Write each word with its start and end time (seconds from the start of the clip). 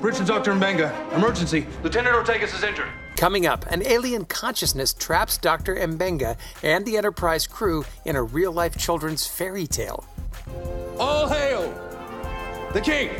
Bridge 0.00 0.18
to 0.18 0.24
Dr. 0.24 0.54
M'Benga. 0.54 0.92
Emergency. 1.14 1.66
Lieutenant 1.82 2.14
Ortegas 2.14 2.54
is 2.54 2.62
injured. 2.62 2.88
Coming 3.16 3.46
up, 3.46 3.66
an 3.66 3.84
alien 3.84 4.24
consciousness 4.26 4.94
traps 4.94 5.36
Dr. 5.38 5.74
M'Benga 5.74 6.36
and 6.62 6.86
the 6.86 6.96
Enterprise 6.96 7.48
crew 7.48 7.84
in 8.04 8.14
a 8.14 8.22
real 8.22 8.52
life 8.52 8.76
children's 8.78 9.26
fairy 9.26 9.66
tale. 9.66 10.04
All 11.00 11.26
hail 11.28 11.74
the 12.72 12.80
king! 12.80 13.10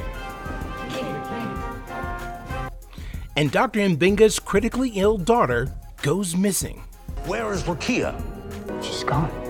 And 3.37 3.51
Dr. 3.51 3.81
M'Benga's 3.81 4.39
critically 4.39 4.91
ill 4.91 5.19
daughter 5.19 5.73
goes 6.03 6.37
missing. 6.37 6.85
Where 7.27 7.53
is 7.53 7.63
Rukiya? 7.65 8.23
She's 8.83 9.03
gone. 9.03 9.48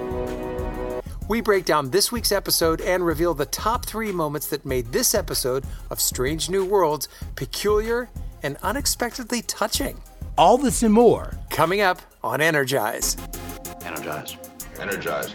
We 1.29 1.42
break 1.42 1.66
down 1.66 1.90
this 1.90 2.10
week's 2.10 2.32
episode 2.32 2.80
and 2.80 3.04
reveal 3.04 3.34
the 3.34 3.45
top 3.45 3.84
three 3.84 4.12
moments 4.12 4.46
that 4.46 4.64
made 4.64 4.92
this 4.92 5.14
episode 5.14 5.64
of 5.90 6.00
Strange 6.00 6.48
New 6.48 6.64
Worlds 6.64 7.06
peculiar 7.36 8.08
and 8.42 8.56
unexpectedly 8.62 9.42
touching. 9.42 10.01
All 10.38 10.56
this 10.56 10.82
and 10.82 10.95
more. 10.95 11.34
Coming 11.51 11.82
up 11.82 12.01
on 12.24 12.41
Energize. 12.41 13.18
Energize. 13.84 14.38
Energize. 14.80 15.34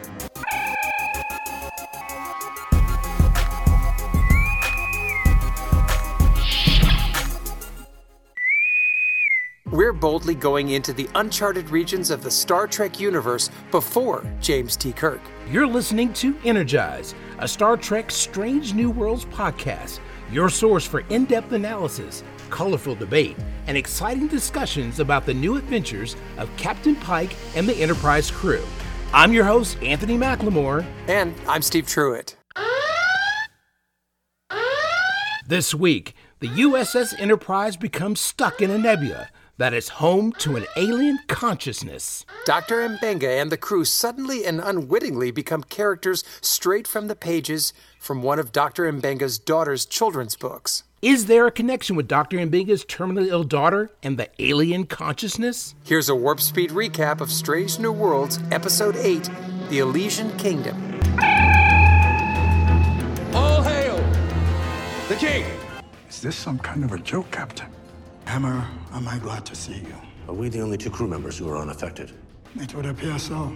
We're 9.73 9.91
boldly 9.91 10.35
going 10.35 10.69
into 10.69 10.93
the 10.93 11.09
uncharted 11.15 11.71
regions 11.71 12.11
of 12.11 12.21
the 12.21 12.29
Star 12.29 12.67
Trek 12.67 12.99
universe 12.99 13.49
before 13.71 14.23
James 14.39 14.75
T. 14.75 14.93
Kirk. 14.93 15.19
You're 15.49 15.65
listening 15.65 16.13
to 16.13 16.37
Energize, 16.45 17.15
a 17.39 17.47
Star 17.47 17.75
Trek 17.75 18.11
Strange 18.11 18.75
New 18.75 18.91
Worlds 18.91 19.25
podcast, 19.25 19.99
your 20.31 20.47
source 20.49 20.85
for 20.85 20.99
in 21.09 21.25
depth 21.25 21.53
analysis, 21.53 22.23
colorful 22.51 22.93
debate, 22.93 23.35
and 23.65 23.75
exciting 23.75 24.27
discussions 24.27 24.99
about 24.99 25.25
the 25.25 25.33
new 25.33 25.55
adventures 25.55 26.15
of 26.37 26.55
Captain 26.55 26.95
Pike 26.95 27.35
and 27.55 27.67
the 27.67 27.75
Enterprise 27.77 28.29
crew. 28.29 28.63
I'm 29.11 29.33
your 29.33 29.45
host, 29.45 29.81
Anthony 29.81 30.19
McLemore. 30.19 30.85
And 31.07 31.33
I'm 31.47 31.63
Steve 31.63 31.87
Truitt. 31.87 32.35
This 35.47 35.73
week, 35.73 36.13
the 36.41 36.49
USS 36.49 37.19
Enterprise 37.19 37.75
becomes 37.75 38.21
stuck 38.21 38.61
in 38.61 38.69
a 38.69 38.77
nebula 38.77 39.29
that 39.57 39.73
is 39.73 39.89
home 39.89 40.31
to 40.39 40.55
an 40.55 40.65
alien 40.75 41.19
consciousness. 41.27 42.25
Dr. 42.45 42.87
M'Benga 42.87 43.41
and 43.41 43.51
the 43.51 43.57
crew 43.57 43.85
suddenly 43.85 44.45
and 44.45 44.59
unwittingly 44.59 45.31
become 45.31 45.63
characters 45.63 46.23
straight 46.41 46.87
from 46.87 47.07
the 47.07 47.15
pages 47.15 47.73
from 47.99 48.21
one 48.21 48.39
of 48.39 48.51
Dr. 48.51 48.91
M'Benga's 48.91 49.37
daughter's 49.37 49.85
children's 49.85 50.35
books. 50.35 50.83
Is 51.01 51.25
there 51.25 51.45
a 51.45 51.51
connection 51.51 51.95
with 51.95 52.07
Dr. 52.07 52.37
M'Benga's 52.37 52.85
terminally 52.85 53.27
ill 53.27 53.43
daughter 53.43 53.91
and 54.01 54.17
the 54.17 54.29
alien 54.39 54.85
consciousness? 54.85 55.75
Here's 55.83 56.09
a 56.09 56.15
warp 56.15 56.39
speed 56.39 56.71
recap 56.71 57.21
of 57.21 57.31
Strange 57.31 57.77
New 57.77 57.91
Worlds, 57.91 58.39
Episode 58.51 58.95
8 58.95 59.29
The 59.69 59.79
Elysian 59.79 60.35
Kingdom. 60.37 60.77
All 63.35 63.61
hail 63.61 63.97
the 65.09 65.15
king! 65.15 65.45
Is 66.09 66.21
this 66.21 66.35
some 66.35 66.57
kind 66.57 66.83
of 66.85 66.93
a 66.93 66.97
joke, 66.97 67.29
Captain? 67.29 67.67
Hemmer, 68.25 68.67
am 68.93 69.07
I 69.07 69.17
glad 69.19 69.45
to 69.45 69.55
see 69.55 69.75
you? 69.75 69.95
Are 70.27 70.33
we 70.33 70.49
the 70.49 70.61
only 70.61 70.77
two 70.77 70.89
crew 70.89 71.07
members 71.07 71.37
who 71.37 71.49
are 71.49 71.57
unaffected? 71.57 72.11
It 72.55 72.73
would 72.73 72.85
appear 72.85 73.19
so. 73.19 73.55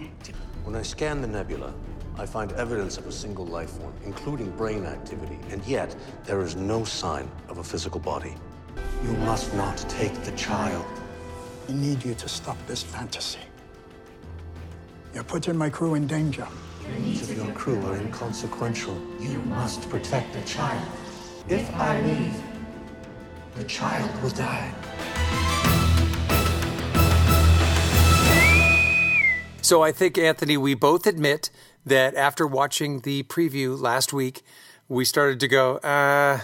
When 0.64 0.76
I 0.76 0.82
scan 0.82 1.20
the 1.20 1.26
nebula, 1.26 1.72
I 2.18 2.26
find 2.26 2.52
evidence 2.52 2.98
of 2.98 3.06
a 3.06 3.12
single 3.12 3.46
life 3.46 3.70
form, 3.70 3.94
including 4.04 4.50
brain 4.56 4.84
activity, 4.84 5.38
and 5.50 5.64
yet 5.66 5.94
there 6.24 6.42
is 6.42 6.56
no 6.56 6.84
sign 6.84 7.30
of 7.48 7.58
a 7.58 7.64
physical 7.64 8.00
body. 8.00 8.34
You 9.04 9.12
must 9.18 9.54
not 9.54 9.78
take 9.88 10.14
the 10.24 10.32
child. 10.32 10.84
I 11.68 11.72
need 11.72 12.04
you 12.04 12.14
to 12.14 12.28
stop 12.28 12.56
this 12.66 12.82
fantasy. 12.82 13.40
You're 15.14 15.24
putting 15.24 15.56
my 15.56 15.70
crew 15.70 15.94
in 15.94 16.06
danger. 16.06 16.46
The 16.82 17.00
needs 17.00 17.30
of 17.30 17.36
your 17.36 17.52
crew 17.52 17.80
are 17.86 17.96
inconsequential. 17.96 19.00
You 19.20 19.38
must 19.42 19.88
protect 19.88 20.32
the 20.32 20.42
child. 20.42 20.86
If 21.48 21.72
I 21.74 22.00
leave, 22.02 22.42
the 23.58 23.64
child 23.64 24.22
will 24.22 24.30
die. 24.30 24.72
So 29.60 29.82
I 29.82 29.92
think, 29.92 30.16
Anthony, 30.16 30.56
we 30.56 30.74
both 30.74 31.06
admit 31.06 31.50
that 31.84 32.14
after 32.14 32.46
watching 32.46 33.00
the 33.00 33.24
preview 33.24 33.78
last 33.78 34.12
week, 34.12 34.42
we 34.88 35.04
started 35.04 35.40
to 35.40 35.48
go, 35.48 35.76
uh, 35.78 36.40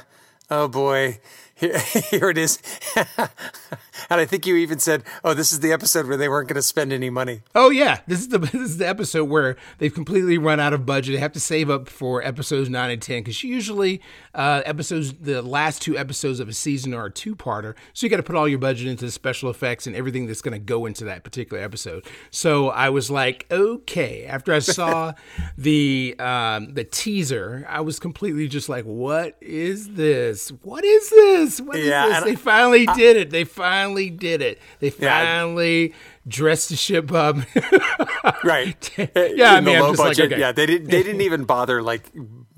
oh 0.50 0.68
boy, 0.68 1.20
here, 1.54 1.78
here 1.78 2.30
it 2.30 2.36
is. 2.36 2.58
and 4.10 4.20
I 4.20 4.24
think 4.24 4.46
you 4.46 4.56
even 4.56 4.78
said, 4.78 5.02
"Oh, 5.24 5.34
this 5.34 5.52
is 5.52 5.60
the 5.60 5.72
episode 5.72 6.06
where 6.06 6.16
they 6.16 6.28
weren't 6.28 6.48
going 6.48 6.56
to 6.56 6.62
spend 6.62 6.92
any 6.92 7.10
money." 7.10 7.42
Oh 7.54 7.70
yeah, 7.70 8.00
this 8.06 8.20
is 8.20 8.28
the 8.28 8.38
this 8.54 8.54
is 8.54 8.78
the 8.78 8.88
episode 8.88 9.24
where 9.24 9.56
they've 9.78 9.92
completely 9.94 10.38
run 10.38 10.60
out 10.60 10.72
of 10.72 10.84
budget. 10.86 11.14
They 11.14 11.20
have 11.20 11.32
to 11.32 11.40
save 11.40 11.70
up 11.70 11.88
for 11.88 12.22
episodes 12.22 12.68
nine 12.70 12.90
and 12.90 13.00
ten 13.02 13.20
because 13.22 13.42
usually 13.44 14.00
uh, 14.34 14.62
episodes 14.64 15.12
the 15.14 15.42
last 15.42 15.82
two 15.82 15.96
episodes 15.96 16.40
of 16.40 16.48
a 16.48 16.52
season 16.52 16.94
are 16.94 17.06
a 17.06 17.10
two 17.10 17.34
parter, 17.36 17.74
so 17.92 18.06
you 18.06 18.10
got 18.10 18.16
to 18.16 18.22
put 18.22 18.36
all 18.36 18.48
your 18.48 18.58
budget 18.58 18.86
into 18.86 19.04
the 19.04 19.10
special 19.10 19.50
effects 19.50 19.86
and 19.86 19.94
everything 19.96 20.26
that's 20.26 20.42
going 20.42 20.52
to 20.52 20.58
go 20.58 20.86
into 20.86 21.04
that 21.04 21.24
particular 21.24 21.62
episode. 21.62 22.04
So 22.30 22.68
I 22.70 22.90
was 22.90 23.10
like, 23.10 23.46
okay. 23.50 24.24
After 24.24 24.52
I 24.52 24.58
saw 24.60 25.12
the 25.58 26.14
um, 26.18 26.74
the 26.74 26.84
teaser, 26.84 27.66
I 27.68 27.80
was 27.80 27.98
completely 27.98 28.48
just 28.48 28.68
like, 28.68 28.84
what 28.84 29.36
is 29.40 29.90
this? 29.94 30.48
What 30.62 30.84
is 30.84 31.10
this? 31.10 31.60
What 31.60 31.76
is 31.76 31.86
Yeah, 31.86 32.08
this? 32.20 32.24
They 32.24 32.32
I- 32.32 32.34
finally 32.36 32.86
did 32.86 33.16
it. 33.16 33.30
They 33.30 33.44
finally 33.44 33.83
did 33.92 34.40
it. 34.42 34.60
They 34.80 34.90
Yeah, 34.98 35.18
finally 35.18 35.94
dressed 36.26 36.68
the 36.70 36.76
ship 36.76 37.12
up. 37.12 37.36
Right? 38.44 38.90
Yeah, 39.36 39.54
I 39.54 39.60
mean, 39.60 39.76
I'm 39.76 39.82
low 39.82 39.90
just 39.92 40.04
like, 40.04 40.18
okay. 40.18 40.38
Yeah, 40.40 40.52
they 40.52 40.66
didn't. 40.66 40.90
They 40.90 41.02
didn't 41.02 41.20
even 41.22 41.44
bother 41.44 41.82
like 41.82 42.10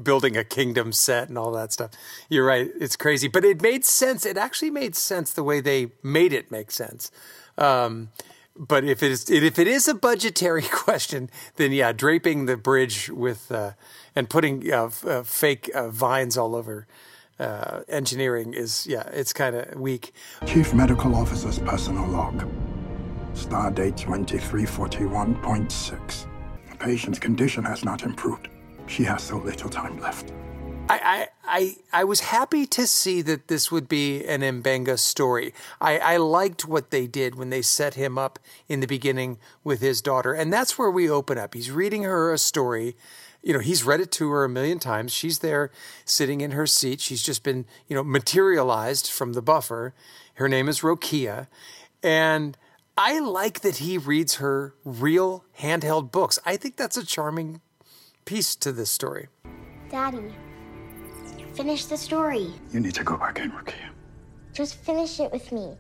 building 0.03 0.37
a 0.37 0.45
kingdom 0.45 0.93
set 0.93 1.29
and 1.29 1.39
all 1.39 1.53
that 1.53 1.73
stuff. 1.73 1.91
You're 2.29 2.45
right. 2.45 2.71
It's 2.81 2.97
crazy, 2.97 3.29
but 3.29 3.45
it 3.45 3.63
made 3.63 3.85
sense. 3.85 4.27
It 4.27 4.37
actually 4.37 4.71
made 4.71 4.97
sense 4.97 5.33
the 5.33 5.43
way 5.43 5.61
they 5.61 5.93
made 6.03 6.33
it 6.33 6.51
make 6.51 6.71
sense. 6.71 7.11
Um, 7.59 8.11
but 8.57 8.85
if 8.85 9.03
it 9.03 9.13
is 9.13 9.31
if 9.31 9.59
it 9.59 9.67
is 9.67 9.89
a 9.89 9.95
budgetary 9.95 10.63
question, 10.63 11.31
then 11.57 11.73
yeah, 11.73 11.93
draping 11.93 12.47
the 12.47 12.57
bridge 12.57 13.09
with 13.11 13.51
uh, 13.53 13.73
and 14.15 14.29
putting 14.31 14.73
uh, 14.73 14.87
f- 14.87 15.07
uh, 15.07 15.23
fake 15.23 15.71
uh, 15.75 15.89
vines 15.89 16.37
all 16.37 16.55
over 16.55 16.87
uh, 17.39 17.83
engineering 17.89 18.55
is 18.55 18.87
yeah, 18.87 19.09
it's 19.13 19.33
kind 19.33 19.57
of 19.57 19.75
weak. 19.79 20.13
Chief 20.47 20.73
Medical 20.75 21.15
Officer's 21.15 21.59
personal 21.59 22.07
log. 22.07 22.49
Stardate 23.35 23.99
2341.6. 23.99 26.27
The 26.71 26.77
patient's 26.77 27.19
condition 27.19 27.65
has 27.65 27.85
not 27.85 28.03
improved. 28.03 28.49
She 28.87 29.05
has 29.05 29.23
so 29.23 29.37
little 29.39 29.69
time 29.69 30.01
left. 30.01 30.33
I, 30.89 31.01
I, 31.03 31.29
I, 31.93 32.01
I 32.01 32.05
was 32.05 32.21
happy 32.21 32.65
to 32.67 32.87
see 32.87 33.21
that 33.23 33.49
this 33.49 33.73
would 33.73 33.89
be 33.89 34.25
an 34.25 34.43
M'Benga 34.43 34.99
story. 34.99 35.53
I, 35.81 35.99
I 35.99 36.17
liked 36.19 36.67
what 36.67 36.91
they 36.91 37.09
did 37.09 37.35
when 37.35 37.51
they 37.51 37.63
set 37.63 37.95
him 37.95 38.17
up 38.17 38.39
in 38.69 38.81
the 38.81 38.87
beginning 38.87 39.39
with 39.65 39.81
his 39.81 40.01
daughter. 40.01 40.33
And 40.33 40.53
that's 40.53 40.79
where 40.79 40.91
we 40.91 41.11
open 41.11 41.39
up. 41.39 41.55
He's 41.55 41.73
reading 41.73 42.05
her 42.05 42.33
a 42.33 42.39
story. 42.39 42.95
You 43.47 43.53
know, 43.53 43.61
he's 43.61 43.85
read 43.85 44.01
it 44.01 44.11
to 44.13 44.29
her 44.31 44.43
a 44.43 44.49
million 44.49 44.81
times. 44.81 45.13
She's 45.13 45.39
there 45.39 45.71
sitting 46.05 46.41
in 46.41 46.51
her 46.51 46.67
seat. 46.67 47.01
She's 47.01 47.23
just 47.23 47.45
been, 47.45 47.65
you 47.87 47.95
know, 47.95 48.03
materialized 48.03 49.09
from 49.09 49.35
the 49.35 49.41
buffer. 49.41 49.95
Her 50.35 50.49
name 50.49 50.69
is 50.69 50.81
Rokia. 50.81 51.47
And 52.03 52.59
I 52.99 53.21
like 53.21 53.61
that 53.61 53.77
he 53.77 53.99
reads 53.99 54.37
her 54.37 54.75
real 54.85 55.45
handheld 55.61 56.11
books. 56.11 56.41
I 56.45 56.57
think 56.57 56.75
that's 56.75 56.97
a 56.97 57.07
charming 57.07 57.61
piece 58.25 58.57
to 58.57 58.73
this 58.73 58.91
story. 58.91 59.29
Daddy, 59.91 60.35
finish 61.55 61.85
the 61.85 61.97
story. 61.97 62.53
You 62.73 62.81
need 62.81 62.95
to 62.95 63.05
go 63.05 63.17
back 63.17 63.39
in, 63.39 63.53
Rukiya. 63.53 63.91
Just 64.55 64.75
finish 64.75 65.21
it 65.21 65.31
with 65.31 65.53
me. 65.53 65.77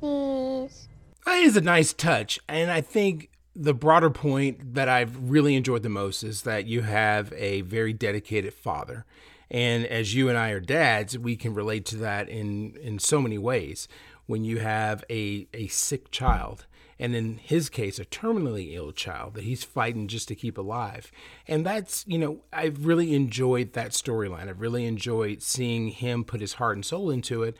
Please. 0.00 0.88
That 1.24 1.38
is 1.38 1.56
a 1.56 1.60
nice 1.60 1.92
touch. 1.92 2.40
And 2.48 2.68
I 2.72 2.80
think 2.80 3.30
the 3.56 3.74
broader 3.74 4.10
point 4.10 4.74
that 4.74 4.88
I've 4.88 5.30
really 5.30 5.54
enjoyed 5.54 5.82
the 5.82 5.88
most 5.88 6.22
is 6.22 6.42
that 6.42 6.66
you 6.66 6.82
have 6.82 7.32
a 7.34 7.60
very 7.62 7.92
dedicated 7.92 8.54
father. 8.54 9.04
And 9.50 9.86
as 9.86 10.14
you 10.14 10.28
and 10.28 10.36
I 10.36 10.50
are 10.50 10.60
dads, 10.60 11.18
we 11.18 11.36
can 11.36 11.54
relate 11.54 11.84
to 11.86 11.96
that 11.98 12.28
in, 12.28 12.76
in 12.82 12.98
so 12.98 13.20
many 13.20 13.38
ways. 13.38 13.86
When 14.26 14.42
you 14.42 14.58
have 14.58 15.04
a, 15.10 15.46
a 15.52 15.68
sick 15.68 16.10
child, 16.10 16.66
and 16.98 17.14
in 17.14 17.38
his 17.38 17.68
case, 17.68 17.98
a 17.98 18.04
terminally 18.04 18.74
ill 18.74 18.92
child 18.92 19.34
that 19.34 19.44
he's 19.44 19.64
fighting 19.64 20.08
just 20.08 20.28
to 20.28 20.34
keep 20.34 20.56
alive. 20.56 21.12
And 21.46 21.66
that's, 21.66 22.04
you 22.06 22.18
know, 22.18 22.38
I've 22.52 22.86
really 22.86 23.14
enjoyed 23.14 23.72
that 23.74 23.90
storyline. 23.90 24.48
I've 24.48 24.60
really 24.60 24.86
enjoyed 24.86 25.42
seeing 25.42 25.88
him 25.88 26.24
put 26.24 26.40
his 26.40 26.54
heart 26.54 26.76
and 26.76 26.84
soul 26.84 27.10
into 27.10 27.42
it, 27.42 27.56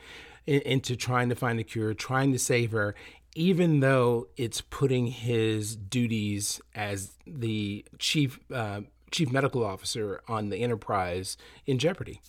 in- 0.47 0.61
into 0.61 0.95
trying 0.95 1.29
to 1.29 1.35
find 1.35 1.59
a 1.59 1.63
cure, 1.63 1.93
trying 1.93 2.31
to 2.31 2.39
save 2.39 2.71
her, 2.71 2.95
even 3.35 3.81
though 3.81 4.27
it's 4.37 4.61
putting 4.61 5.07
his 5.07 5.75
duties 5.75 6.61
as 6.73 7.11
the 7.27 7.85
chief 7.99 8.39
uh, 8.53 8.81
chief 9.11 9.31
medical 9.31 9.63
officer 9.63 10.21
on 10.27 10.49
the 10.49 10.57
Enterprise 10.57 11.37
in 11.65 11.77
jeopardy. 11.77 12.21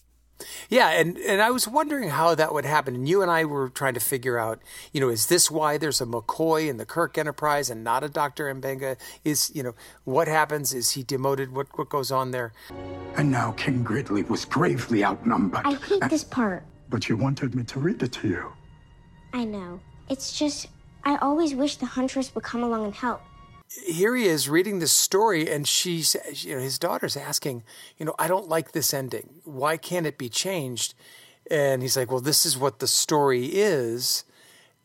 Yeah, 0.69 0.91
and, 0.91 1.17
and 1.17 1.41
I 1.41 1.50
was 1.50 1.67
wondering 1.67 2.11
how 2.11 2.35
that 2.35 2.53
would 2.53 2.67
happen. 2.67 2.94
And 2.94 3.08
you 3.08 3.23
and 3.23 3.31
I 3.31 3.44
were 3.44 3.70
trying 3.70 3.94
to 3.94 4.00
figure 4.00 4.38
out, 4.38 4.61
you 4.93 5.00
know, 5.00 5.08
is 5.08 5.26
this 5.26 5.50
why 5.50 5.79
there's 5.79 6.00
a 6.00 6.06
McCoy 6.06 6.69
in 6.69 6.76
the 6.76 6.85
Kirk 6.85 7.17
Enterprise 7.17 7.70
and 7.70 7.82
not 7.82 8.05
a 8.05 8.09
Dr. 8.09 8.52
M'Benga? 8.55 8.99
Is, 9.25 9.50
you 9.55 9.62
know, 9.62 9.75
what 10.05 10.29
happens? 10.29 10.75
Is 10.75 10.91
he 10.91 11.02
demoted? 11.02 11.52
What, 11.52 11.69
what 11.79 11.88
goes 11.88 12.11
on 12.11 12.32
there? 12.32 12.52
And 13.17 13.31
now 13.31 13.52
King 13.52 13.82
Ridley 13.85 14.25
was 14.25 14.44
gravely 14.44 15.05
outnumbered. 15.05 15.62
I 15.64 15.75
hate 15.75 16.02
this 16.11 16.25
part. 16.25 16.64
But 16.91 17.09
you 17.09 17.17
wanted 17.17 17.55
me 17.55 17.64
to 17.64 17.81
read 17.81 18.02
it 18.02 18.12
to 18.12 18.29
you. 18.29 18.52
I 19.32 19.44
know. 19.44 19.81
It's 20.09 20.38
just, 20.38 20.69
I 21.06 21.17
always 21.19 21.55
wish 21.55 21.76
the 21.76 21.87
Huntress 21.87 22.35
would 22.35 22.43
come 22.43 22.64
along 22.64 22.85
and 22.85 22.94
help. 22.94 23.23
Here 23.87 24.17
he 24.17 24.26
is 24.26 24.49
reading 24.49 24.81
this 24.81 24.91
story, 24.91 25.49
and 25.49 25.67
she's, 25.67 26.17
you 26.44 26.56
know, 26.56 26.61
his 26.61 26.81
daughter's 26.81 27.17
asking, 27.17 27.62
you 27.97 28.05
know, 28.05 28.17
I 28.19 28.26
don't 28.26 28.49
like 28.49 28.73
this 28.73 28.93
ending. 28.93 29.41
Why 29.44 29.76
can't 29.76 30.05
it 30.05 30.19
be 30.19 30.29
changed? 30.29 30.94
And 31.49 31.81
he's 31.81 31.97
like, 31.97 32.11
well, 32.11 32.20
this 32.20 32.44
is 32.44 32.58
what 32.58 32.81
the 32.81 32.88
story 32.88 33.47
is. 33.53 34.25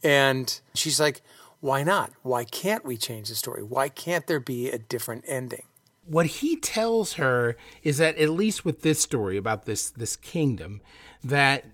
And 0.04 0.62
she's 0.76 1.00
like, 1.00 1.24
why 1.60 1.82
not? 1.82 2.12
Why 2.22 2.44
can't 2.44 2.86
we 2.86 2.98
change 2.98 3.30
the 3.30 3.36
story? 3.36 3.64
Why 3.64 3.90
can't 3.90 4.28
there 4.28 4.40
be 4.40 4.70
a 4.70 4.78
different 4.78 5.26
ending? 5.28 5.64
What 6.06 6.28
he 6.28 6.56
tells 6.56 7.14
her 7.14 7.58
is 7.82 7.98
that 7.98 8.18
at 8.20 8.30
least 8.30 8.64
with 8.64 8.84
this 8.84 9.00
story 9.00 9.38
about 9.38 9.66
this 9.66 9.90
this 9.90 10.16
kingdom, 10.16 10.82
that 11.24 11.66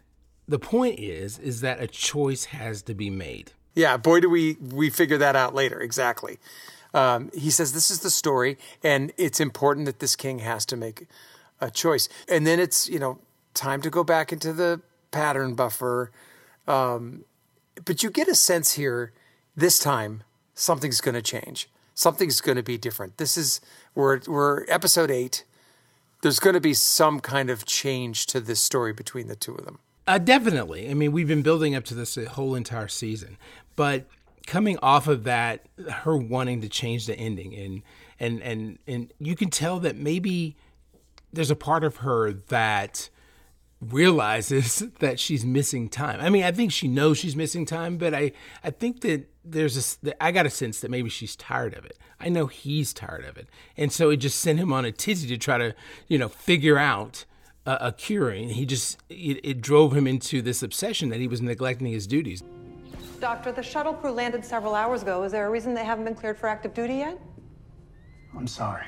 the 0.48 0.60
point 0.60 1.00
is 1.00 1.38
is 1.40 1.60
that 1.62 1.82
a 1.82 1.88
choice 1.88 2.46
has 2.46 2.82
to 2.84 2.94
be 2.94 3.10
made. 3.10 3.52
Yeah, 3.78 3.96
boy, 3.98 4.22
do 4.22 4.30
we 4.30 4.58
we 4.74 4.90
figure 4.90 5.20
that 5.20 5.36
out 5.36 5.54
later. 5.54 5.80
Exactly. 5.80 6.40
Um, 6.96 7.30
he 7.32 7.52
says 7.52 7.74
this 7.74 7.92
is 7.92 8.00
the 8.00 8.10
story, 8.10 8.58
and 8.84 9.14
it's 9.18 9.40
important 9.40 9.86
that 9.86 10.00
this 10.00 10.16
king 10.16 10.40
has 10.40 10.66
to 10.66 10.76
make 10.76 11.06
a 11.62 11.70
choice. 11.70 12.10
And 12.28 12.48
then 12.48 12.60
it's 12.60 12.90
you 12.90 12.98
know 12.98 13.20
time 13.54 13.82
to 13.82 13.92
go 13.92 14.04
back 14.04 14.34
into 14.34 14.52
the 14.52 14.82
pattern 15.12 15.54
buffer. 15.54 16.12
Um, 16.68 17.26
but 17.86 18.02
you 18.02 18.10
get 18.10 18.28
a 18.28 18.34
sense 18.34 18.74
here 18.74 19.14
this 19.56 19.78
time 19.78 20.24
something's 20.56 21.00
going 21.00 21.14
to 21.14 21.22
change. 21.22 21.70
Something's 21.94 22.42
going 22.42 22.56
to 22.56 22.64
be 22.64 22.80
different. 22.80 23.18
This 23.18 23.38
is 23.38 23.62
we're 23.94 24.22
we're 24.26 24.66
episode 24.70 25.12
eight. 25.12 25.44
There's 26.24 26.40
going 26.40 26.56
to 26.56 26.60
be 26.60 26.74
some 26.74 27.20
kind 27.20 27.52
of 27.52 27.66
change 27.66 28.26
to 28.28 28.40
this 28.40 28.60
story 28.60 28.92
between 28.92 29.28
the 29.28 29.36
two 29.36 29.54
of 29.54 29.66
them. 29.66 29.78
Uh, 30.08 30.18
definitely. 30.18 30.90
I 30.90 30.94
mean, 30.94 31.12
we've 31.12 31.28
been 31.28 31.42
building 31.42 31.76
up 31.76 31.84
to 31.86 31.94
this 31.94 32.16
whole 32.16 32.56
entire 32.56 32.88
season, 32.88 33.38
but 33.78 34.08
coming 34.46 34.78
off 34.82 35.08
of 35.08 35.24
that, 35.26 35.68
her 35.90 36.18
wanting 36.18 36.60
to 36.62 36.68
change 36.68 37.06
the 37.06 37.16
ending, 37.16 37.56
and 37.56 37.84
and 38.20 38.42
and 38.42 38.80
and 38.88 39.14
you 39.20 39.38
can 39.38 39.50
tell 39.50 39.80
that 39.80 39.96
maybe 39.96 40.58
there's 41.32 41.52
a 41.52 41.56
part 41.56 41.86
of 41.86 41.98
her 41.98 42.34
that 42.34 43.10
realizes 43.80 44.80
that 45.00 45.20
she's 45.20 45.46
missing 45.46 45.88
time. 45.88 46.20
I 46.20 46.30
mean, 46.30 46.44
I 46.44 46.52
think 46.52 46.72
she 46.72 46.88
knows 46.88 47.20
she's 47.20 47.36
missing 47.36 47.66
time, 47.66 47.98
but 47.98 48.14
I 48.14 48.32
I 48.64 48.72
think 48.72 49.02
that 49.02 49.30
there's 49.46 50.00
a 50.04 50.24
I 50.24 50.32
got 50.32 50.46
a 50.46 50.50
sense 50.50 50.82
that 50.82 50.92
maybe 50.92 51.10
she's 51.10 51.36
tired 51.36 51.76
of 51.76 51.86
it. 51.86 51.98
I 52.20 52.30
know 52.30 52.48
he's 52.48 52.94
tired 52.94 53.26
of 53.26 53.38
it, 53.38 53.48
and 53.78 53.94
so 53.94 54.10
it 54.10 54.18
just 54.18 54.40
sent 54.40 54.58
him 54.60 54.74
on 54.74 54.86
a 54.86 54.92
tizzy 54.92 55.28
to 55.28 55.38
try 55.38 55.60
to 55.60 55.76
you 56.08 56.18
know 56.18 56.30
figure 56.30 56.80
out 56.80 57.26
a, 57.68 57.78
a 57.82 57.92
cure. 57.92 58.30
And 58.30 58.52
he 58.52 58.66
just 58.66 58.98
it, 59.10 59.40
it 59.44 59.62
drove 59.62 59.96
him 59.96 60.08
into 60.08 60.42
this 60.42 60.64
obsession 60.64 61.10
that 61.10 61.20
he 61.20 61.28
was 61.28 61.42
neglecting 61.42 61.88
his 61.88 62.08
duties. 62.08 62.42
Doctor, 63.20 63.52
the 63.52 63.64
shuttle 63.64 63.94
crew 63.94 64.12
landed 64.12 64.46
several 64.46 64.76
hours 64.76 65.02
ago. 65.02 65.24
Is 65.24 65.32
there 65.32 65.48
a 65.48 65.50
reason 65.50 65.74
they 65.74 65.84
haven't 65.86 66.06
been 66.06 66.16
cleared 66.16 66.38
for 66.38 66.48
active 66.48 66.74
duty 66.74 66.96
yet? 66.96 67.20
I'm 68.36 68.48
sorry. 68.48 68.86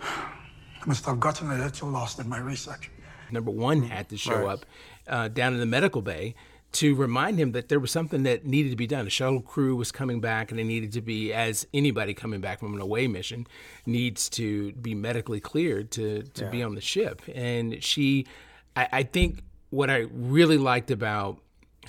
I 0.00 0.86
must 0.86 1.04
have 1.06 1.20
gotten 1.20 1.50
a 1.50 1.58
little 1.58 1.88
lost 1.88 2.18
in 2.18 2.28
my 2.28 2.38
research. 2.38 2.90
Number 3.30 3.50
one 3.50 3.82
had 3.82 4.08
to 4.10 4.16
show 4.16 4.44
Right. 4.44 4.52
up 4.52 4.66
uh, 5.06 5.28
down 5.28 5.52
in 5.54 5.60
the 5.60 5.66
medical 5.66 6.02
bay 6.02 6.34
to 6.72 6.94
remind 6.94 7.38
him 7.38 7.52
that 7.52 7.68
there 7.68 7.78
was 7.78 7.90
something 7.90 8.24
that 8.24 8.44
needed 8.44 8.70
to 8.70 8.76
be 8.76 8.86
done. 8.86 9.06
A 9.06 9.10
shuttle 9.10 9.40
crew 9.40 9.76
was 9.76 9.92
coming 9.92 10.20
back, 10.20 10.50
and 10.50 10.58
they 10.58 10.64
needed 10.64 10.92
to 10.92 11.00
be, 11.00 11.32
as 11.32 11.66
anybody 11.72 12.14
coming 12.14 12.40
back 12.40 12.58
from 12.60 12.74
an 12.74 12.80
away 12.80 13.06
mission 13.06 13.46
needs 13.86 14.28
to 14.30 14.72
be 14.72 14.94
medically 14.94 15.40
cleared 15.40 15.90
to 15.92 16.22
to 16.22 16.46
be 16.50 16.62
on 16.62 16.74
the 16.74 16.80
ship. 16.80 17.22
And 17.34 17.82
she, 17.82 18.26
I, 18.74 18.88
I 18.92 19.02
think, 19.04 19.42
what 19.70 19.88
I 19.90 20.06
really 20.12 20.58
liked 20.58 20.90
about 20.90 21.38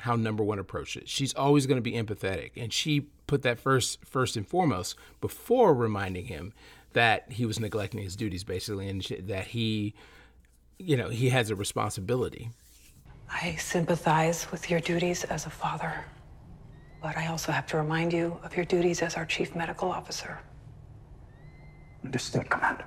how 0.01 0.15
number 0.15 0.43
one 0.43 0.59
approached 0.59 0.97
it, 0.97 1.09
she's 1.09 1.33
always 1.33 1.65
going 1.65 1.77
to 1.77 1.81
be 1.81 1.93
empathetic, 1.93 2.51
and 2.55 2.71
she 2.71 3.07
put 3.27 3.41
that 3.41 3.59
first 3.59 4.03
first 4.05 4.35
and 4.37 4.47
foremost 4.47 4.95
before 5.21 5.73
reminding 5.73 6.25
him 6.25 6.53
that 6.93 7.31
he 7.31 7.45
was 7.45 7.59
neglecting 7.59 8.01
his 8.01 8.15
duties, 8.15 8.43
basically, 8.43 8.87
and 8.87 9.01
that 9.27 9.47
he 9.47 9.93
you 10.77 10.97
know, 10.97 11.09
he 11.09 11.29
has 11.29 11.49
a 11.49 11.55
responsibility. 11.55 12.49
I 13.29 13.55
sympathize 13.55 14.51
with 14.51 14.69
your 14.69 14.79
duties 14.79 15.23
as 15.23 15.45
a 15.45 15.49
father, 15.49 16.05
but 17.01 17.17
I 17.17 17.27
also 17.27 17.51
have 17.51 17.65
to 17.67 17.77
remind 17.77 18.13
you 18.13 18.39
of 18.43 18.55
your 18.55 18.65
duties 18.65 19.01
as 19.01 19.15
our 19.15 19.25
chief 19.25 19.55
medical 19.55 19.91
officer. 19.91 20.39
Understood, 22.03 22.49
Commander. 22.49 22.85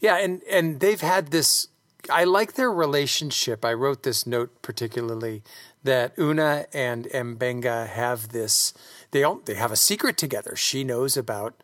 Yeah, 0.00 0.16
and 0.16 0.42
and 0.50 0.80
they've 0.80 1.00
had 1.00 1.28
this. 1.28 1.68
I 2.08 2.24
like 2.24 2.54
their 2.54 2.72
relationship. 2.72 3.64
I 3.64 3.74
wrote 3.74 4.04
this 4.04 4.26
note 4.26 4.62
particularly 4.62 5.42
that 5.82 6.18
Una 6.18 6.66
and 6.72 7.06
M'Benga 7.06 7.86
have 7.86 8.30
this. 8.30 8.74
They 9.10 9.24
all, 9.24 9.40
they 9.44 9.54
have 9.54 9.72
a 9.72 9.76
secret 9.76 10.16
together. 10.16 10.54
She 10.56 10.84
knows 10.84 11.16
about 11.16 11.54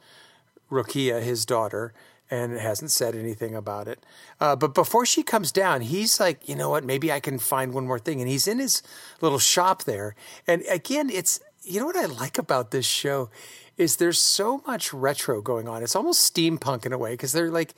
Rokia, 0.71 1.23
his 1.23 1.45
daughter, 1.45 1.93
and 2.31 2.59
hasn't 2.59 2.91
said 2.91 3.15
anything 3.15 3.55
about 3.55 3.87
it. 3.87 4.05
Uh, 4.41 4.57
but 4.57 4.75
before 4.75 5.07
she 5.07 5.23
comes 5.23 5.53
down, 5.53 5.81
he's 5.83 6.19
like, 6.19 6.49
you 6.49 6.57
know 6.57 6.71
what? 6.71 6.85
Maybe 6.85 7.13
I 7.13 7.21
can 7.21 7.39
find 7.39 7.73
one 7.73 7.87
more 7.87 7.99
thing. 7.99 8.21
And 8.21 8.29
he's 8.29 8.49
in 8.49 8.59
his 8.59 8.83
little 9.21 9.39
shop 9.39 9.85
there. 9.85 10.17
And 10.47 10.63
again, 10.69 11.09
it's 11.11 11.41
you 11.67 11.81
know 11.81 11.87
what 11.87 11.97
I 11.97 12.07
like 12.07 12.39
about 12.39 12.71
this 12.71 12.87
show 12.87 13.29
is 13.77 13.97
there's 13.97 14.21
so 14.21 14.63
much 14.67 14.93
retro 14.93 15.43
going 15.43 15.69
on. 15.69 15.83
It's 15.83 15.97
almost 15.97 16.33
steampunk 16.33 16.87
in 16.87 16.93
a 16.93 16.99
way 16.99 17.13
because 17.13 17.33
they're 17.33 17.51
like 17.51 17.75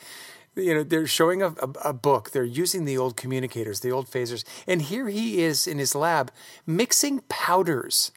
you 0.58 0.74
know 0.74 0.82
they're 0.82 1.06
showing 1.06 1.42
a, 1.42 1.48
a, 1.48 1.70
a 1.86 1.92
book. 1.92 2.30
They're 2.30 2.44
using 2.44 2.84
the 2.84 2.98
old 2.98 3.16
communicators 3.16 3.80
the 3.80 3.92
old 3.92 4.10
phasers. 4.10 4.44
And 4.66 4.82
here 4.82 5.08
he 5.08 5.42
is 5.42 5.66
in 5.66 5.78
his 5.78 5.94
lab 5.94 6.30
mixing 6.66 7.20
powders 7.28 8.12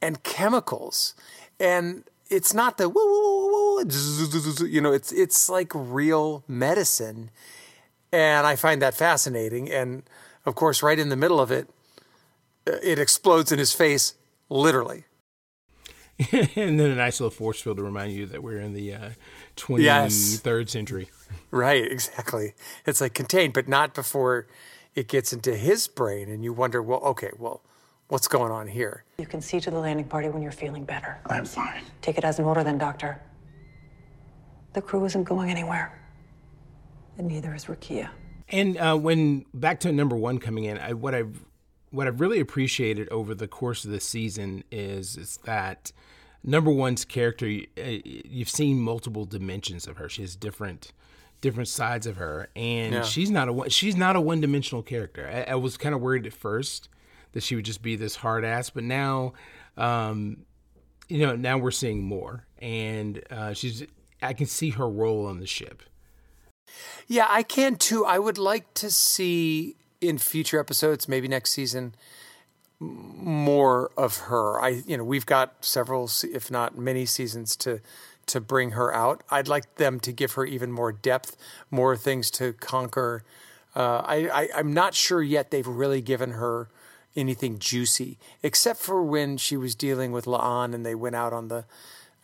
and 0.00 0.22
chemicals. 0.22 1.14
And 1.58 2.04
it's 2.30 2.54
not 2.54 2.78
the 2.78 2.88
woo, 2.88 2.94
woo, 2.94 3.82
woo, 3.82 4.66
you 4.66 4.80
know 4.80 4.92
it's 4.92 5.12
it's 5.12 5.48
like 5.48 5.72
real 5.74 6.44
medicine. 6.48 7.30
And 8.12 8.46
i 8.46 8.56
find 8.56 8.80
that 8.82 8.94
fascinating. 8.94 9.70
And 9.70 10.02
of 10.46 10.54
course 10.54 10.82
right 10.82 10.98
in 10.98 11.08
the 11.08 11.16
middle 11.16 11.40
of 11.40 11.50
it 11.50 11.68
uh, 12.66 12.72
it 12.82 12.98
explodes 12.98 13.52
in 13.52 13.58
his 13.58 13.72
face 13.72 14.14
literally. 14.48 15.04
And 16.32 16.78
then 16.78 16.90
a 16.90 16.94
nice 16.96 17.18
little 17.20 17.30
force 17.30 17.62
field 17.62 17.78
to 17.78 17.82
remind 17.82 18.12
you 18.12 18.26
that 18.26 18.42
we're 18.42 18.60
in 18.60 18.74
the 18.74 18.92
uh, 18.94 19.10
23rd 19.56 19.82
Yes. 19.82 20.70
century. 20.70 21.08
Right, 21.50 21.84
exactly. 21.90 22.54
It's 22.86 23.00
like 23.00 23.14
contained, 23.14 23.52
but 23.52 23.68
not 23.68 23.94
before 23.94 24.46
it 24.94 25.08
gets 25.08 25.32
into 25.32 25.56
his 25.56 25.88
brain, 25.88 26.28
and 26.28 26.44
you 26.44 26.52
wonder, 26.52 26.82
well, 26.82 27.00
okay, 27.00 27.30
well, 27.38 27.62
what's 28.08 28.28
going 28.28 28.52
on 28.52 28.66
here? 28.68 29.04
You 29.18 29.26
can 29.26 29.40
see 29.40 29.60
to 29.60 29.70
the 29.70 29.78
landing 29.78 30.06
party 30.06 30.28
when 30.28 30.42
you're 30.42 30.52
feeling 30.52 30.84
better. 30.84 31.18
I'm 31.26 31.44
fine. 31.44 31.82
Take 32.02 32.18
it 32.18 32.24
as 32.24 32.38
an 32.38 32.44
order 32.44 32.64
then, 32.64 32.78
Doctor. 32.78 33.20
The 34.72 34.82
crew 34.82 35.04
isn't 35.04 35.24
going 35.24 35.50
anywhere. 35.50 35.96
And 37.18 37.28
neither 37.28 37.54
is 37.54 37.66
Rukiya. 37.66 38.08
And 38.48 38.76
uh, 38.78 38.96
when 38.96 39.44
back 39.54 39.80
to 39.80 39.92
number 39.92 40.16
one 40.16 40.38
coming 40.38 40.64
in, 40.64 40.78
I, 40.78 40.92
what 40.92 41.14
I've 41.14 41.44
what 41.90 42.06
I've 42.06 42.20
really 42.20 42.40
appreciated 42.40 43.08
over 43.10 43.34
the 43.34 43.48
course 43.48 43.84
of 43.84 43.90
the 43.90 44.00
season 44.00 44.64
is 44.70 45.16
is 45.16 45.38
that 45.44 45.92
number 46.42 46.70
one's 46.70 47.04
character. 47.04 47.46
uh, 47.46 47.82
You've 48.04 48.48
seen 48.48 48.80
multiple 48.80 49.24
dimensions 49.24 49.86
of 49.86 49.98
her. 49.98 50.08
She 50.08 50.22
has 50.22 50.34
different 50.34 50.92
different 51.40 51.68
sides 51.68 52.06
of 52.06 52.16
her, 52.16 52.48
and 52.54 52.94
Yeah. 52.94 53.02
she's 53.02 53.30
not 53.30 53.48
a 53.48 53.52
one- 53.52 53.68
she's 53.70 53.96
not 53.96 54.16
a 54.16 54.20
one 54.20 54.40
dimensional 54.40 54.82
character. 54.82 55.26
I, 55.26 55.52
I 55.52 55.54
was 55.54 55.76
kind 55.76 55.94
of 55.94 56.00
worried 56.00 56.26
at 56.26 56.32
first 56.32 56.88
that 57.32 57.42
she 57.42 57.54
would 57.56 57.64
just 57.64 57.82
be 57.82 57.96
this 57.96 58.16
hard 58.16 58.44
ass, 58.44 58.70
but 58.70 58.84
now, 58.84 59.32
um, 59.76 60.44
you 61.08 61.18
know, 61.18 61.34
now 61.36 61.56
we're 61.58 61.70
seeing 61.70 62.02
more, 62.02 62.44
and 62.58 63.22
uh, 63.30 63.52
she's. 63.54 63.84
I 64.22 64.34
can 64.34 64.46
see 64.46 64.70
her 64.70 64.88
role 64.88 65.24
on 65.26 65.40
the 65.40 65.46
ship. 65.46 65.82
Yeah, 67.06 67.26
I 67.28 67.42
can 67.42 67.76
too. 67.76 68.04
I 68.04 68.18
would 68.18 68.36
like 68.36 68.74
to 68.74 68.90
see 68.90 69.76
in 70.00 70.18
future 70.18 70.60
episodes, 70.60 71.08
maybe 71.08 71.26
next 71.26 71.50
season, 71.52 71.94
more 72.78 73.90
of 73.96 74.16
her. 74.18 74.60
I, 74.60 74.68
you 74.86 74.96
know, 74.96 75.04
we've 75.04 75.26
got 75.26 75.64
several, 75.64 76.10
if 76.32 76.50
not 76.50 76.76
many 76.78 77.06
seasons 77.06 77.56
to 77.56 77.80
to 78.30 78.40
bring 78.40 78.70
her 78.72 78.92
out. 78.94 79.22
I'd 79.30 79.48
like 79.48 79.76
them 79.76 80.00
to 80.00 80.12
give 80.12 80.32
her 80.32 80.44
even 80.44 80.72
more 80.72 80.92
depth, 80.92 81.36
more 81.70 81.96
things 81.96 82.30
to 82.32 82.52
conquer. 82.54 83.22
Uh, 83.76 84.02
I, 84.04 84.16
I, 84.42 84.48
I'm 84.56 84.72
not 84.74 84.94
sure 84.94 85.22
yet 85.22 85.50
they've 85.50 85.66
really 85.66 86.00
given 86.00 86.32
her 86.32 86.68
anything 87.16 87.58
juicy, 87.58 88.18
except 88.42 88.80
for 88.80 89.02
when 89.02 89.36
she 89.36 89.56
was 89.56 89.74
dealing 89.74 90.12
with 90.12 90.24
La'an 90.26 90.74
and 90.74 90.84
they 90.86 90.94
went 90.94 91.16
out 91.16 91.32
on 91.32 91.48
the 91.48 91.64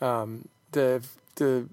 um, 0.01 0.49
the 0.73 1.03
the 1.37 1.69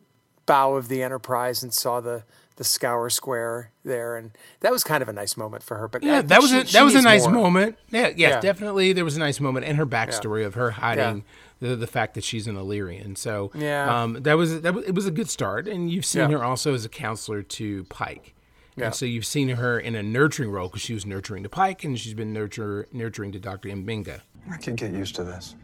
bow 0.46 0.76
of 0.76 0.88
the 0.90 1.02
Enterprise 1.04 1.64
and 1.64 1.74
saw 1.74 2.00
the 2.02 2.24
the 2.56 2.64
Scour 2.64 3.10
Square 3.10 3.72
there, 3.84 4.16
and 4.16 4.30
that 4.60 4.72
was 4.72 4.84
kind 4.84 5.02
of 5.02 5.10
a 5.10 5.14
nice 5.14 5.36
moment 5.36 5.64
for 5.64 5.78
her. 5.78 5.88
But 5.88 6.04
Yeah, 6.04 6.22
that 6.22 6.40
was 6.42 6.52
she- 6.52 6.60
a, 6.60 6.64
that 6.66 6.84
was 6.84 6.94
a 6.96 7.02
nice 7.02 7.24
more. 7.24 7.34
moment. 7.34 7.78
Yeah, 7.90 8.08
yes, 8.10 8.16
Yeah. 8.18 8.40
definitely. 8.42 8.94
There 8.94 9.04
was 9.04 9.16
a 9.16 9.20
nice 9.20 9.40
moment, 9.40 9.66
and 9.66 9.78
her 9.78 9.88
backstory 9.88 10.46
of 10.46 10.54
her 10.54 10.70
hiding 10.72 11.24
the 11.60 11.76
the 11.76 11.88
fact 11.88 12.14
that 12.16 12.24
she's 12.24 12.48
an 12.48 12.56
Illyrian. 12.58 13.16
So 13.16 13.52
Yeah. 13.56 14.04
um, 14.04 14.14
that 14.24 14.34
was 14.38 14.62
that 14.62 14.74
was, 14.74 14.86
it 14.86 14.96
was 14.96 15.06
a 15.06 15.12
good 15.12 15.30
start. 15.30 15.68
And 15.68 15.90
you've 15.92 16.06
seen 16.06 16.30
Yeah. 16.30 16.38
her 16.38 16.44
also 16.44 16.74
as 16.74 16.86
a 16.86 16.90
counselor 16.90 17.42
to 17.44 17.84
Pike. 17.86 18.36
Yeah. 18.76 18.86
And 18.88 18.96
so 18.96 19.06
you've 19.06 19.26
seen 19.26 19.50
her 19.50 19.80
in 19.80 19.94
a 19.96 20.02
nurturing 20.02 20.50
role 20.50 20.68
because 20.68 20.82
she 20.82 20.94
was 20.96 21.06
nurturing 21.06 21.44
to 21.44 21.50
Pike, 21.50 21.84
and 21.84 21.98
she's 22.00 22.16
been 22.16 22.34
nurture, 22.34 22.88
nurturing 22.92 23.32
to 23.34 23.40
Doctor 23.40 23.70
M'Benga. 23.70 24.22
I 24.52 24.58
can 24.58 24.76
get 24.76 24.92
used 24.92 25.16
to 25.16 25.24
this. 25.24 25.56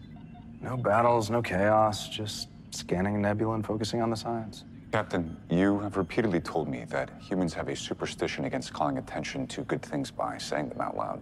No 0.62 0.78
battles, 0.78 1.30
no 1.32 1.42
chaos, 1.42 2.08
just 2.08 2.50
scanning 2.72 3.16
a 3.16 3.18
nebula 3.18 3.56
and 3.56 3.66
focusing 3.66 4.02
on 4.04 4.12
the 4.12 4.16
science. 4.16 4.64
Captain, 4.92 5.36
you 5.50 5.80
have 5.80 5.98
repeatedly 5.98 6.40
told 6.40 6.68
me 6.68 6.86
that 6.90 7.10
humans 7.20 7.54
have 7.54 7.68
a 7.68 7.76
superstition 7.76 8.46
against 8.46 8.74
calling 8.74 8.98
attention 9.00 9.48
to 9.48 9.62
good 9.64 9.82
things 9.82 10.12
by 10.12 10.38
saying 10.38 10.70
them 10.70 10.82
out 10.82 10.96
loud. 10.96 11.20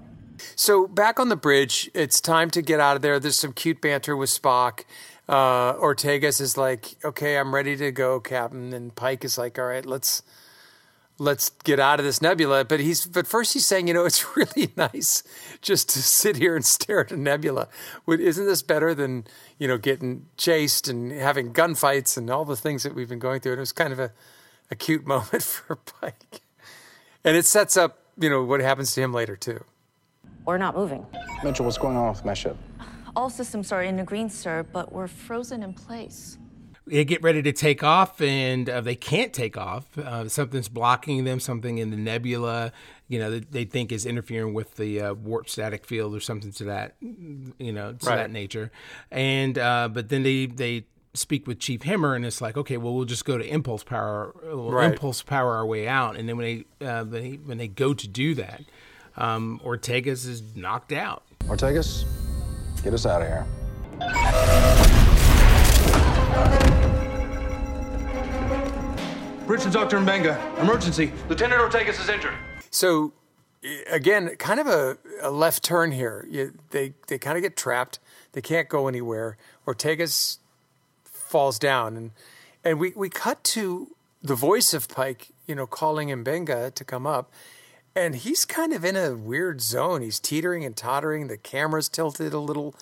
So 0.55 0.87
back 0.87 1.19
on 1.19 1.29
the 1.29 1.35
bridge, 1.35 1.89
it's 1.93 2.21
time 2.21 2.49
to 2.51 2.61
get 2.61 2.79
out 2.79 2.95
of 2.95 3.01
there. 3.01 3.19
There's 3.19 3.37
some 3.37 3.53
cute 3.53 3.81
banter 3.81 4.15
with 4.15 4.29
Spock. 4.29 4.83
Uh, 5.27 5.73
Ortegas 5.73 6.39
is 6.39 6.57
like, 6.57 6.95
"Okay, 7.03 7.37
I'm 7.37 7.53
ready 7.53 7.75
to 7.77 7.91
go, 7.91 8.19
Captain," 8.19 8.73
and 8.73 8.95
Pike 8.95 9.25
is 9.25 9.37
like, 9.37 9.59
"All 9.59 9.65
right, 9.65 9.85
let's 9.85 10.23
let's 11.19 11.49
get 11.49 11.79
out 11.79 11.99
of 11.99 12.05
this 12.05 12.21
nebula." 12.21 12.63
But 12.63 12.79
he's 12.79 13.05
but 13.05 13.27
first 13.27 13.53
he's 13.53 13.65
saying, 13.65 13.87
"You 13.87 13.93
know, 13.93 14.05
it's 14.05 14.25
really 14.37 14.71
nice 14.77 15.23
just 15.61 15.89
to 15.89 16.01
sit 16.01 16.37
here 16.37 16.55
and 16.55 16.65
stare 16.65 17.01
at 17.01 17.11
a 17.11 17.17
nebula. 17.17 17.67
Isn't 18.07 18.45
this 18.45 18.61
better 18.61 18.95
than 18.95 19.25
you 19.59 19.67
know 19.67 19.77
getting 19.77 20.27
chased 20.37 20.87
and 20.87 21.11
having 21.11 21.51
gunfights 21.51 22.17
and 22.17 22.29
all 22.29 22.45
the 22.45 22.55
things 22.55 22.83
that 22.83 22.95
we've 22.95 23.09
been 23.09 23.19
going 23.19 23.41
through?" 23.41 23.53
And 23.53 23.59
it 23.59 23.61
was 23.61 23.73
kind 23.73 23.91
of 23.91 23.99
a 23.99 24.13
a 24.71 24.75
cute 24.75 25.05
moment 25.13 25.43
for 25.43 25.75
Pike, 25.75 26.41
and 27.25 27.35
it 27.35 27.45
sets 27.45 27.75
up 27.75 27.99
you 28.17 28.29
know 28.29 28.43
what 28.43 28.61
happens 28.61 28.93
to 28.93 29.01
him 29.01 29.13
later 29.13 29.35
too. 29.35 29.63
We're 30.47 30.57
not 30.57 30.77
moving. 30.77 31.05
Mitchell, 31.43 31.65
what's 31.65 31.77
going 31.77 31.97
on 31.97 32.07
with 32.13 32.23
my 32.23 32.33
ship? 32.33 32.55
All 33.17 33.29
systems 33.29 33.73
are 33.73 33.83
in 33.83 33.97
the 33.97 34.03
green, 34.03 34.29
sir, 34.29 34.65
but 34.71 34.93
we're 34.93 35.09
frozen 35.09 35.61
in 35.61 35.73
place. 35.73 36.37
they 36.85 37.03
get 37.03 37.21
ready 37.21 37.41
to 37.41 37.51
take 37.51 37.83
off 37.83 38.21
and 38.21 38.69
uh, 38.69 38.79
they 38.79 38.95
can't 38.95 39.33
take 39.33 39.57
off. 39.57 39.97
Uh, 39.97 40.29
something's 40.29 40.69
blocking 40.69 41.25
them, 41.25 41.41
something 41.41 41.79
in 41.79 41.89
the 41.91 41.97
nebula, 41.97 42.71
you 43.09 43.19
know, 43.19 43.29
that 43.29 43.51
they 43.51 43.65
think 43.65 43.91
is 43.91 44.05
interfering 44.05 44.53
with 44.53 44.75
the 44.75 45.01
uh, 45.01 45.13
warp 45.15 45.49
static 45.49 45.85
field 45.85 46.15
or 46.15 46.21
something 46.21 46.53
to 46.53 46.63
that, 46.63 46.95
you 47.01 47.73
know, 47.73 47.91
to 47.91 48.05
Right. 48.05 48.15
that 48.15 48.31
nature. 48.31 48.71
And, 49.11 49.57
uh, 49.57 49.89
but 49.91 50.07
then 50.07 50.23
they, 50.23 50.45
they, 50.45 50.85
speak 51.13 51.47
with 51.47 51.57
Chief 51.57 51.81
Hemmer 51.81 52.15
and 52.15 52.23
it's 52.23 52.41
like 52.41 52.57
okay 52.57 52.77
well 52.77 52.93
we'll 52.93 53.05
just 53.05 53.25
go 53.25 53.39
to 53.39 53.43
impulse 53.43 53.83
power 53.83 54.35
we'll 54.43 54.69
Right. 54.69 54.91
impulse 54.91 55.23
power 55.23 55.55
our 55.55 55.65
way 55.65 55.87
out 55.87 56.15
and 56.15 56.29
then 56.29 56.37
when 56.37 56.45
they 56.79 56.85
uh, 56.85 57.05
when 57.05 57.23
they, 57.23 57.31
when 57.37 57.57
they 57.57 57.67
go 57.67 57.95
to 57.95 58.07
do 58.07 58.35
that 58.35 58.61
um, 59.17 59.59
Ortegas 59.63 60.27
is 60.27 60.55
knocked 60.55 60.91
out 60.91 61.23
Ortegas, 61.47 62.03
get 62.83 62.93
us 62.93 63.05
out 63.05 63.21
of 63.21 63.27
here. 63.29 63.45
Bridge 69.45 69.63
to 69.63 69.69
Dr. 69.69 69.99
M'Benga. 69.99 70.59
Emergency. 70.59 71.13
Lieutenant 71.29 71.61
Ortegas 71.61 72.01
is 72.01 72.09
injured. 72.09 72.33
So 72.69 73.13
again, 73.89 74.35
kind 74.35 74.59
of 74.59 74.67
a, 74.67 74.97
a 75.21 75.31
left 75.31 75.63
turn 75.63 75.93
here. 75.93 76.27
You, 76.29 76.53
they 76.71 76.93
they 77.07 77.17
kind 77.17 77.37
of 77.37 77.43
get 77.43 77.55
trapped. 77.55 77.99
They 78.33 78.41
can't 78.41 78.67
go 78.67 78.89
anywhere. 78.89 79.37
Ortegas 79.65 80.39
falls 81.05 81.57
down, 81.57 81.95
and 81.95 82.11
and 82.65 82.77
we 82.77 82.91
we 82.93 83.07
cut 83.07 83.41
to 83.45 83.95
the 84.21 84.35
voice 84.35 84.73
of 84.73 84.89
Pike, 84.89 85.29
you 85.47 85.55
know, 85.55 85.65
calling 85.65 86.09
M'Benga 86.09 86.73
to 86.73 86.83
come 86.83 87.07
up, 87.07 87.31
and 87.97 88.15
he's 88.15 88.45
kind 88.45 88.73
of 88.73 88.85
in 88.85 88.95
a 88.95 89.15
weird 89.15 89.59
zone. 89.59 90.03
He's 90.03 90.19
teetering 90.19 90.63
and 90.63 90.77
tottering. 90.77 91.27
The 91.27 91.37
camera's 91.37 91.89
tilted 91.89 92.31
a 92.31 92.37
little. 92.37 92.75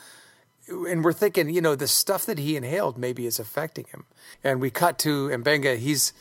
And 0.67 1.05
we're 1.05 1.13
thinking, 1.13 1.49
you 1.49 1.61
know, 1.61 1.73
the 1.73 1.87
stuff 1.87 2.25
that 2.25 2.37
he 2.37 2.57
inhaled 2.57 2.97
maybe 2.97 3.25
is 3.25 3.39
affecting 3.39 3.85
him. 3.85 4.03
And 4.43 4.59
we 4.59 4.69
cut 4.69 4.99
to 4.99 5.29
M'Benga. 5.29 5.77
He's 5.77 6.11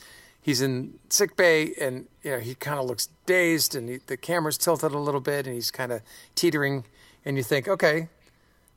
he's 0.40 0.62
in 0.62 1.00
sick 1.08 1.36
bay, 1.36 1.74
and 1.80 2.06
you 2.22 2.30
know 2.30 2.38
he 2.38 2.54
kind 2.54 2.78
of 2.78 2.86
looks 2.86 3.08
dazed, 3.26 3.74
and 3.74 3.88
he, 3.88 3.98
the 4.06 4.16
camera's 4.16 4.58
tilted 4.58 4.92
a 4.92 4.98
little 4.98 5.20
bit, 5.20 5.46
and 5.46 5.56
he's 5.56 5.72
kind 5.72 5.90
of 5.90 6.00
teetering. 6.36 6.84
And 7.24 7.36
you 7.36 7.42
think, 7.42 7.66
okay, 7.66 8.08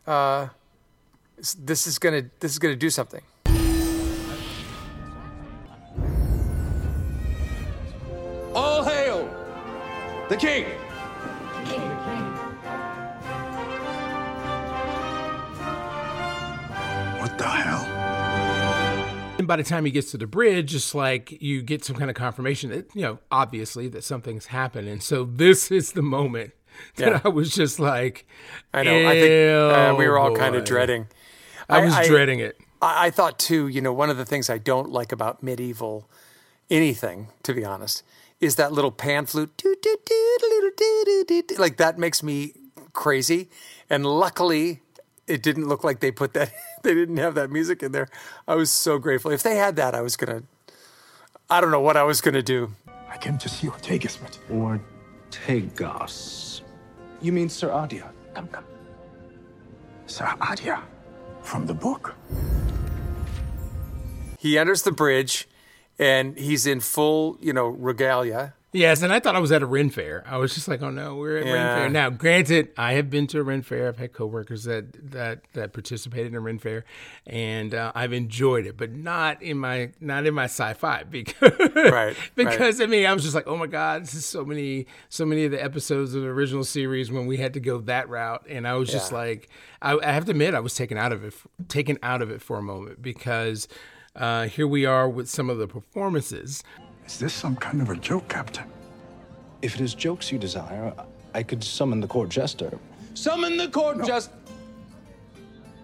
uh, 0.07 0.47
this 1.59 1.85
is 1.85 1.99
gonna 1.99 2.23
this 2.39 2.53
is 2.53 2.57
gonna 2.57 2.75
do 2.75 2.89
something. 2.89 3.21
The 10.29 10.37
king. 10.37 10.65
What 17.19 17.37
the 17.37 17.47
hell? 17.47 17.83
And 19.39 19.47
by 19.47 19.55
the 19.55 19.63
time 19.63 19.85
he 19.85 19.91
gets 19.91 20.11
to 20.11 20.17
the 20.17 20.27
bridge, 20.27 20.73
it's 20.73 20.95
like 20.95 21.41
you 21.41 21.61
get 21.61 21.83
some 21.83 21.95
kind 21.95 22.09
of 22.09 22.15
confirmation 22.15 22.71
that, 22.71 22.93
you 22.95 23.01
know, 23.01 23.19
obviously 23.31 23.87
that 23.89 24.03
something's 24.03 24.47
happened. 24.47 24.87
And 24.87 25.01
so 25.01 25.23
this 25.23 25.71
is 25.71 25.91
the 25.91 26.01
moment 26.01 26.53
that 26.95 27.07
Yeah. 27.09 27.21
I 27.23 27.29
was 27.29 27.53
just 27.53 27.79
like, 27.79 28.25
I 28.73 28.83
know. 28.83 29.07
I 29.07 29.13
think 29.19 29.51
uh, 29.51 29.95
we 29.97 30.07
were 30.07 30.17
all 30.17 30.35
kind 30.35 30.55
of 30.55 30.63
dreading. 30.63 31.07
I 31.69 31.83
was 31.83 32.07
dreading 32.07 32.39
it. 32.39 32.57
I, 32.81 33.07
I 33.07 33.09
thought 33.11 33.39
too. 33.39 33.67
You 33.67 33.81
know, 33.81 33.93
one 33.93 34.09
of 34.09 34.17
the 34.17 34.25
things 34.25 34.49
I 34.49 34.57
don't 34.57 34.89
like 34.89 35.11
about 35.11 35.43
medieval 35.43 36.09
anything, 36.69 37.29
to 37.43 37.53
be 37.53 37.63
honest, 37.63 38.03
is 38.39 38.55
that 38.55 38.71
little 38.71 38.91
pan 38.91 39.25
flute. 39.25 39.63
Like 41.57 41.77
that 41.77 41.97
makes 41.97 42.21
me 42.21 42.53
crazy. 42.93 43.49
And 43.89 44.05
luckily, 44.05 44.81
it 45.27 45.41
didn't 45.41 45.67
look 45.67 45.83
like 45.83 45.99
they 45.99 46.11
put 46.11 46.33
that. 46.33 46.51
they 46.83 46.93
didn't 46.93 47.17
have 47.17 47.35
that 47.35 47.49
music 47.51 47.83
in 47.83 47.91
there. 47.91 48.09
I 48.47 48.55
was 48.55 48.69
so 48.69 48.97
grateful. 48.97 49.31
If 49.31 49.43
they 49.43 49.55
had 49.55 49.75
that, 49.77 49.95
I 49.95 50.01
was 50.01 50.15
gonna. 50.15 50.43
I 51.49 51.61
don't 51.61 51.71
know 51.71 51.81
what 51.81 51.97
I 51.97 52.03
was 52.03 52.21
gonna 52.21 52.43
do. 52.43 52.73
I 53.09 53.17
came 53.17 53.37
to 53.37 53.49
see 53.49 53.67
Ortegas, 53.67 54.17
but 54.21 54.37
Ortegas. 55.31 56.61
You 57.21 57.31
mean 57.31 57.49
Sir 57.49 57.71
Adia? 57.71 58.11
come, 58.33 58.47
come. 58.49 58.65
Sir 60.05 60.35
Adia, 60.39 60.83
from 61.41 61.65
the 61.65 61.73
book. 61.73 62.15
He 64.37 64.57
enters 64.57 64.83
the 64.83 64.91
bridge, 64.91 65.47
and 65.99 66.37
he's 66.37 66.65
in 66.67 66.79
full, 66.79 67.37
you 67.41 67.53
know, 67.53 67.67
regalia. 67.67 68.53
Yes, 68.73 69.01
and 69.01 69.13
I 69.13 69.19
thought 69.21 69.35
I 69.35 69.39
was 69.39 69.51
at 69.53 69.63
a 69.63 69.65
Ren 69.65 69.89
fair. 69.89 70.23
I 70.27 70.37
was 70.37 70.53
just 70.53 70.67
like, 70.67 70.81
oh 70.81 70.91
no, 70.91 71.15
we're 71.15 71.37
at 71.37 71.45
Ren 71.45 71.77
fair. 71.77 71.89
Now, 71.89 72.09
granted, 72.09 72.69
I 72.77 72.93
have 72.93 73.09
been 73.09 73.25
to 73.27 73.39
a 73.39 73.43
Ren 73.43 73.61
fair. 73.61 73.87
I've 73.87 73.97
had 73.97 74.11
coworkers 74.11 74.65
that 74.65 75.11
that 75.11 75.39
that 75.53 75.71
participated 75.71 76.27
in 76.27 76.35
a 76.35 76.41
Ren 76.41 76.59
fair, 76.59 76.83
and 77.25 77.73
uh, 77.73 77.93
I've 77.95 78.11
enjoyed 78.11 78.67
it, 78.67 78.75
but 78.75 78.91
not 78.91 79.41
in 79.41 79.57
my 79.57 79.93
not 80.01 80.27
in 80.27 80.33
my 80.33 80.45
sci-fi 80.45 81.03
because 81.09 81.59
Right, 81.75 82.15
because 82.35 82.81
I 82.81 82.87
mean 82.87 83.05
I 83.05 83.13
was 83.13 83.23
just 83.23 83.33
like, 83.33 83.47
oh 83.47 83.55
my 83.55 83.67
god, 83.67 84.03
this 84.03 84.13
is 84.13 84.25
so 84.25 84.43
many 84.43 84.85
so 85.07 85.25
many 85.25 85.45
of 85.45 85.51
the 85.51 85.63
episodes 85.63 86.13
of 86.13 86.21
the 86.21 86.27
original 86.27 86.65
series 86.65 87.09
when 87.09 87.25
we 87.25 87.37
had 87.37 87.53
to 87.53 87.61
go 87.61 87.79
that 87.81 88.09
route, 88.09 88.45
and 88.49 88.67
I 88.67 88.73
was 88.73 88.91
just 88.91 89.13
like, 89.13 89.49
I, 89.81 89.97
I 89.97 90.11
have 90.11 90.25
to 90.25 90.31
admit, 90.31 90.53
I 90.53 90.59
was 90.59 90.75
taken 90.75 90.97
out 90.97 91.13
of 91.13 91.23
it 91.23 91.33
taken 91.69 91.97
out 92.03 92.21
of 92.21 92.29
it 92.29 92.41
for 92.41 92.57
a 92.57 92.61
moment 92.61 93.01
because. 93.01 93.67
Uh, 94.17 94.47
here 94.47 94.67
we 94.67 94.85
are 94.85 95.07
with 95.07 95.29
some 95.29 95.49
of 95.49 95.57
the 95.57 95.67
performances. 95.67 96.63
Is 97.05 97.19
this 97.19 97.33
some 97.33 97.55
kind 97.55 97.81
of 97.81 97.89
a 97.89 97.95
joke, 97.95 98.27
Captain? 98.27 98.65
If 99.61 99.75
it 99.75 99.81
is 99.81 99.93
jokes 99.93 100.31
you 100.31 100.37
desire, 100.39 100.93
I 101.33 101.43
could 101.43 101.63
summon 101.63 101.99
the 101.99 102.07
court 102.07 102.29
jester. 102.29 102.77
Summon 103.13 103.57
the 103.57 103.67
court 103.67 104.05
just. 104.05 104.31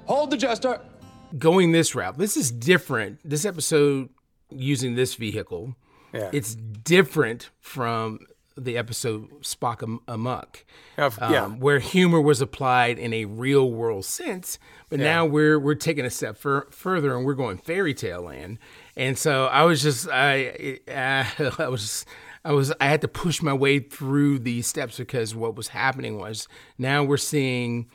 Hold 0.06 0.32
the 0.32 0.38
jester. 0.38 0.80
going 1.38 1.72
this 1.72 1.96
route. 1.96 2.18
This 2.18 2.38
is 2.38 2.52
different. 2.52 3.20
This 3.24 3.46
episode 3.46 4.10
using 4.52 4.94
this 4.96 5.16
vehicle, 5.16 5.76
Yeah. 6.14 6.30
it's 6.32 6.54
different 6.54 7.50
from 7.60 8.20
the 8.56 8.78
episode 8.78 9.30
Spock 9.42 9.82
Am- 9.84 10.00
Amok, 10.08 10.66
Of- 10.98 11.18
yeah. 11.22 11.46
um, 11.46 11.60
where 11.60 11.80
humor 11.80 12.22
was 12.22 12.42
applied 12.42 13.00
in 13.00 13.14
a 13.14 13.26
real 13.26 13.70
world 13.72 14.06
sense. 14.06 14.60
But 14.90 15.00
now 15.00 15.26
we're 15.26 15.60
we're 15.60 15.76
taking 15.76 16.06
a 16.06 16.10
step 16.10 16.38
fur- 16.38 16.68
further 16.70 17.16
and 17.16 17.26
we're 17.26 17.34
going 17.34 17.58
fairy 17.58 17.94
tale 17.94 18.22
land. 18.22 18.60
And 18.96 19.18
so 19.18 19.46
I 19.48 19.64
was 19.64 19.82
just 19.82 20.08
I 20.10 20.80
uh, 20.88 21.52
I 21.60 21.68
was. 21.68 22.06
I 22.46 22.52
was 22.52 22.74
I 22.82 22.88
had 22.88 23.00
to 23.00 23.08
push 23.08 23.42
my 23.42 23.54
way 23.54 23.80
through 23.80 24.40
these 24.40 24.68
steps 24.68 24.98
because 24.98 25.34
what 25.34 25.56
was 25.56 25.70
happening 25.70 26.18
was 26.18 26.46
now 26.78 27.02
we're 27.02 27.16
seeing 27.16 27.90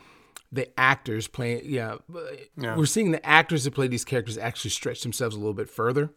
the 0.50 0.66
actors 0.80 1.28
playing 1.28 1.60
yeah, 1.66 1.96
Yeah. 2.56 2.74
we're 2.74 2.86
seeing 2.86 3.10
the 3.10 3.22
actors 3.26 3.64
that 3.64 3.72
play 3.74 3.88
these 3.88 4.06
characters 4.06 4.38
actually 4.38 4.70
stretch 4.70 5.02
themselves 5.02 5.36
a 5.36 5.38
little 5.38 5.52
bit 5.52 5.68
further 5.68 6.14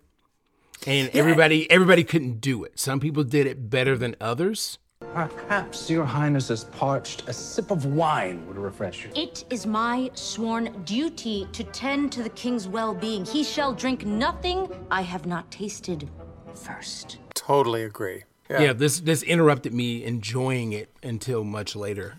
and 0.87 1.09
everybody 1.13 1.69
everybody 1.69 2.03
couldn't 2.03 2.41
do 2.41 2.63
it 2.63 2.79
some 2.79 2.99
people 2.99 3.23
did 3.23 3.45
it 3.45 3.69
better 3.69 3.97
than 3.97 4.15
others 4.19 4.77
Perhaps 5.13 5.89
your 5.89 6.05
highness 6.05 6.49
is 6.49 6.63
parched. 6.65 7.27
A 7.27 7.33
sip 7.33 7.69
of 7.71 7.85
wine 7.85 8.47
would 8.47 8.55
refresh 8.57 9.03
you. 9.03 9.09
It 9.13 9.43
is 9.49 9.65
my 9.65 10.09
sworn 10.13 10.83
duty 10.83 11.47
to 11.51 11.63
tend 11.65 12.13
to 12.13 12.23
the 12.23 12.29
king's 12.29 12.67
well 12.67 12.93
being. 12.93 13.25
He 13.25 13.43
shall 13.43 13.73
drink 13.73 14.05
nothing 14.05 14.69
I 14.89 15.01
have 15.01 15.25
not 15.25 15.51
tasted 15.51 16.07
first. 16.55 17.17
Totally 17.33 17.83
agree. 17.83 18.23
Yeah. 18.49 18.73
this 18.73 18.99
this 18.99 19.23
interrupted 19.23 19.73
me 19.73 20.03
enjoying 20.03 20.71
it 20.73 20.89
until 21.03 21.43
much 21.43 21.75
later. 21.75 22.15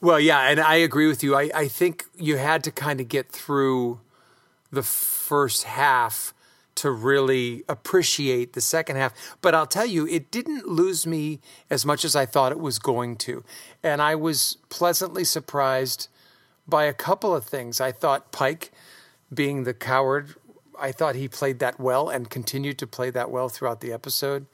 Well, 0.00 0.20
yeah, 0.20 0.50
and 0.50 0.60
I 0.60 0.76
agree 0.76 1.08
with 1.08 1.22
you. 1.22 1.34
I, 1.34 1.50
I 1.54 1.68
think 1.68 2.04
you 2.14 2.36
had 2.36 2.62
to 2.64 2.70
kind 2.70 3.00
of 3.00 3.08
get 3.08 3.30
through 3.30 4.00
the 4.70 4.82
first 4.82 5.64
half 5.64 6.34
to 6.76 6.90
really 6.90 7.64
appreciate 7.68 8.52
the 8.52 8.60
second 8.60 8.96
half. 8.96 9.12
But 9.42 9.54
I'll 9.54 9.66
tell 9.66 9.86
you, 9.86 10.06
it 10.06 10.30
didn't 10.30 10.66
lose 10.66 11.06
me 11.06 11.40
as 11.68 11.84
much 11.84 12.04
as 12.04 12.14
I 12.14 12.26
thought 12.26 12.52
it 12.52 12.60
was 12.60 12.78
going 12.78 13.16
to. 13.16 13.44
And 13.82 14.00
I 14.00 14.14
was 14.14 14.58
pleasantly 14.68 15.24
surprised 15.24 16.08
by 16.68 16.84
a 16.84 16.92
couple 16.92 17.34
of 17.34 17.44
things. 17.44 17.80
I 17.80 17.92
thought 17.92 18.32
Pike, 18.32 18.72
being 19.32 19.64
the 19.64 19.74
coward, 19.74 20.34
I 20.78 20.92
thought 20.92 21.14
he 21.14 21.28
played 21.28 21.58
that 21.60 21.80
well 21.80 22.08
and 22.08 22.28
continued 22.28 22.78
to 22.78 22.86
play 22.86 23.10
that 23.10 23.30
well 23.30 23.48
throughout 23.48 23.80
the 23.80 23.92
episode. 23.92 24.46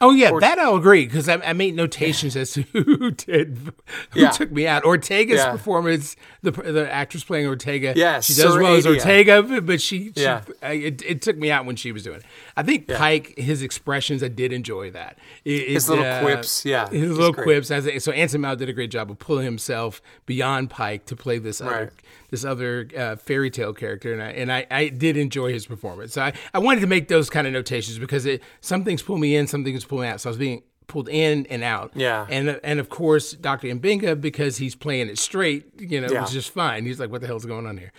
Oh 0.00 0.12
yeah, 0.12 0.30
or, 0.30 0.40
that 0.40 0.58
I'll 0.58 0.76
agree 0.76 1.06
because 1.06 1.28
I, 1.28 1.36
I, 1.36 1.52
made 1.52 1.74
notations 1.74 2.36
as 2.36 2.52
to 2.52 2.62
who 2.72 3.10
did 3.10 3.72
who 4.10 4.20
yeah. 4.20 4.30
took 4.30 4.50
me 4.50 4.66
out. 4.66 4.84
Ortega's 4.84 5.38
yeah. 5.38 5.50
performance, 5.50 6.14
the 6.42 6.52
the 6.52 6.90
actress 6.90 7.24
playing 7.24 7.46
Ortega, 7.46 7.94
yeah, 7.96 8.20
she 8.20 8.34
does 8.34 8.56
well 8.56 8.76
as 8.76 8.86
Ortega, 8.86 9.42
but 9.60 9.80
she, 9.80 10.12
she 10.14 10.22
yeah. 10.22 10.42
it, 10.62 11.02
it, 11.02 11.22
took 11.22 11.36
me 11.36 11.50
out 11.50 11.66
when 11.66 11.74
she 11.74 11.90
was 11.90 12.04
doing 12.04 12.18
it. 12.18 12.24
I 12.56 12.62
think 12.62 12.86
yeah. 12.88 12.98
Pike, 12.98 13.34
his 13.36 13.62
expressions, 13.62 14.22
I 14.22 14.28
did 14.28 14.52
enjoy 14.52 14.92
that. 14.92 15.18
It, 15.44 15.68
his 15.68 15.88
little 15.88 16.04
uh, 16.04 16.20
quips, 16.20 16.64
yeah, 16.64 16.88
his 16.88 17.16
little 17.16 17.32
great. 17.32 17.44
quips. 17.44 17.70
As 17.70 17.86
a, 17.86 17.98
so 17.98 18.12
Anson 18.12 18.40
Mount 18.40 18.60
did 18.60 18.68
a 18.68 18.72
great 18.72 18.90
job 18.90 19.10
of 19.10 19.18
pulling 19.18 19.44
himself 19.44 20.00
beyond 20.26 20.70
Pike 20.70 21.06
to 21.06 21.16
play 21.16 21.38
this 21.38 21.60
right. 21.60 21.72
other 21.72 21.92
this 22.30 22.44
other 22.44 22.88
uh, 22.96 23.16
fairy 23.16 23.50
tale 23.50 23.72
character, 23.72 24.12
and 24.12 24.22
I 24.22 24.30
and 24.30 24.52
I, 24.52 24.66
I 24.70 24.88
did 24.88 25.16
enjoy 25.16 25.52
his 25.52 25.66
performance. 25.66 26.12
So 26.14 26.22
I, 26.22 26.32
I 26.52 26.58
wanted 26.58 26.80
to 26.80 26.86
make 26.86 27.08
those 27.08 27.30
kind 27.30 27.46
of 27.46 27.52
notations 27.52 27.98
because 27.98 28.26
it 28.26 28.42
some 28.60 28.84
things 28.84 29.02
pull 29.02 29.18
me 29.18 29.34
in, 29.34 29.46
some 29.46 29.64
things 29.64 29.84
pull 29.88 30.00
me 30.00 30.06
out. 30.06 30.20
So 30.20 30.28
I 30.28 30.30
was 30.30 30.38
being 30.38 30.62
pulled 30.86 31.08
in 31.08 31.46
and 31.46 31.62
out. 31.62 31.92
Yeah. 31.94 32.26
And 32.30 32.48
uh, 32.48 32.60
and 32.62 32.80
of 32.80 32.88
course 32.88 33.32
Dr. 33.32 33.68
M'Benga 33.68 34.20
because 34.20 34.58
he's 34.58 34.74
playing 34.74 35.08
it 35.08 35.18
straight, 35.18 35.66
you 35.78 36.00
know, 36.00 36.08
yeah. 36.10 36.22
was 36.22 36.32
just 36.32 36.50
fine. 36.50 36.84
He's 36.84 37.00
like, 37.00 37.10
what 37.10 37.20
the 37.20 37.26
hell's 37.26 37.46
going 37.46 37.66
on 37.66 37.78
here? 37.78 37.92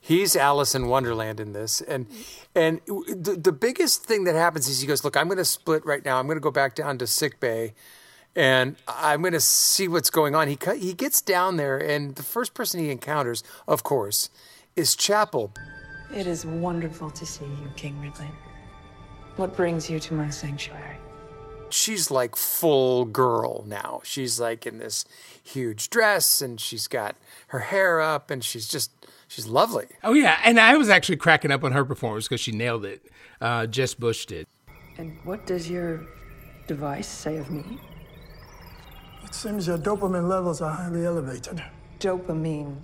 He's 0.00 0.34
Alice 0.34 0.74
in 0.74 0.88
Wonderland 0.88 1.38
in 1.38 1.52
this, 1.52 1.80
and 1.80 2.06
and 2.56 2.80
the 2.86 3.38
the 3.40 3.52
biggest 3.52 4.04
thing 4.04 4.24
that 4.24 4.34
happens 4.34 4.66
is 4.66 4.80
he 4.80 4.86
goes, 4.86 5.04
look, 5.04 5.16
I'm 5.16 5.28
going 5.28 5.38
to 5.38 5.44
split 5.44 5.86
right 5.86 6.04
now. 6.04 6.18
I'm 6.18 6.26
going 6.26 6.36
to 6.36 6.40
go 6.40 6.50
back 6.50 6.74
down 6.74 6.98
to 6.98 7.06
sick 7.06 7.38
bay 7.38 7.74
and 8.34 8.76
I'm 8.88 9.20
going 9.20 9.32
to 9.32 9.40
see 9.40 9.88
what's 9.88 10.10
going 10.10 10.34
on. 10.34 10.48
He 10.48 10.58
he 10.78 10.94
gets 10.94 11.20
down 11.20 11.56
there, 11.56 11.78
and 11.78 12.14
the 12.16 12.22
first 12.22 12.54
person 12.54 12.80
he 12.80 12.90
encounters, 12.90 13.42
of 13.68 13.82
course, 13.82 14.30
is 14.76 14.94
Chapel. 14.94 15.52
It 16.14 16.26
is 16.26 16.44
wonderful 16.44 17.10
to 17.10 17.26
see 17.26 17.44
you, 17.44 17.70
King 17.76 18.00
Ridley. 18.00 18.30
What 19.36 19.56
brings 19.56 19.88
you 19.88 19.98
to 20.00 20.14
my 20.14 20.30
sanctuary? 20.30 20.98
She's 21.72 22.10
like 22.10 22.36
full 22.36 23.04
girl 23.04 23.64
now. 23.66 24.00
She's 24.04 24.38
like 24.38 24.66
in 24.66 24.78
this 24.78 25.04
huge 25.42 25.90
dress, 25.90 26.42
and 26.42 26.60
she's 26.60 26.86
got 26.86 27.16
her 27.48 27.60
hair 27.60 28.00
up, 28.00 28.30
and 28.30 28.44
she's 28.44 28.68
just 28.68 28.90
she's 29.28 29.46
lovely. 29.46 29.86
Oh 30.04 30.12
yeah, 30.12 30.38
and 30.44 30.60
I 30.60 30.76
was 30.76 30.88
actually 30.88 31.16
cracking 31.16 31.50
up 31.50 31.64
on 31.64 31.72
her 31.72 31.84
performance 31.84 32.28
because 32.28 32.40
she 32.40 32.52
nailed 32.52 32.84
it. 32.84 33.10
Uh, 33.40 33.66
Jess 33.66 33.94
Bush 33.94 34.26
did. 34.26 34.46
And 34.98 35.18
what 35.24 35.46
does 35.46 35.70
your 35.70 36.06
device 36.66 37.08
say 37.08 37.38
of 37.38 37.50
me? 37.50 37.80
It 39.24 39.34
seems 39.34 39.66
your 39.66 39.78
dopamine 39.78 40.28
levels 40.28 40.60
are 40.60 40.70
highly 40.70 41.04
elevated. 41.06 41.62
Dopamine. 41.98 42.76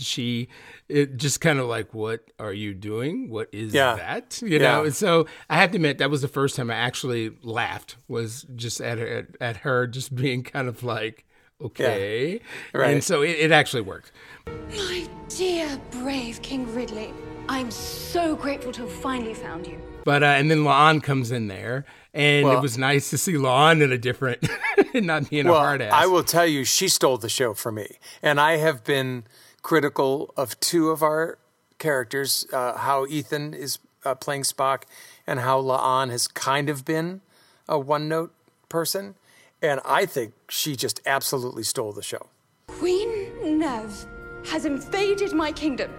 She 0.00 0.48
it 0.88 1.16
just 1.16 1.40
kind 1.40 1.58
of 1.58 1.66
like, 1.66 1.92
what 1.92 2.30
are 2.38 2.52
you 2.52 2.74
doing? 2.74 3.28
What 3.30 3.48
is 3.52 3.74
yeah. 3.74 3.96
that? 3.96 4.40
You 4.42 4.58
know. 4.58 4.84
And 4.84 4.94
so 4.94 5.26
I 5.50 5.56
have 5.56 5.70
to 5.72 5.76
admit 5.76 5.98
that 5.98 6.10
was 6.10 6.22
the 6.22 6.28
first 6.28 6.56
time 6.56 6.70
I 6.70 6.74
actually 6.74 7.32
laughed. 7.42 7.96
Was 8.08 8.46
just 8.56 8.80
at 8.80 8.98
her, 8.98 9.28
at 9.40 9.58
her 9.58 9.86
just 9.86 10.14
being 10.14 10.42
kind 10.42 10.68
of 10.68 10.82
like, 10.82 11.26
okay, 11.60 12.32
yeah. 12.32 12.80
right. 12.80 12.92
and 12.92 13.04
so 13.04 13.22
it, 13.22 13.36
it 13.38 13.52
actually 13.52 13.82
worked. 13.82 14.12
My 14.46 15.08
dear, 15.28 15.78
brave 15.90 16.40
King 16.42 16.72
Ridley, 16.74 17.12
I'm 17.48 17.70
so 17.70 18.36
grateful 18.36 18.72
to 18.72 18.82
have 18.82 18.92
finally 18.92 19.34
found 19.34 19.66
you. 19.66 19.80
But 20.04 20.22
uh, 20.22 20.26
and 20.26 20.50
then 20.50 20.58
La'an 20.58 21.02
comes 21.02 21.30
in 21.30 21.48
there, 21.48 21.84
and 22.14 22.46
well, 22.46 22.56
it 22.56 22.62
was 22.62 22.78
nice 22.78 23.10
to 23.10 23.18
see 23.18 23.34
La'an 23.34 23.82
in 23.82 23.92
a 23.92 23.98
different, 23.98 24.48
not 24.94 25.28
being 25.28 25.46
well, 25.46 25.56
a 25.56 25.60
hard 25.60 25.82
ass. 25.82 25.92
I 25.92 26.06
will 26.06 26.24
tell 26.24 26.46
you, 26.46 26.64
she 26.64 26.88
stole 26.88 27.18
the 27.18 27.28
show 27.28 27.52
for 27.52 27.70
me, 27.70 27.98
and 28.22 28.40
I 28.40 28.56
have 28.56 28.84
been 28.84 29.24
critical 29.68 30.32
of 30.34 30.58
two 30.60 30.88
of 30.88 31.02
our 31.02 31.36
characters, 31.78 32.46
uh, 32.54 32.78
how 32.78 33.04
Ethan 33.04 33.52
is 33.52 33.78
uh, 34.02 34.14
playing 34.14 34.40
Spock, 34.40 34.84
and 35.26 35.40
how 35.40 35.60
La'an 35.60 36.08
has 36.08 36.26
kind 36.26 36.70
of 36.70 36.86
been 36.86 37.20
a 37.68 37.78
one-note 37.78 38.32
person, 38.70 39.14
and 39.60 39.78
I 39.84 40.06
think 40.06 40.32
she 40.48 40.74
just 40.74 41.02
absolutely 41.04 41.64
stole 41.64 41.92
the 41.92 42.02
show. 42.02 42.28
Queen 42.68 43.58
Nev 43.58 44.06
has 44.46 44.64
invaded 44.64 45.34
my 45.34 45.52
kingdom. 45.52 45.92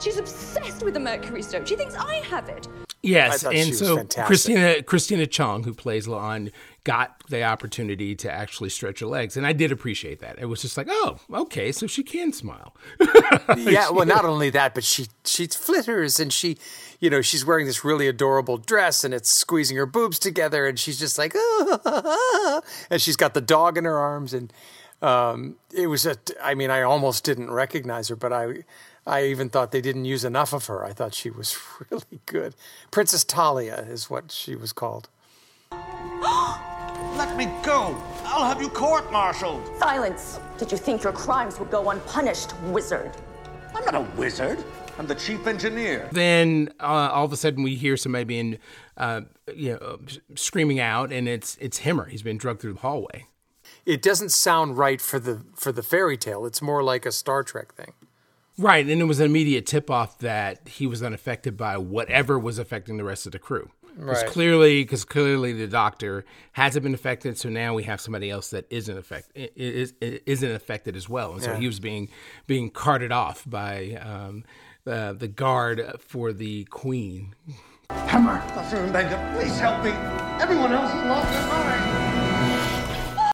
She's 0.00 0.18
obsessed 0.18 0.82
with 0.82 0.94
the 0.94 1.00
Mercury 1.00 1.42
Stone. 1.42 1.64
She 1.66 1.76
thinks 1.76 1.94
I 1.94 2.16
have 2.28 2.48
it. 2.48 2.66
Yes, 3.04 3.44
and 3.44 3.72
so 3.72 4.02
Christina 4.24 4.82
Christina 4.82 5.28
Chong, 5.28 5.62
who 5.62 5.74
plays 5.74 6.08
La'an, 6.08 6.50
got 6.86 7.20
the 7.28 7.42
opportunity 7.42 8.14
to 8.14 8.30
actually 8.30 8.68
stretch 8.70 9.00
her 9.00 9.06
legs, 9.06 9.36
and 9.36 9.44
I 9.44 9.52
did 9.52 9.72
appreciate 9.72 10.20
that. 10.20 10.38
It 10.38 10.44
was 10.44 10.62
just 10.62 10.76
like, 10.76 10.86
oh, 10.88 11.18
okay, 11.32 11.72
so 11.72 11.88
she 11.88 12.04
can 12.04 12.32
smile. 12.32 12.76
yeah, 13.56 13.90
well, 13.90 14.06
not 14.06 14.24
only 14.24 14.50
that, 14.50 14.72
but 14.72 14.84
she 14.84 15.08
she 15.24 15.48
flitters, 15.48 16.20
and 16.20 16.32
she, 16.32 16.58
you 17.00 17.10
know, 17.10 17.22
she's 17.22 17.44
wearing 17.44 17.66
this 17.66 17.84
really 17.84 18.06
adorable 18.06 18.56
dress, 18.56 19.02
and 19.02 19.12
it's 19.12 19.28
squeezing 19.28 19.76
her 19.76 19.84
boobs 19.84 20.20
together, 20.20 20.64
and 20.64 20.78
she's 20.78 20.96
just 20.96 21.18
like, 21.18 21.32
oh, 21.34 22.62
and 22.90 23.02
she's 23.02 23.16
got 23.16 23.34
the 23.34 23.40
dog 23.40 23.76
in 23.76 23.82
her 23.82 23.98
arms, 23.98 24.32
and 24.32 24.52
um, 25.02 25.56
it 25.74 25.88
was 25.88 26.06
a. 26.06 26.16
I 26.40 26.54
mean, 26.54 26.70
I 26.70 26.82
almost 26.82 27.24
didn't 27.24 27.50
recognize 27.50 28.06
her, 28.08 28.16
but 28.16 28.32
I 28.32 28.62
I 29.04 29.24
even 29.24 29.48
thought 29.48 29.72
they 29.72 29.80
didn't 29.80 30.04
use 30.04 30.24
enough 30.24 30.52
of 30.52 30.66
her. 30.66 30.84
I 30.84 30.92
thought 30.92 31.14
she 31.14 31.30
was 31.30 31.58
really 31.90 32.20
good. 32.26 32.54
Princess 32.92 33.24
Talia 33.24 33.84
is 33.90 34.08
what 34.08 34.30
she 34.30 34.54
was 34.54 34.72
called. 34.72 35.08
Let 37.16 37.34
me 37.34 37.46
go! 37.62 37.96
I'll 38.24 38.44
have 38.44 38.60
you 38.60 38.68
court 38.68 39.10
martialed! 39.10 39.66
Silence! 39.78 40.38
Did 40.58 40.70
you 40.70 40.76
think 40.76 41.02
your 41.02 41.14
crimes 41.14 41.58
would 41.58 41.70
go 41.70 41.88
unpunished, 41.88 42.54
wizard? 42.64 43.10
I'm 43.74 43.84
not 43.86 43.94
a 43.94 44.02
wizard. 44.18 44.62
I'm 44.98 45.06
the 45.06 45.14
chief 45.14 45.46
engineer. 45.46 46.10
Then 46.12 46.68
uh, 46.78 47.10
all 47.12 47.24
of 47.24 47.32
a 47.32 47.36
sudden 47.36 47.62
we 47.62 47.74
hear 47.74 47.96
somebody 47.96 48.24
being, 48.24 48.58
uh, 48.98 49.22
you 49.54 49.78
know, 49.80 49.98
screaming 50.34 50.78
out, 50.78 51.10
and 51.10 51.26
it's 51.26 51.56
it's 51.58 51.80
Hemmer. 51.80 52.06
He's 52.06 52.22
been 52.22 52.36
drugged 52.36 52.60
through 52.60 52.74
the 52.74 52.80
hallway. 52.80 53.26
It 53.86 54.02
doesn't 54.02 54.30
sound 54.30 54.76
right 54.76 55.00
for 55.00 55.18
the 55.18 55.42
for 55.54 55.72
the 55.72 55.82
fairy 55.82 56.18
tale. 56.18 56.44
It's 56.44 56.60
more 56.60 56.82
like 56.82 57.06
a 57.06 57.12
Star 57.12 57.42
Trek 57.42 57.74
thing. 57.74 57.94
Right, 58.58 58.86
and 58.86 59.00
it 59.00 59.04
was 59.04 59.20
an 59.20 59.26
immediate 59.26 59.66
tip 59.66 59.90
off 59.90 60.18
that 60.18 60.66
he 60.66 60.86
was 60.86 61.02
unaffected 61.02 61.56
by 61.56 61.76
whatever 61.76 62.38
was 62.38 62.58
affecting 62.58 62.96
the 62.96 63.04
rest 63.04 63.26
of 63.26 63.32
the 63.32 63.38
crew. 63.38 63.70
Right. 63.96 64.14
Because 64.14 64.32
clearly, 64.32 64.82
because 64.82 65.04
clearly 65.04 65.52
the 65.52 65.66
doctor 65.66 66.24
hasn't 66.52 66.82
been 66.82 66.94
affected, 66.94 67.38
so 67.38 67.48
now 67.48 67.74
we 67.74 67.84
have 67.84 68.00
somebody 68.00 68.30
else 68.30 68.50
that 68.50 68.66
isn't 68.70 68.96
affected 68.96 69.50
is, 69.56 69.94
isn't 70.00 70.50
affected 70.50 70.96
as 70.96 71.08
well, 71.08 71.32
and 71.32 71.42
so 71.42 71.52
yeah. 71.52 71.58
he 71.58 71.66
was 71.66 71.80
being 71.80 72.08
being 72.46 72.70
carted 72.70 73.10
off 73.10 73.44
by 73.46 73.92
um, 73.94 74.44
uh, 74.86 75.14
the 75.14 75.28
guard 75.28 75.82
for 75.98 76.32
the 76.32 76.64
queen. 76.64 77.34
Hemmer, 77.90 78.42
Dr. 78.54 78.86
M'Benga, 78.86 79.34
please 79.34 79.58
help 79.58 79.82
me. 79.82 79.90
Everyone 80.42 80.72
else 80.72 80.90
has 80.90 81.06
lost 81.06 81.30
their 81.32 81.46
mind. 81.48 82.05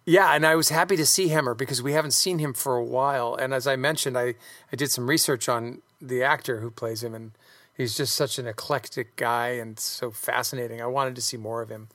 Yeah, 0.05 0.35
and 0.35 0.45
I 0.45 0.57
was 0.57 0.71
happy 0.71 0.97
to 0.97 1.07
see 1.07 1.29
Hemmer 1.29 1.57
because 1.57 1.81
we 1.83 1.93
haven't 1.93 2.13
seen 2.13 2.39
him 2.39 2.53
for 2.53 2.77
a 2.77 2.85
while. 2.85 3.35
And 3.35 3.55
as 3.55 3.67
I 3.67 3.77
mentioned, 3.77 4.19
I, 4.19 4.35
I 4.73 4.77
did 4.77 4.91
some 4.91 5.09
research 5.09 5.49
on 5.49 5.81
the 6.01 6.23
actor 6.25 6.61
who 6.61 6.71
plays 6.71 7.05
him, 7.05 7.15
and 7.15 7.33
he's 7.77 7.97
just 7.97 8.15
such 8.15 8.39
an 8.39 8.47
eclectic 8.47 9.15
guy 9.17 9.49
and 9.51 9.79
so 9.79 10.11
fascinating. 10.11 10.83
I 10.83 10.87
wanted 10.87 11.15
to 11.17 11.23
see 11.23 11.37
more 11.37 11.63
of 11.63 11.69
him. 11.69 11.89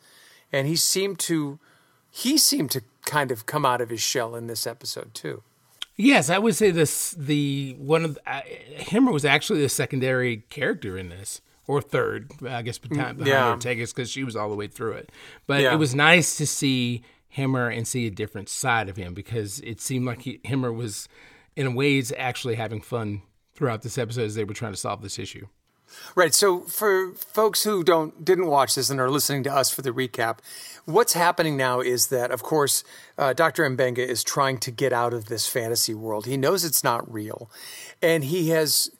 And 0.51 0.67
he 0.67 0.77
seemed 0.77 1.19
to 1.19 1.59
he 2.09 2.37
seemed 2.37 2.71
to 2.71 2.81
kind 3.05 3.31
of 3.31 3.45
come 3.45 3.65
out 3.65 3.81
of 3.81 3.89
his 3.89 4.01
shell 4.01 4.35
in 4.35 4.47
this 4.47 4.65
episode 4.65 5.13
too. 5.13 5.43
Yes, 5.95 6.29
I 6.29 6.37
would 6.37 6.55
say 6.55 6.71
this 6.71 7.11
the 7.11 7.75
one 7.77 8.05
of 8.05 8.19
uh, 8.25 8.41
Hemmer 8.77 9.11
was 9.11 9.25
actually 9.25 9.61
the 9.61 9.69
secondary 9.69 10.37
character 10.49 10.97
in 10.97 11.09
this 11.09 11.41
or 11.65 11.81
third, 11.81 12.31
I 12.47 12.61
guess 12.61 12.77
behind, 12.77 13.17
behind 13.17 13.27
yeah. 13.27 13.49
Ortega's 13.49 13.91
because 13.91 14.09
she 14.09 14.23
was 14.23 14.35
all 14.35 14.49
the 14.49 14.55
way 14.55 14.67
through 14.67 14.93
it. 14.93 15.11
But 15.47 15.61
yeah. 15.61 15.73
it 15.73 15.77
was 15.77 15.93
nice 15.93 16.37
to 16.37 16.47
see 16.47 17.03
Hemmer 17.37 17.69
and 17.69 17.87
see 17.87 18.07
a 18.07 18.11
different 18.11 18.49
side 18.49 18.89
of 18.89 18.97
him 18.97 19.13
because 19.13 19.59
it 19.61 19.79
seemed 19.79 20.05
like 20.05 20.23
he, 20.23 20.39
Hemmer 20.45 20.71
was, 20.71 21.07
in 21.55 21.75
ways, 21.75 22.11
actually 22.17 22.55
having 22.55 22.81
fun 22.81 23.21
throughout 23.55 23.81
this 23.81 23.97
episode 23.97 24.23
as 24.23 24.35
they 24.35 24.43
were 24.43 24.53
trying 24.53 24.73
to 24.73 24.77
solve 24.77 25.01
this 25.01 25.17
issue. 25.17 25.47
Right. 26.15 26.33
So 26.33 26.61
for 26.61 27.13
folks 27.13 27.63
who 27.63 27.83
don't 27.83 28.25
didn't 28.25 28.47
watch 28.47 28.75
this 28.75 28.89
and 28.89 28.99
are 28.99 29.09
listening 29.09 29.43
to 29.43 29.53
us 29.53 29.71
for 29.71 29.81
the 29.81 29.91
recap, 29.91 30.39
what's 30.85 31.13
happening 31.13 31.55
now 31.55 31.79
is 31.79 32.07
that, 32.07 32.29
of 32.29 32.43
course, 32.43 32.83
uh, 33.17 33.33
Dr. 33.33 33.67
M'Benga 33.69 33.99
is 33.99 34.23
trying 34.23 34.57
to 34.59 34.71
get 34.71 34.91
out 34.91 35.13
of 35.13 35.25
this 35.25 35.47
fantasy 35.47 35.93
world. 35.93 36.25
He 36.25 36.37
knows 36.37 36.65
it's 36.65 36.83
not 36.83 37.11
real, 37.11 37.49
and 38.01 38.25
he 38.25 38.49
has 38.49 38.91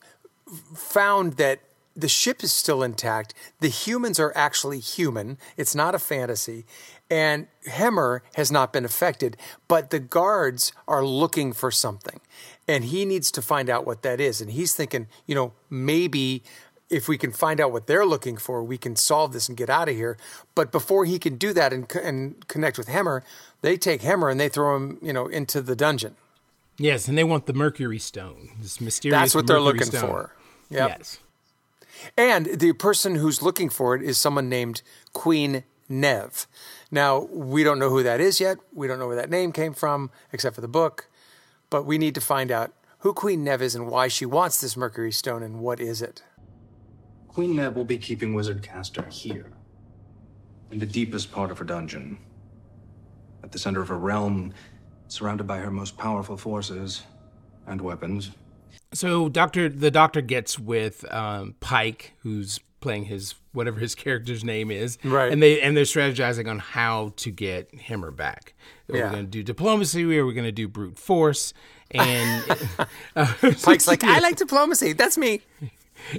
found 0.74 1.34
that 1.34 1.60
the 1.96 2.08
ship 2.08 2.44
is 2.44 2.54
still 2.54 2.84
intact. 2.84 3.34
The 3.60 3.70
humans 3.70 4.20
are 4.20 4.32
actually 4.36 4.80
human. 4.80 5.40
It's 5.58 5.74
not 5.74 5.96
a 5.96 6.00
fantasy. 6.00 6.66
And 7.10 7.48
Hemmer 7.68 8.22
has 8.36 8.52
not 8.52 8.74
been 8.74 8.84
affected, 8.84 9.38
but 9.68 9.92
the 9.92 10.00
guards 10.00 10.74
are 10.88 11.06
looking 11.06 11.54
for 11.54 11.72
something. 11.72 12.20
And 12.68 12.86
he 12.86 13.06
needs 13.06 13.32
to 13.32 13.42
find 13.42 13.70
out 13.70 13.86
what 13.86 14.02
that 14.02 14.20
is. 14.20 14.42
And 14.42 14.52
he's 14.52 14.74
thinking, 14.74 15.08
you 15.26 15.34
know, 15.34 15.54
maybe 15.70 16.44
if 16.90 17.08
we 17.08 17.18
can 17.18 17.32
find 17.32 17.60
out 17.60 17.72
what 17.72 17.88
they're 17.88 18.06
looking 18.06 18.38
for, 18.38 18.64
we 18.64 18.78
can 18.78 18.96
solve 18.96 19.34
this 19.34 19.48
and 19.48 19.58
get 19.58 19.70
out 19.70 19.90
of 19.90 19.96
here. 19.96 20.18
But 20.56 20.72
before 20.72 21.06
he 21.06 21.20
can 21.20 21.36
do 21.36 21.54
that 21.54 21.74
and, 21.74 21.90
and 21.96 22.48
connect 22.48 22.78
with 22.78 22.88
Hemmer, 22.88 23.24
they 23.62 23.78
take 23.78 24.02
Hemmer 24.02 24.30
and 24.30 24.40
they 24.40 24.50
throw 24.50 24.76
him, 24.76 24.98
you 25.02 25.14
know, 25.14 25.28
into 25.28 25.62
the 25.62 25.76
dungeon. 25.76 26.16
Yes, 26.78 27.08
and 27.08 27.18
they 27.18 27.24
want 27.24 27.48
the 27.48 27.54
Mercury 27.54 28.00
Stone, 28.00 28.50
this 28.62 28.80
mysterious. 28.80 29.20
That's 29.20 29.36
what 29.36 29.48
they're 29.48 29.60
looking 29.60 29.88
stone. 29.88 30.02
for. 30.02 30.36
Yep. 30.70 30.90
Yes. 30.90 31.20
And 32.16 32.46
the 32.46 32.74
person 32.74 33.16
who's 33.16 33.42
looking 33.42 33.70
for 33.70 33.96
it 33.96 34.04
is 34.04 34.18
someone 34.18 34.48
named 34.48 34.84
Queen 35.14 35.64
Nev. 35.90 36.48
Now, 36.92 37.28
we 37.32 37.64
don't 37.64 37.80
know 37.80 37.90
who 37.90 38.04
that 38.04 38.20
is 38.20 38.40
yet. 38.40 38.58
We 38.74 38.88
don't 38.88 39.00
know 39.00 39.08
where 39.08 39.16
that 39.16 39.30
name 39.30 39.52
came 39.52 39.74
from, 39.74 40.12
except 40.32 40.56
for 40.56 40.62
the 40.62 40.68
book. 40.68 41.10
But 41.70 41.86
we 41.86 41.98
need 41.98 42.16
to 42.16 42.22
find 42.22 42.52
out 42.52 42.74
who 43.00 43.14
Queen 43.14 43.44
Nev 43.44 43.62
is 43.62 43.76
and 43.76 43.88
why 43.88 44.08
she 44.08 44.26
wants 44.26 44.60
this 44.60 44.76
Mercury 44.78 45.12
Stone 45.12 45.44
and 45.44 45.60
what 45.60 45.80
is 45.80 46.02
it. 46.02 46.24
Queen 47.28 47.56
Nev 47.56 47.76
will 47.76 47.86
be 47.86 47.98
keeping 47.98 48.34
Wizard 48.34 48.64
Caster 48.64 49.06
here, 49.12 49.52
in 50.72 50.80
the 50.80 50.86
deepest 50.86 51.32
part 51.32 51.52
of 51.52 51.60
her 51.60 51.66
dungeon, 51.66 52.18
at 53.44 53.52
the 53.52 53.60
center 53.60 53.82
of 53.82 53.90
her 53.90 53.98
realm, 53.98 54.54
surrounded 55.08 55.46
by 55.46 55.58
her 55.58 55.70
most 55.70 55.98
powerful 55.98 56.36
forces 56.36 57.04
and 57.68 57.80
weapons. 57.80 58.32
So 58.94 59.30
Doctor, 59.30 59.70
the 59.70 59.92
Doctor 59.92 60.22
gets 60.22 60.58
with 60.58 61.06
um, 61.14 61.56
Pike, 61.60 62.14
who's 62.20 62.60
playing 62.80 63.06
his 63.06 63.36
whatever 63.54 63.80
his 63.80 63.96
character's 63.96 64.44
name 64.44 64.70
is, 64.72 64.98
Right. 65.04 65.32
And 65.32 65.42
they 65.42 65.60
and 65.62 65.76
they're 65.76 65.84
strategizing 65.84 66.48
on 66.50 66.60
how 66.60 67.14
to 67.18 67.32
get 67.32 67.72
Hemmer 67.76 68.12
back. 68.16 68.54
Are 68.90 68.94
we 68.94 69.00
Yeah. 69.00 69.12
going 69.12 69.26
to 69.26 69.30
do 69.32 69.44
diplomacy? 69.44 70.04
Or 70.18 70.24
are 70.24 70.26
we 70.28 70.34
going 70.34 70.46
to 70.46 70.52
do 70.52 70.68
brute 70.68 70.98
force? 71.00 71.54
And 71.92 72.44
uh, 73.16 73.26
Pike's 73.64 73.88
like, 73.88 74.04
I 74.04 74.20
like 74.20 74.36
diplomacy. 74.36 74.94
That's 74.94 75.18
me. 75.18 75.42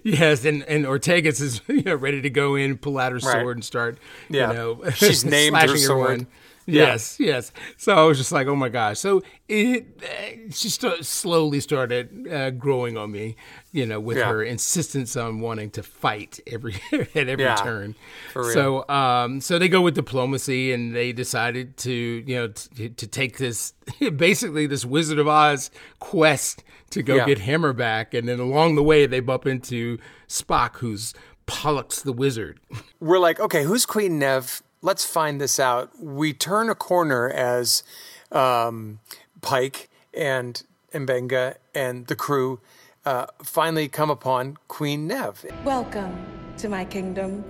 Yes, 0.02 0.44
and 0.44 0.64
and 0.64 0.84
Ortegas 0.84 1.40
is 1.40 1.60
you 1.68 1.82
know 1.82 1.94
ready 1.94 2.20
to 2.22 2.30
go 2.30 2.56
in, 2.56 2.76
pull 2.78 2.98
out 2.98 3.12
her 3.12 3.18
Right. 3.18 3.40
sword, 3.42 3.56
and 3.58 3.64
start. 3.64 3.98
Yeah. 4.28 4.48
you 4.50 4.54
know, 4.54 4.90
She's 4.90 5.24
named 5.24 5.56
her 5.56 5.76
sword. 5.76 6.10
everyone. 6.10 6.26
Yeah. 6.70 6.82
Yes, 6.88 7.16
yes. 7.18 7.52
So 7.78 7.94
I 7.96 8.02
was 8.02 8.18
just 8.18 8.30
like, 8.30 8.46
oh 8.46 8.54
my 8.54 8.68
gosh. 8.68 8.98
So 8.98 9.22
it 9.48 9.86
uh, 10.02 10.50
she 10.52 10.68
st- 10.68 11.06
slowly 11.06 11.60
started 11.60 12.28
uh, 12.30 12.50
growing 12.50 12.98
on 12.98 13.10
me, 13.10 13.36
you 13.72 13.86
know, 13.86 13.98
with 13.98 14.18
Yeah. 14.18 14.28
her 14.28 14.42
insistence 14.42 15.16
on 15.16 15.40
wanting 15.40 15.70
to 15.70 15.82
fight 15.82 16.40
every 16.46 16.74
at 16.92 17.16
every 17.28 17.44
Yeah, 17.44 17.56
turn. 17.56 17.94
for 18.34 18.42
real. 18.42 18.52
So 18.52 18.88
um, 18.90 19.40
so 19.40 19.58
they 19.58 19.68
go 19.68 19.80
with 19.80 19.94
diplomacy, 19.94 20.72
and 20.74 20.94
they 20.94 21.12
decided 21.12 21.78
to 21.78 21.90
you 21.92 22.36
know 22.36 22.48
t- 22.48 22.90
to 22.90 23.06
take 23.06 23.38
this 23.38 23.72
basically 24.16 24.66
this 24.66 24.84
Wizard 24.84 25.18
of 25.18 25.26
Oz 25.26 25.70
quest 26.00 26.62
to 26.90 27.02
go 27.02 27.24
get 27.24 27.38
Hemmer 27.38 27.74
back, 27.74 28.12
and 28.12 28.28
then 28.28 28.40
along 28.40 28.74
the 28.74 28.82
way 28.82 29.06
they 29.06 29.20
bump 29.20 29.46
into 29.46 29.96
Spock, 30.28 30.76
who's 30.76 31.14
Pollux 31.46 32.02
the 32.02 32.12
Wizard. 32.12 32.60
We're 33.00 33.18
like, 33.18 33.40
okay, 33.40 33.64
who's 33.64 33.86
Queen 33.86 34.18
Nev? 34.18 34.62
Let's 34.80 35.04
find 35.04 35.40
this 35.40 35.58
out. 35.58 35.90
We 36.00 36.32
turn 36.32 36.70
a 36.70 36.74
corner 36.74 37.28
as 37.28 37.82
um, 38.30 39.00
Pike 39.40 39.88
and 40.14 40.62
M'Benga 40.94 41.56
and 41.74 42.06
the 42.06 42.14
crew 42.14 42.60
uh, 43.04 43.26
finally 43.42 43.88
come 43.88 44.08
upon 44.08 44.56
Queen 44.68 45.08
Nev. 45.08 45.44
Welcome 45.64 46.16
to 46.58 46.68
my 46.68 46.84
kingdom. 46.84 47.44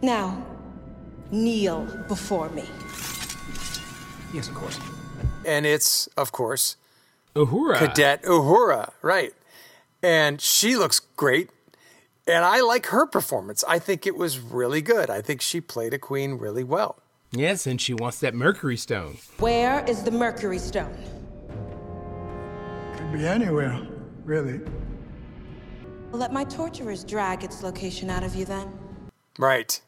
Now, 0.00 0.42
kneel 1.30 1.84
before 2.08 2.48
me. 2.50 2.64
Yes, 4.32 4.48
of 4.48 4.54
course. 4.54 4.80
And 5.44 5.66
it's, 5.66 6.06
of 6.16 6.32
course, 6.32 6.76
Uhura. 7.36 7.76
Cadet 7.76 8.22
Uhura, 8.22 8.92
right? 9.02 9.34
And 10.02 10.40
she 10.40 10.76
looks 10.76 11.00
great. 11.16 11.50
And 12.26 12.44
I 12.44 12.60
like 12.60 12.86
her 12.86 13.06
performance. 13.06 13.64
I 13.66 13.78
think 13.78 14.06
it 14.06 14.16
was 14.16 14.38
really 14.38 14.80
good. 14.80 15.10
I 15.10 15.20
think 15.20 15.40
she 15.40 15.60
played 15.60 15.92
a 15.92 15.98
queen 15.98 16.34
really 16.34 16.62
well. 16.64 16.98
Yes, 17.32 17.66
and 17.66 17.80
she 17.80 17.94
wants 17.94 18.20
that 18.20 18.34
Mercury 18.34 18.76
Stone. 18.76 19.16
Where 19.38 19.84
is 19.86 20.02
the 20.02 20.10
Mercury 20.10 20.58
Stone? 20.58 20.96
Could 22.94 23.12
be 23.12 23.26
anywhere, 23.26 23.80
really. 24.24 24.60
Let 26.12 26.32
my 26.32 26.44
torturers 26.44 27.04
drag 27.04 27.42
its 27.42 27.62
location 27.62 28.10
out 28.10 28.22
of 28.22 28.34
you 28.34 28.44
then. 28.44 28.70
Right. 29.38 29.80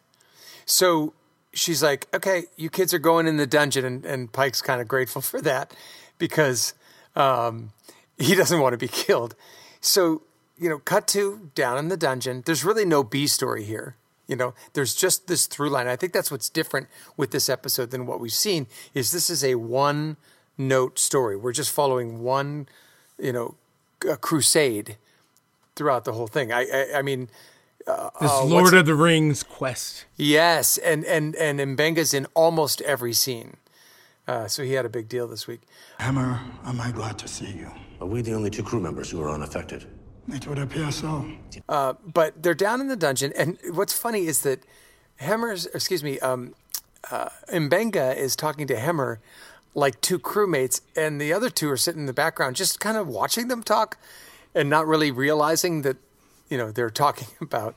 So 0.65 1.13
she's 1.53 1.83
like, 1.83 2.09
okay, 2.15 2.45
you 2.57 2.71
kids 2.71 2.95
are 2.95 2.99
going 2.99 3.27
in 3.27 3.37
the 3.37 3.47
dungeon. 3.47 3.85
And, 3.85 4.05
and 4.05 4.33
Pike's 4.33 4.63
kind 4.63 4.81
of 4.81 4.89
grateful 4.89 5.23
for 5.23 5.41
that 5.43 5.75
because 6.19 6.75
um, 7.15 7.73
he 8.19 8.35
doesn't 8.35 8.61
want 8.61 8.73
to 8.73 8.79
be 8.79 8.89
killed. 8.89 9.35
So, 9.81 10.23
you 10.59 10.69
know, 10.69 10.79
cut 10.79 11.07
to 11.09 11.51
down 11.55 11.79
in 11.79 11.89
the 11.89 11.97
dungeon. 11.97 12.43
There's 12.47 12.65
really 12.65 12.85
no 12.85 13.03
B 13.03 13.27
story 13.27 13.65
here. 13.65 13.97
You 14.27 14.37
know, 14.37 14.55
there's 14.73 14.95
just 14.95 15.27
this 15.27 15.47
through 15.47 15.69
line. 15.69 15.87
I 15.87 15.97
think 15.97 16.13
that's 16.13 16.31
what's 16.31 16.49
different 16.49 16.89
with 17.17 17.31
this 17.31 17.49
episode 17.49 17.91
than 17.91 18.07
what 18.07 18.21
we've 18.21 18.33
seen 18.33 18.67
is 18.95 19.11
this 19.11 19.29
is 19.29 19.45
a 19.45 19.57
one 19.57 20.17
note 20.57 20.99
story. 20.99 21.37
We're 21.37 21.53
just 21.53 21.71
following 21.71 22.23
one, 22.23 22.67
you 23.19 23.33
know, 23.33 23.57
a 24.09 24.17
crusade 24.17 24.97
throughout 25.77 26.05
the 26.05 26.13
whole 26.13 26.27
thing. 26.27 26.53
I, 26.53 26.67
I, 26.73 26.99
I 26.99 27.03
mean, 27.03 27.29
uh, 27.87 28.11
This 28.21 28.31
uh, 28.31 28.45
Lord 28.45 28.73
of 28.73 28.87
the 28.87 28.95
Rings 28.95 29.43
quest. 29.43 30.07
Yes, 30.17 30.79
and 30.79 31.05
and 31.05 31.35
and 31.37 31.61
M'Benga's 31.61 32.15
in 32.15 32.27
almost 32.35 32.81
every 32.83 33.13
scene, 33.13 33.59
uh, 34.27 34.47
so 34.47 34.63
he 34.63 34.73
had 34.73 34.87
a 34.87 34.89
big 34.89 35.09
deal 35.09 35.29
this 35.29 35.47
week. 35.47 35.61
Hemmer, 36.01 36.41
am 36.65 36.81
I 36.81 36.93
glad 36.93 37.19
to 37.19 37.29
see 37.29 37.51
you? 37.51 37.71
Are 38.01 38.07
we 38.07 38.23
the 38.23 38.33
only 38.33 38.49
two 38.51 38.63
crew 38.63 38.81
members 38.81 39.11
who 39.11 39.23
are 39.23 39.31
unaffected? 39.31 39.87
It 40.29 40.47
would 40.47 40.59
appear 40.59 40.91
so. 40.91 41.31
Uh, 41.69 41.95
but 42.05 42.43
they're 42.43 42.55
down 42.55 42.81
in 42.81 42.89
the 42.89 42.97
dungeon, 42.97 43.33
and 43.37 43.59
what's 43.73 43.93
funny 43.93 44.27
is 44.27 44.43
that 44.43 44.65
Hemmer's, 45.17 45.67
excuse 45.67 46.03
me, 46.03 46.19
um, 46.21 46.55
uh, 47.11 47.29
M'Benga 47.53 48.17
is 48.17 48.35
talking 48.35 48.67
to 48.67 48.77
Hemmer 48.77 49.19
like 49.75 50.01
two 50.01 50.19
crewmates, 50.19 50.81
and 50.97 51.21
the 51.21 51.33
other 51.33 51.51
two 51.51 51.71
are 51.71 51.77
sitting 51.77 52.03
in 52.03 52.07
the 52.07 52.13
background, 52.13 52.57
just 52.57 52.81
kind 52.81 52.97
of 52.97 53.09
watching 53.09 53.49
them 53.49 53.63
talk, 53.63 53.99
and 54.55 54.71
not 54.71 54.87
really 54.87 55.11
realizing 55.11 55.83
that, 55.83 55.97
you 56.49 56.57
know, 56.57 56.71
they're 56.71 56.91
talking 56.91 57.29
about 57.41 57.75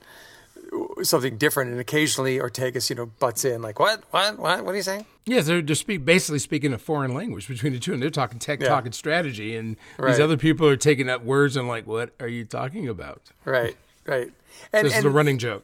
something 1.03 1.37
different. 1.37 1.71
And 1.71 1.79
occasionally 1.79 2.37
Ortegas, 2.39 2.89
you 2.89 2.95
know, 2.95 3.05
butts 3.05 3.45
in 3.45 3.61
like, 3.61 3.79
"What? 3.79 4.03
What? 4.11 4.39
What? 4.39 4.65
What 4.65 4.73
are 4.73 4.75
you 4.77 4.83
saying?" 4.83 5.05
Yeah, 5.25 5.41
they're 5.41 5.61
just 5.61 5.81
speak, 5.81 6.05
basically 6.05 6.39
speaking 6.39 6.73
a 6.73 6.77
foreign 6.77 7.13
language 7.13 7.47
between 7.47 7.73
the 7.73 7.79
two, 7.79 7.93
and 7.93 8.01
they're 8.01 8.09
talking 8.09 8.39
tech 8.39 8.61
Yeah. 8.61 8.69
talk 8.69 8.85
and 8.85 8.95
strategy, 8.95 9.55
and 9.55 9.75
Right. 9.97 10.11
these 10.11 10.19
other 10.19 10.37
people 10.37 10.67
are 10.67 10.77
taking 10.77 11.09
up 11.09 11.23
words 11.23 11.55
and 11.57 11.67
like, 11.67 11.85
what 11.85 12.11
are 12.19 12.27
you 12.29 12.45
talking 12.45 12.87
about? 12.87 13.21
Right, 13.45 13.75
right. 14.05 14.31
So 14.73 14.81
this 14.83 14.97
is 14.97 15.05
a 15.05 15.09
running 15.09 15.37
joke. 15.37 15.63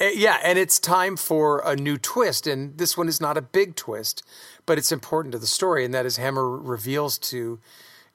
Uh, 0.00 0.06
yeah, 0.14 0.38
and 0.44 0.58
it's 0.58 0.78
time 0.78 1.16
for 1.16 1.60
a 1.64 1.76
new 1.76 1.96
twist, 1.96 2.46
and 2.46 2.76
this 2.76 2.96
one 2.98 3.08
is 3.08 3.20
not 3.20 3.36
a 3.38 3.40
big 3.42 3.74
twist, 3.76 4.22
but 4.66 4.76
it's 4.76 4.90
important 4.92 5.32
to 5.32 5.38
the 5.38 5.46
story, 5.46 5.84
and 5.84 5.94
that 5.94 6.04
is 6.04 6.18
Hemmer 6.18 6.58
reveals 6.60 7.16
to 7.18 7.58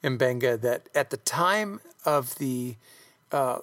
M'Benga 0.04 0.60
that 0.60 0.88
at 0.94 1.10
the 1.10 1.16
time 1.16 1.80
of 2.04 2.34
the 2.36 2.76
uh, 3.32 3.58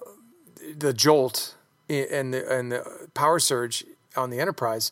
the 0.78 0.94
jolt 0.94 1.56
and 1.90 2.34
the 2.34 2.50
and 2.52 2.72
the 2.72 3.08
power 3.14 3.40
surge 3.40 3.84
on 4.16 4.30
the 4.30 4.40
Enterprise, 4.40 4.92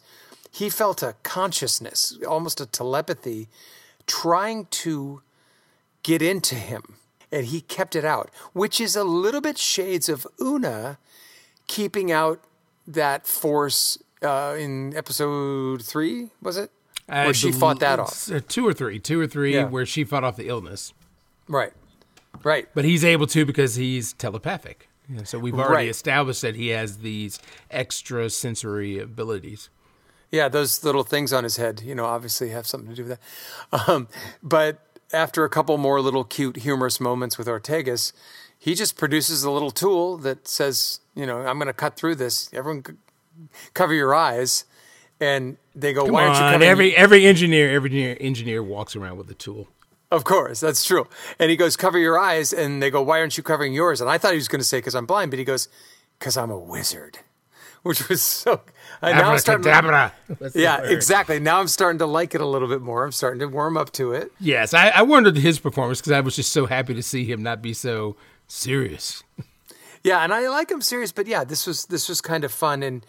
he 0.51 0.69
felt 0.69 1.01
a 1.03 1.15
consciousness, 1.23 2.17
almost 2.27 2.62
a 2.62 2.65
telepathy, 2.65 3.47
trying 4.08 4.65
to 4.67 5.21
get 6.03 6.21
into 6.21 6.55
him, 6.55 6.95
and 7.31 7.47
he 7.47 7.62
kept 7.62 7.95
it 7.95 8.05
out, 8.05 8.29
which 8.53 8.79
is 8.79 8.95
a 8.95 9.03
little 9.03 9.41
bit 9.41 9.58
shades 9.58 10.08
of 10.10 10.25
Una 10.39 10.97
keeping 11.67 12.12
out 12.12 12.39
that 12.88 13.25
force 13.25 13.97
uh, 14.21 14.55
in 14.58 14.95
episode 14.95 15.81
three, 15.84 16.29
was 16.41 16.58
it? 16.58 16.71
Where 17.08 17.34
she 17.34 17.51
bel- 17.51 17.60
fought 17.60 17.79
that 17.81 17.99
off. 17.99 18.31
uh, 18.31 18.39
two 18.47 18.67
or 18.67 18.73
three, 18.73 18.99
two 18.99 19.19
or 19.19 19.27
three, 19.27 19.53
Yeah. 19.55 19.65
where 19.65 19.86
she 19.86 20.03
fought 20.03 20.23
off 20.23 20.36
the 20.38 20.47
illness. 20.47 20.93
Right. 21.47 21.73
Right. 22.43 22.67
But 22.73 22.86
he's 22.86 23.03
able 23.03 23.27
to 23.27 23.45
because 23.45 23.75
he's 23.75 24.13
telepathic. 24.13 24.88
Yeah, 25.09 25.23
so 25.23 25.37
we've 25.39 25.53
already 25.53 25.85
Right. 25.85 25.89
established 25.89 26.41
that 26.41 26.55
he 26.55 26.69
has 26.69 26.97
these 26.99 27.39
extra 27.69 28.29
sensory 28.29 28.97
abilities. 28.99 29.69
Yeah, 30.31 30.49
those 30.49 30.83
little 30.83 31.03
things 31.03 31.31
on 31.31 31.43
his 31.43 31.57
head, 31.57 31.81
you 31.85 31.93
know, 31.95 32.05
obviously 32.05 32.49
have 32.49 32.65
something 32.67 32.89
to 32.89 32.95
do 32.95 33.03
with 33.05 33.19
that. 33.71 33.87
Um, 33.89 34.07
but 34.41 34.81
after 35.13 35.43
a 35.45 35.49
couple 35.49 35.77
more 35.77 36.01
little 36.01 36.23
cute, 36.23 36.57
humorous 36.57 36.99
moments 36.99 37.37
with 37.37 37.47
Ortegas, 37.47 38.11
he 38.57 38.73
just 38.73 38.97
produces 38.97 39.43
a 39.43 39.51
little 39.51 39.69
tool 39.71 40.17
that 40.17 40.47
says, 40.47 40.99
you 41.13 41.25
know, 41.25 41.41
I'm 41.41 41.57
going 41.57 41.67
to 41.67 41.73
cut 41.73 41.95
through 41.95 42.15
this. 42.15 42.49
Everyone, 42.51 42.83
c- 42.85 42.93
cover 43.73 43.93
your 43.93 44.13
eyes. 44.15 44.65
And 45.21 45.55
they 45.73 45.93
go, 45.93 46.05
Come 46.05 46.13
why 46.15 46.23
aren't 46.23 46.35
you 46.37 46.43
on, 46.43 46.51
covering 46.53 46.69
every 46.69 46.95
every 46.97 47.25
engineer, 47.25 47.71
every 47.73 48.19
engineer 48.19 48.61
walks 48.61 48.97
around 48.97 49.17
with 49.17 49.29
a 49.31 49.33
tool. 49.33 49.69
Of 50.11 50.23
course, 50.23 50.59
that's 50.59 50.85
true. 50.85 51.07
And 51.39 51.49
he 51.49 51.57
goes, 51.57 51.75
cover 51.75 51.97
your 51.97 52.17
eyes. 52.19 52.53
And 52.53 52.81
they 52.81 52.89
go, 52.91 53.01
why 53.01 53.19
aren't 53.19 53.37
you 53.37 53.43
covering 53.43 53.73
yours? 53.73 54.01
And 54.01 54.09
I 54.09 54.17
thought 54.17 54.31
he 54.31 54.37
was 54.37 54.47
going 54.47 54.61
to 54.61 54.65
say, 54.65 54.77
because 54.77 54.95
I'm 54.95 55.05
blind, 55.05 55.31
but 55.31 55.39
he 55.39 55.45
goes, 55.45 55.67
because 56.19 56.37
I'm 56.37 56.51
a 56.51 56.57
wizard, 56.59 57.19
which 57.83 58.07
was 58.07 58.21
so. 58.21 58.61
I 59.01 59.11
now 59.13 59.31
I'm 59.31 59.39
starting 59.39 59.63
to- 59.63 59.71
Abracadabra. 59.71 60.13
That's 60.39 60.53
the 60.53 60.61
yeah, 60.61 60.83
exactly. 60.83 61.39
Now 61.39 61.59
I'm 61.59 61.67
starting 61.67 61.99
to 61.99 62.05
like 62.05 62.33
it 62.35 62.41
a 62.41 62.45
little 62.45 62.67
bit 62.67 62.81
more. 62.81 63.03
I'm 63.03 63.11
starting 63.11 63.39
to 63.39 63.47
warm 63.47 63.77
up 63.77 63.91
to 63.93 64.13
it. 64.13 64.31
Yes, 64.39 64.73
I, 64.73 64.89
I 64.89 65.01
wondered 65.01 65.37
his 65.37 65.59
performance 65.59 65.99
because 65.99 66.11
I 66.13 66.21
was 66.21 66.35
just 66.35 66.53
so 66.53 66.65
happy 66.65 66.93
to 66.93 67.03
see 67.03 67.25
him 67.25 67.43
not 67.43 67.61
be 67.61 67.73
so 67.73 68.15
serious. 68.47 69.23
Yeah, 70.03 70.23
and 70.23 70.31
I 70.31 70.47
like 70.49 70.69
him 70.69 70.81
serious, 70.81 71.11
but 71.11 71.25
yeah, 71.25 71.43
this 71.43 71.65
was 71.65 71.87
this 71.87 72.07
was 72.07 72.21
kind 72.21 72.43
of 72.43 72.51
fun 72.51 72.83
and 72.83 73.03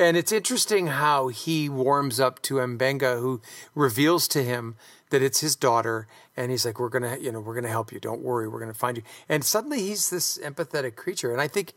and 0.00 0.16
it's 0.16 0.32
interesting 0.32 0.88
how 0.88 1.28
he 1.28 1.68
warms 1.68 2.18
up 2.18 2.42
to 2.42 2.54
M'Benga, 2.54 3.20
who 3.20 3.40
reveals 3.72 4.26
to 4.26 4.42
him 4.42 4.74
that 5.10 5.22
it's 5.22 5.38
his 5.42 5.54
daughter, 5.54 6.08
and 6.40 6.50
he's 6.50 6.64
like, 6.64 6.80
"We're 6.80 6.88
gonna, 6.88 7.18
you 7.20 7.30
know, 7.30 7.40
we're 7.40 7.54
gonna 7.54 7.68
help 7.68 7.92
you. 7.92 8.00
Don't 8.00 8.22
worry, 8.22 8.48
we're 8.48 8.60
gonna 8.60 8.74
find 8.74 8.96
you." 8.96 9.02
And 9.28 9.44
suddenly 9.44 9.80
he's 9.80 10.10
this 10.10 10.38
empathetic 10.38 10.96
creature, 10.96 11.32
and 11.32 11.40
I 11.40 11.48
think 11.48 11.74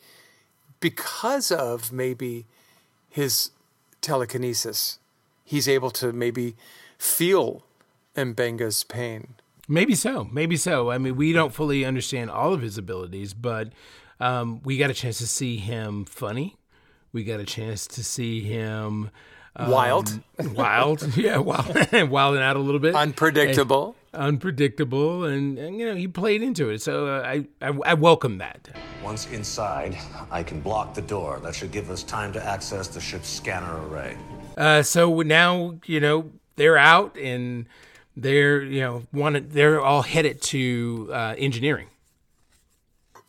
because 0.80 1.52
of 1.52 1.92
maybe 1.92 2.46
his 3.10 3.52
telekinesis, 4.02 5.00
he's 5.44 5.68
able 5.68 5.92
to 5.92 6.14
maybe 6.14 6.56
feel 6.98 7.64
M'Benga's 8.16 8.84
pain. 8.84 9.36
Maybe 9.68 9.96
so. 9.96 10.28
Maybe 10.32 10.58
so. 10.58 10.92
I 10.92 10.98
mean, 10.98 11.16
we 11.16 11.32
don't 11.34 11.54
fully 11.54 11.86
understand 11.86 12.30
all 12.30 12.54
of 12.54 12.62
his 12.62 12.78
abilities, 12.78 13.34
but 13.34 13.70
um, 14.20 14.62
we 14.64 14.78
got 14.78 14.90
a 14.90 14.94
chance 14.94 15.18
to 15.20 15.28
see 15.28 15.58
him 15.58 16.06
funny. 16.06 16.58
We 17.12 17.24
got 17.24 17.40
a 17.40 17.46
chance 17.46 17.88
to 17.88 18.04
see 18.04 18.42
him 18.42 19.10
um, 19.56 19.70
Wild. 19.70 20.20
wild, 20.40 21.16
yeah, 21.18 21.38
wild, 21.38 21.76
wilding 22.10 22.42
out 22.42 22.56
a 22.56 22.60
little 22.60 22.80
bit, 22.80 22.96
Unpredictable. 22.96 23.96
And- 24.14 24.24
unpredictable, 24.24 25.26
and, 25.26 25.58
and 25.58 25.80
you 25.80 25.86
know 25.86 25.96
he 25.96 26.08
played 26.08 26.42
into 26.42 26.70
it. 26.70 26.82
So 26.82 27.08
uh, 27.08 27.22
I, 27.22 27.46
I 27.62 27.78
I 27.86 27.94
welcome 27.94 28.38
that. 28.38 28.70
Once 29.04 29.28
inside, 29.32 29.98
I 30.32 30.44
can 30.44 30.62
block 30.62 30.94
the 30.94 31.02
door. 31.02 31.40
That 31.44 31.56
should 31.56 31.72
give 31.72 31.90
us 31.90 32.04
time 32.04 32.34
to 32.34 32.46
access 32.46 32.88
the 32.88 33.02
ship's 33.02 33.30
scanner 33.30 33.88
array. 33.88 34.18
Uh, 34.58 34.84
so 34.84 35.22
now 35.22 35.80
you 35.86 36.00
know 36.00 36.32
they're 36.56 36.78
out 36.78 37.18
and 37.18 37.68
they're 38.16 38.62
you 38.62 38.82
know 38.82 39.04
wanted 39.12 39.52
they're 39.52 39.82
all 39.82 40.04
headed 40.04 40.42
to 40.44 41.10
uh, 41.12 41.36
engineering. 41.38 41.88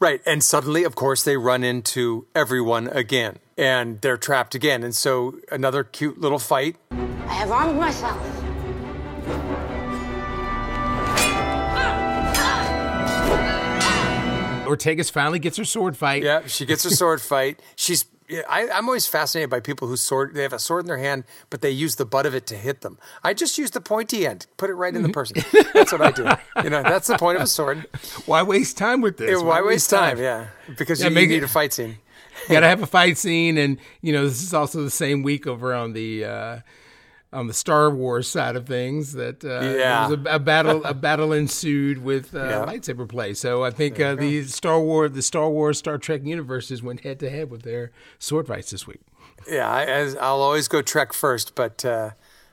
Right. 0.00 0.20
And 0.26 0.42
suddenly, 0.42 0.84
of 0.84 0.94
course, 0.96 1.22
they 1.22 1.36
run 1.36 1.64
into 1.64 2.26
everyone 2.34 2.88
again 2.88 3.38
and 3.56 4.00
they're 4.02 4.18
trapped 4.18 4.54
again. 4.54 4.82
And 4.82 4.94
so 4.94 5.38
another 5.50 5.82
cute 5.82 6.20
little 6.20 6.40
fight. 6.40 6.76
I 6.90 7.32
have 7.32 7.50
armed 7.50 7.78
myself. 7.78 8.43
Ortega's 14.74 15.10
finally 15.10 15.38
gets 15.38 15.56
her 15.56 15.64
sword 15.64 15.96
fight. 15.96 16.22
Yeah, 16.22 16.46
she 16.46 16.66
gets 16.66 16.84
her 16.84 16.90
sword 16.90 17.20
fight. 17.20 17.60
She's 17.76 18.06
I, 18.48 18.70
I'm 18.70 18.86
always 18.86 19.06
fascinated 19.06 19.50
by 19.50 19.60
people 19.60 19.86
who 19.86 19.96
sword. 19.98 20.34
They 20.34 20.42
have 20.42 20.54
a 20.54 20.58
sword 20.58 20.84
in 20.84 20.86
their 20.86 20.96
hand, 20.98 21.24
but 21.50 21.60
they 21.60 21.70
use 21.70 21.96
the 21.96 22.06
butt 22.06 22.24
of 22.24 22.34
it 22.34 22.46
to 22.46 22.54
hit 22.56 22.80
them. 22.80 22.98
I 23.22 23.34
just 23.34 23.58
use 23.58 23.70
the 23.72 23.82
pointy 23.82 24.26
end, 24.26 24.46
put 24.56 24.70
it 24.70 24.74
right 24.74 24.94
in 24.96 25.02
the 25.02 25.10
person. 25.10 25.36
That's 25.74 25.92
what 25.92 26.00
I 26.00 26.10
do. 26.10 26.26
You 26.64 26.70
know, 26.70 26.82
that's 26.82 27.06
the 27.08 27.18
point 27.18 27.36
of 27.36 27.42
a 27.42 27.46
sword. 27.46 27.84
Why 28.26 28.42
waste 28.42 28.78
time 28.78 29.02
with 29.02 29.18
this? 29.18 29.30
Yeah, 29.30 29.42
why 29.46 29.60
waste 29.60 29.90
time? 29.90 30.18
Yeah, 30.18 30.46
because 30.78 31.00
Yeah, 31.02 31.08
you, 31.10 31.20
you 31.20 31.26
need 31.28 31.36
it- 31.42 31.44
a 31.44 31.48
fight 31.48 31.72
scene. 31.74 31.98
You 32.48 32.54
Got 32.54 32.60
to 32.60 32.68
have 32.74 32.82
a 32.82 32.86
fight 32.86 33.16
scene, 33.18 33.58
and 33.58 33.78
you 34.00 34.12
know 34.12 34.24
this 34.26 34.42
is 34.42 34.52
also 34.54 34.82
the 34.82 34.90
same 34.90 35.22
week 35.22 35.46
over 35.46 35.72
on 35.74 35.92
the 35.92 36.24
uh, 36.24 36.58
on 37.34 37.46
the 37.48 37.52
Star 37.54 37.90
Wars 37.90 38.28
side 38.28 38.56
of 38.56 38.66
things 38.66 39.12
that 39.12 39.44
uh, 39.44 39.60
there 39.60 39.78
Yeah. 39.78 40.08
was 40.08 40.18
a, 40.26 40.34
a 40.36 40.38
battle 40.38 40.84
a 40.84 40.94
battle 41.08 41.32
ensued 41.32 41.98
with 42.02 42.34
uh, 42.34 42.38
Yeah. 42.44 42.64
lightsaber 42.66 43.08
play. 43.08 43.34
So 43.34 43.62
I 43.64 43.70
think 43.70 43.98
uh, 44.00 44.14
the 44.14 44.44
Star 44.44 44.80
Wars 44.80 45.12
the 45.12 45.22
Star 45.22 45.50
Wars 45.50 45.78
Star 45.78 45.98
Trek 45.98 46.22
universes 46.24 46.82
went 46.82 47.00
head 47.00 47.18
to 47.20 47.28
head 47.30 47.50
with 47.50 47.62
their 47.62 47.90
sword 48.18 48.46
fights 48.46 48.70
this 48.70 48.86
week. 48.86 49.00
Yeah, 49.50 49.68
I, 49.70 49.84
I'll 50.20 50.40
always 50.40 50.68
go 50.68 50.80
Trek 50.80 51.12
first, 51.12 51.54
but 51.54 51.84
uh, 51.84 52.10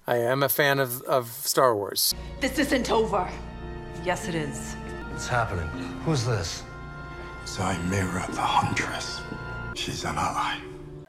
I 0.07 0.17
am 0.17 0.43
a 0.43 0.49
fan 0.49 0.79
of, 0.79 1.01
of 1.03 1.29
Star 1.29 1.73
Wars. 1.75 2.13
This 2.41 2.59
isn't 2.59 2.91
over. 2.91 3.29
Yes, 4.03 4.27
it 4.27 4.35
is. 4.35 4.73
What's 5.11 5.27
happening? 5.27 5.67
Who's 6.05 6.25
this? 6.25 6.63
Zymira 7.45 8.27
the 8.33 8.41
Huntress. 8.41 9.21
She's 9.75 10.03
an 10.03 10.15
ally. 10.17 10.57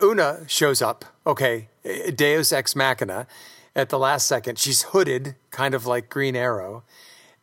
Una 0.03 0.41
shows 0.49 0.83
up, 0.83 1.05
okay, 1.27 1.69
Deus 2.15 2.53
Ex 2.53 2.75
Machina, 2.75 3.27
at 3.75 3.89
the 3.89 3.99
last 3.99 4.27
second. 4.27 4.59
She's 4.59 4.83
hooded, 4.83 5.37
kind 5.51 5.75
of 5.75 5.87
like 5.87 6.09
Green 6.09 6.37
Arrow. 6.37 6.83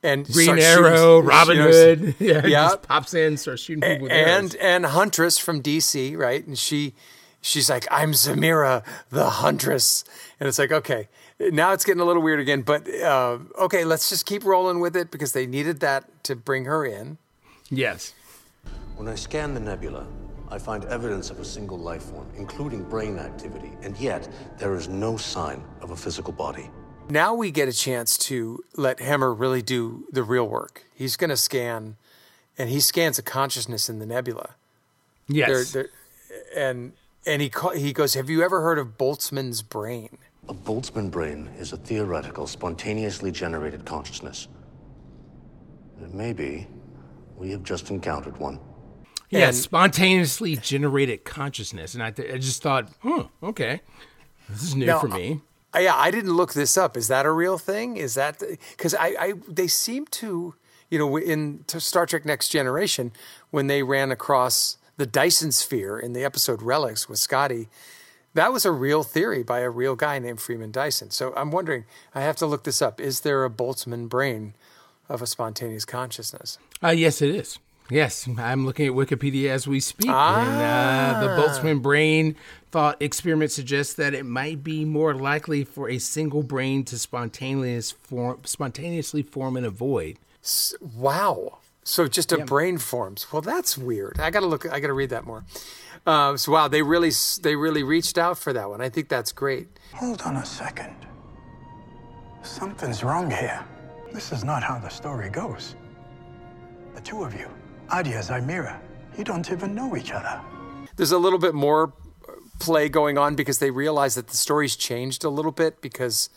And 0.02 0.26
Green 0.32 0.58
Arrow, 0.60 1.18
shooting- 1.18 1.28
Robin 1.28 1.58
you 1.58 1.64
know, 1.64 1.70
Hood, 1.72 2.16
yeah, 2.20 2.34
yeah. 2.46 2.68
just 2.70 2.84
pops 2.84 3.14
in, 3.14 3.36
starts 3.38 3.64
shooting 3.64 3.82
people 3.82 4.04
with 4.04 4.12
and 4.14 4.30
arrows. 4.30 4.56
and 4.56 4.86
Huntress 4.86 5.38
from 5.38 5.62
DC, 5.62 6.16
right? 6.18 6.46
And 6.48 6.58
she 6.58 6.94
she's 7.42 7.70
like, 7.70 7.86
"I'm 7.92 8.14
Zamira, 8.14 8.84
the 9.10 9.30
Huntress," 9.30 10.06
and 10.40 10.48
it's 10.48 10.58
like, 10.58 10.72
okay, 10.72 11.10
now 11.40 11.74
it's 11.74 11.84
getting 11.84 12.00
a 12.00 12.06
little 12.06 12.22
weird 12.22 12.40
again. 12.40 12.62
But 12.62 12.88
uh, 13.02 13.40
okay, 13.60 13.84
let's 13.84 14.08
just 14.08 14.26
keep 14.26 14.46
rolling 14.46 14.80
with 14.80 14.96
it 14.96 15.12
because 15.12 15.34
they 15.34 15.46
needed 15.46 15.82
that 15.82 16.24
to 16.24 16.36
bring 16.38 16.64
her 16.64 16.86
in. 16.86 17.18
Yes. 17.70 18.14
When 18.96 19.08
I 19.10 19.16
scan 19.16 19.54
the 19.54 19.60
nebula, 19.60 20.08
I 20.52 20.58
find 20.58 20.86
evidence 20.86 21.30
of 21.30 21.40
a 21.40 21.46
single 21.46 21.78
life 21.78 22.04
form, 22.04 22.28
including 22.36 22.84
brain 22.84 23.20
activity, 23.20 23.72
and 23.82 23.96
yet 23.98 24.28
there 24.58 24.76
is 24.76 24.88
no 24.88 25.16
sign 25.18 25.64
of 25.82 25.92
a 25.92 25.96
physical 25.96 26.34
body. 26.34 26.70
Now 27.10 27.34
we 27.34 27.52
get 27.52 27.68
a 27.68 27.74
chance 27.74 28.18
to 28.30 28.64
let 28.76 28.98
Hemmer 29.00 29.34
really 29.34 29.62
do 29.62 30.06
the 30.12 30.24
real 30.24 30.48
work. 30.48 30.84
He's 30.94 31.16
going 31.16 31.30
to 31.30 31.38
scan, 31.38 31.98
and 32.58 32.70
he 32.70 32.80
scans 32.80 33.18
a 33.20 33.24
consciousness 33.24 33.90
in 33.90 34.00
the 34.00 34.06
nebula. 34.06 34.56
Yes. 35.28 35.72
They're- 35.72 35.84
they're- 35.84 35.92
and 36.56 36.94
and 37.26 37.42
he 37.42 37.50
ca- 37.50 37.72
he 37.72 37.92
goes, 37.94 38.14
"Have 38.14 38.30
you 38.30 38.42
ever 38.44 38.62
heard 38.62 38.80
of 38.80 38.98
Boltzmann's 38.98 39.62
brain?" 39.62 40.18
A 40.48 40.54
Boltzmann 40.54 41.12
brain 41.12 41.50
is 41.60 41.74
a 41.74 41.78
theoretical, 41.78 42.48
spontaneously 42.48 43.30
generated 43.32 43.86
consciousness. 43.86 44.48
And 46.02 46.14
maybe 46.14 46.68
we 47.38 47.52
have 47.52 47.64
just 47.64 47.92
encountered 47.92 48.38
one. 48.38 48.60
Yes, 49.30 49.62
spontaneously 49.62 50.56
generated 50.56 51.24
consciousness, 51.24 51.94
and 51.94 52.02
I, 52.02 52.12
th- 52.12 52.34
I 52.34 52.38
just 52.38 52.64
thought, 52.64 52.90
huh, 53.02 53.26
okay, 53.44 53.82
this 54.50 54.64
is 54.64 54.76
new 54.76 54.88
Now, 54.88 55.00
for 55.00 55.08
me. 55.08 55.42
I, 55.74 55.82
yeah, 55.82 55.96
I 55.96 56.10
didn't 56.10 56.34
look 56.34 56.54
this 56.54 56.78
up. 56.78 56.98
Is 56.98 57.08
that 57.10 57.26
a 57.26 57.32
real 57.32 57.58
thing? 57.58 57.98
Is 57.98 58.16
that 58.16 58.42
because 58.72 58.96
I, 58.96 59.08
I 59.20 59.34
they 59.48 59.68
seem 59.68 60.08
to 60.08 60.56
you 60.90 61.00
know 61.00 61.18
in 61.18 61.64
Star 61.68 62.06
Trek 62.06 62.26
Next 62.26 62.50
Generation 62.50 63.12
when 63.52 63.68
they 63.68 63.84
ran 63.84 64.12
across 64.12 64.78
the 64.98 65.06
Dyson 65.06 65.52
sphere 65.52 65.98
in 66.00 66.14
the 66.14 66.24
episode 66.24 66.62
Relics 66.62 67.08
with 67.08 67.20
Scotty. 67.20 67.70
That 68.34 68.54
was 68.54 68.66
a 68.66 68.72
real 68.72 69.04
theory 69.04 69.44
by 69.44 69.60
a 69.60 69.70
real 69.70 69.96
guy 69.96 70.20
named 70.20 70.40
Freeman 70.40 70.72
Dyson. 70.72 71.10
So 71.10 71.34
I'm 71.36 71.52
wondering, 71.52 71.86
I 72.14 72.22
have 72.22 72.36
to 72.38 72.46
look 72.46 72.64
this 72.64 72.82
up. 72.82 73.00
Is 73.00 73.22
there 73.22 73.44
a 73.44 73.50
Boltzmann 73.50 74.08
brain 74.08 74.54
of 75.08 75.22
a 75.22 75.28
spontaneous 75.28 75.84
consciousness? 75.86 76.60
Uh, 76.84 76.90
yes, 76.90 77.22
it 77.22 77.34
is. 77.34 77.58
Yes, 77.92 78.28
I'm 78.38 78.66
looking 78.66 78.86
at 78.88 78.94
Wikipedia 78.94 79.50
as 79.50 79.68
we 79.68 79.80
speak, 79.80 80.10
and 80.10 80.16
uh, 80.16 81.20
the 81.22 81.30
Ah. 81.32 81.38
Boltzmann 81.40 81.82
brain 81.82 82.36
thought 82.72 83.02
experiment 83.02 83.52
suggests 83.52 83.96
that 83.96 84.14
it 84.14 84.26
might 84.26 84.64
be 84.64 84.86
more 84.86 85.16
likely 85.16 85.64
for 85.64 85.90
a 85.90 85.98
single 85.98 86.44
brain 86.44 86.84
to 86.86 87.00
spontaneous 87.00 87.90
form, 87.92 88.42
spontaneously 88.46 89.24
form 89.24 89.58
in 89.58 89.66
a 89.66 89.72
void. 89.72 90.18
S- 90.44 90.76
Wow. 90.80 91.58
So 91.84 92.08
just 92.08 92.32
a 92.32 92.38
brain 92.46 92.78
forms. 92.78 93.26
Well, 93.34 93.42
that's 93.42 93.76
weird. 93.76 94.20
I 94.20 94.30
got 94.30 94.42
to 94.42 94.46
look. 94.46 94.72
I 94.72 94.80
got 94.80 94.88
to 94.88 94.94
read 94.94 95.10
that 95.10 95.26
more. 95.26 95.44
Uh, 96.06 96.38
so 96.38 96.52
wow, 96.52 96.68
they 96.68 96.84
really 96.84 97.10
they 97.42 97.56
really 97.56 97.82
reached 97.82 98.20
out 98.20 98.38
for 98.38 98.54
that 98.54 98.70
one. 98.70 98.80
I 98.80 98.90
think 98.90 99.10
that's 99.10 99.32
great. 99.32 99.68
Hold 99.96 100.22
on 100.22 100.36
a 100.36 100.46
second. 100.46 100.96
Something's 102.44 103.04
wrong 103.04 103.32
here. 103.32 103.64
This 104.14 104.32
is 104.32 104.44
not 104.44 104.62
how 104.62 104.78
the 104.78 104.90
story 104.90 105.30
goes. 105.30 105.76
The 106.94 107.02
two 107.02 107.24
of 107.24 107.34
you, 107.34 107.48
Adia 107.92 108.20
Zymira, 108.20 108.80
you 109.18 109.24
don't 109.24 109.50
even 109.52 109.74
know 109.74 109.96
each 109.96 110.12
other. 110.12 110.40
There's 110.96 111.12
a 111.12 111.18
little 111.18 111.40
bit 111.40 111.54
more 111.54 111.94
play 112.60 112.90
going 112.90 113.18
on 113.18 113.36
because 113.36 113.60
they 113.60 113.72
realize 113.72 114.16
that 114.16 114.28
the 114.28 114.38
story's 114.38 114.76
changed 114.76 115.24
a 115.24 115.30
little 115.30 115.52
bit 115.52 115.82
because 115.82 116.30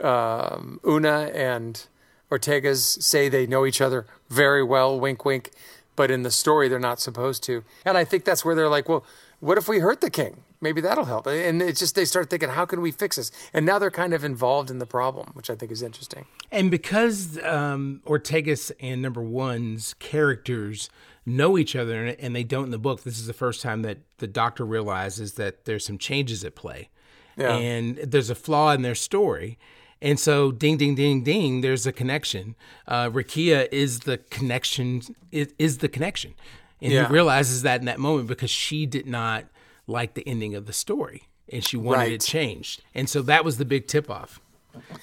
um, 0.00 0.80
Una 0.86 1.30
and 1.34 1.86
Ortega's 2.30 2.84
say 2.84 3.28
they 3.28 3.46
know 3.46 3.66
each 3.66 3.80
other 3.80 4.06
very 4.28 4.62
well, 4.62 4.98
wink, 4.98 5.24
wink, 5.24 5.50
but 5.96 6.10
in 6.10 6.22
the 6.22 6.30
story 6.30 6.68
they're 6.68 6.78
not 6.78 7.00
supposed 7.00 7.42
to. 7.44 7.62
And 7.84 7.98
I 7.98 8.04
think 8.04 8.24
that's 8.24 8.44
where 8.44 8.54
they're 8.54 8.68
like, 8.68 8.88
well, 8.88 9.04
what 9.40 9.58
if 9.58 9.68
we 9.68 9.78
hurt 9.80 10.00
the 10.00 10.10
king? 10.10 10.42
Maybe 10.62 10.82
that'll 10.82 11.06
help. 11.06 11.26
And 11.26 11.62
it's 11.62 11.80
just 11.80 11.94
they 11.94 12.04
start 12.04 12.28
thinking, 12.28 12.50
how 12.50 12.66
can 12.66 12.82
we 12.82 12.90
fix 12.90 13.16
this? 13.16 13.30
And 13.54 13.64
now 13.64 13.78
they're 13.78 13.90
kind 13.90 14.12
of 14.12 14.24
involved 14.24 14.70
in 14.70 14.78
the 14.78 14.86
problem, 14.86 15.30
which 15.32 15.48
I 15.48 15.54
think 15.54 15.72
is 15.72 15.80
interesting. 15.82 16.26
And 16.52 16.70
because 16.70 17.42
um, 17.44 18.02
Ortegas 18.06 18.70
and 18.78 19.00
Number 19.00 19.22
One's 19.22 19.94
characters 19.94 20.90
know 21.24 21.56
each 21.56 21.74
other 21.74 22.04
and- 22.06 22.36
they 22.36 22.44
don't 22.44 22.64
in 22.64 22.70
the 22.70 22.78
book, 22.78 23.02
this 23.04 23.18
is 23.18 23.26
the 23.26 23.32
first 23.32 23.62
time 23.62 23.80
that 23.82 23.98
the 24.18 24.26
Doctor 24.26 24.66
realizes 24.66 25.34
that 25.34 25.64
there's 25.64 25.84
some 25.86 25.96
changes 25.96 26.44
at 26.44 26.54
play, 26.54 26.90
Yeah. 27.38 27.56
and 27.56 27.96
there's 27.96 28.28
a 28.30 28.34
flaw 28.34 28.72
in 28.72 28.82
their 28.82 28.94
story. 28.94 29.58
And 30.02 30.18
so, 30.18 30.50
ding, 30.50 30.78
ding, 30.78 30.94
ding, 30.94 31.22
ding. 31.24 31.60
There's 31.60 31.86
a 31.86 31.92
connection. 31.92 32.54
Uh, 32.88 33.10
Rakia 33.10 33.68
is 33.70 34.00
the 34.00 34.16
connection. 34.16 35.02
Is, 35.30 35.52
is 35.58 35.78
the 35.78 35.88
connection, 35.90 36.34
And 36.82 36.92
Yeah. 36.92 37.06
he 37.06 37.12
realizes 37.12 37.62
that 37.62 37.80
in 37.80 37.86
that 37.86 37.98
moment 37.98 38.28
because 38.28 38.50
she 38.50 38.86
did 38.86 39.06
not 39.06 39.44
like 39.86 40.14
the 40.14 40.26
ending 40.26 40.54
of 40.54 40.66
the 40.66 40.72
story 40.72 41.24
and 41.52 41.64
she 41.64 41.76
wanted 41.76 41.98
Right. 41.98 42.12
it 42.12 42.20
changed. 42.22 42.82
And 42.94 43.08
so 43.08 43.22
that 43.22 43.44
was 43.44 43.58
the 43.58 43.64
big 43.64 43.86
tip 43.86 44.08
off. 44.10 44.40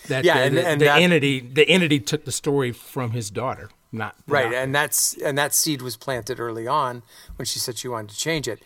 That 0.08 0.24
Yeah, 0.24 0.36
the, 0.36 0.42
and- 0.46 0.58
the, 0.58 0.68
and 0.68 0.82
the 0.82 0.86
that- 0.86 1.02
entity 1.02 1.40
the 1.42 1.68
entity 1.68 2.00
took 2.00 2.24
the 2.26 2.32
story 2.32 2.72
from 2.72 3.12
his 3.12 3.30
daughter, 3.30 3.70
not 3.92 4.16
Right, 4.26 4.46
not- 4.46 4.54
and 4.56 4.74
that's 4.74 5.14
and 5.22 5.38
that 5.38 5.54
seed 5.54 5.82
was 5.82 5.98
planted 5.98 6.40
early 6.40 6.68
on 6.68 7.04
when 7.36 7.46
she 7.46 7.60
said 7.60 7.78
she 7.78 7.90
wanted 7.90 8.12
to 8.12 8.18
change 8.18 8.48
it. 8.48 8.64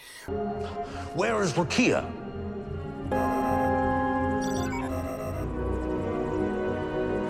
Where 1.16 1.42
is 1.42 1.54
Rukiya? 1.54 2.06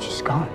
She's 0.02 0.22
gone. 0.22 0.50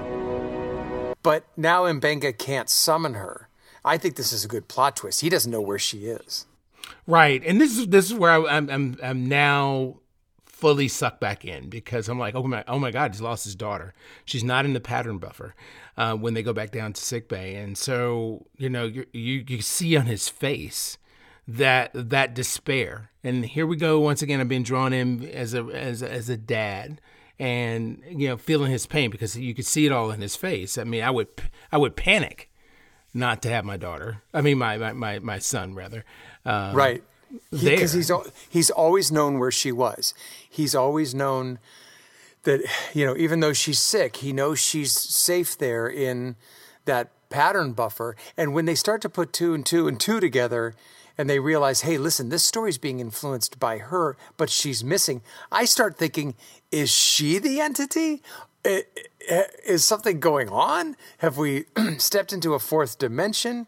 But 1.22 1.44
now 1.56 1.84
M'Benga 1.84 2.36
can't 2.36 2.68
summon 2.68 3.14
her. 3.14 3.48
I 3.86 3.98
think 3.98 4.16
this 4.16 4.32
is 4.32 4.44
a 4.44 4.48
good 4.48 4.66
plot 4.66 4.96
twist. 4.96 5.20
He 5.20 5.28
doesn't 5.28 5.50
know 5.50 5.60
where 5.60 5.78
she 5.78 6.06
is. 6.06 6.44
Right, 7.06 7.42
and 7.46 7.60
this 7.60 7.78
is 7.78 7.86
this 7.86 8.06
is 8.06 8.14
where 8.14 8.32
I, 8.32 8.56
I'm 8.56 8.68
I'm 8.68 8.96
I'm 9.02 9.28
now 9.28 9.98
fully 10.44 10.88
sucked 10.88 11.20
back 11.20 11.44
in 11.44 11.68
because 11.68 12.08
I'm 12.08 12.18
like, 12.18 12.34
oh 12.34 12.42
my 12.42 12.64
oh 12.66 12.80
my 12.80 12.90
god, 12.90 13.12
he's 13.12 13.20
lost 13.20 13.44
his 13.44 13.54
daughter. 13.54 13.94
She's 14.24 14.42
not 14.42 14.64
in 14.64 14.72
the 14.72 14.80
pattern 14.80 15.18
buffer 15.18 15.54
uh, 15.96 16.16
when 16.16 16.34
they 16.34 16.42
go 16.42 16.52
back 16.52 16.72
down 16.72 16.92
to 16.92 17.00
sick 17.00 17.28
bay, 17.28 17.54
and 17.54 17.78
so 17.78 18.46
you 18.56 18.68
know 18.68 18.84
you 18.84 19.44
you 19.46 19.62
see 19.62 19.96
on 19.96 20.06
his 20.06 20.28
face 20.28 20.98
that 21.46 21.90
that 21.94 22.34
despair. 22.34 23.10
And 23.22 23.44
here 23.44 23.66
we 23.66 23.76
go 23.76 24.00
once 24.00 24.20
again. 24.20 24.40
I've 24.40 24.48
been 24.48 24.64
drawn 24.64 24.92
in 24.92 25.24
as 25.28 25.54
a 25.54 25.64
as 25.64 26.02
as 26.02 26.28
a 26.28 26.36
dad. 26.36 27.00
And 27.38 28.02
you 28.08 28.28
know, 28.28 28.38
feeling 28.38 28.72
his 28.72 28.86
pain 28.86 29.10
because 29.10 29.36
you 29.36 29.54
could 29.54 29.66
see 29.66 29.84
it 29.84 29.92
all 29.92 30.10
in 30.10 30.22
his 30.22 30.34
face. 30.34 30.78
I 30.78 30.84
mean, 30.84 31.02
I 31.02 31.10
would, 31.10 31.28
I 31.70 31.76
would 31.76 31.94
panic 31.94 32.48
not 33.16 33.42
to 33.42 33.48
have 33.48 33.64
my 33.64 33.76
daughter. 33.76 34.22
I 34.32 34.42
mean, 34.42 34.58
my 34.58 34.76
my 34.76 34.92
my, 34.92 35.18
my 35.18 35.38
son 35.38 35.74
rather. 35.74 36.04
Um, 36.44 36.74
right. 36.74 37.02
Because 37.50 37.92
he's 37.92 38.10
he's 38.48 38.70
always 38.70 39.10
known 39.10 39.38
where 39.38 39.50
she 39.50 39.72
was. 39.72 40.14
He's 40.48 40.74
always 40.74 41.14
known 41.14 41.58
that 42.44 42.60
you 42.94 43.04
know 43.04 43.16
even 43.16 43.40
though 43.40 43.52
she's 43.52 43.78
sick, 43.80 44.16
he 44.16 44.32
knows 44.32 44.60
she's 44.60 44.92
safe 44.92 45.58
there 45.58 45.88
in 45.88 46.36
that 46.84 47.10
pattern 47.28 47.72
buffer. 47.72 48.16
And 48.36 48.54
when 48.54 48.66
they 48.66 48.76
start 48.76 49.02
to 49.02 49.08
put 49.08 49.32
two 49.32 49.54
and 49.54 49.66
two 49.66 49.88
and 49.88 49.98
two 49.98 50.20
together, 50.20 50.74
and 51.18 51.28
they 51.28 51.38
realize, 51.38 51.80
hey, 51.80 51.98
listen, 51.98 52.28
this 52.28 52.44
story's 52.44 52.78
being 52.78 53.00
influenced 53.00 53.58
by 53.58 53.78
her, 53.78 54.16
but 54.36 54.50
she's 54.50 54.84
missing. 54.84 55.22
I 55.50 55.64
start 55.64 55.96
thinking, 55.96 56.34
is 56.70 56.90
she 56.90 57.38
the 57.38 57.60
entity? 57.60 58.22
Is 59.66 59.84
something 59.84 60.20
going 60.20 60.48
on? 60.48 60.96
Have 61.18 61.36
we 61.36 61.64
stepped 61.98 62.32
into 62.32 62.54
a 62.54 62.58
fourth 62.58 62.98
dimension? 62.98 63.66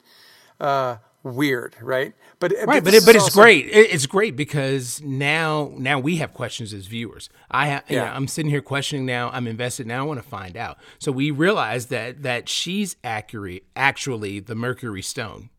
Uh, 0.61 0.97
weird, 1.23 1.77
right? 1.81 2.15
But 2.41 2.53
right, 2.67 2.83
but 2.85 2.95
it, 2.95 3.05
but 3.05 3.17
it's 3.17 3.25
also- 3.25 3.43
great. 3.43 3.67
It, 3.67 3.93
it's 3.93 4.07
great 4.07 4.37
because 4.37 5.01
now 5.03 5.73
now 5.77 5.99
we 5.99 6.17
have 6.17 6.33
questions 6.33 6.73
as 6.73 6.87
viewers. 6.87 7.29
I 7.51 7.69
ha- 7.71 7.83
yeah. 7.89 8.05
Yeah. 8.05 8.15
I'm 8.15 8.29
sitting 8.29 8.51
here 8.51 8.63
questioning 8.63 9.05
now. 9.07 9.31
I'm 9.31 9.47
invested 9.49 9.87
now. 9.87 10.05
I 10.05 10.07
want 10.07 10.23
to 10.23 10.29
find 10.29 10.57
out. 10.57 10.79
So 11.01 11.11
we 11.11 11.31
realize 11.33 11.87
that 11.87 12.23
that 12.23 12.49
she's 12.49 12.97
accurate, 13.03 13.65
actually 13.75 14.39
the 14.41 14.55
Mercury 14.55 15.03
Stone. 15.03 15.51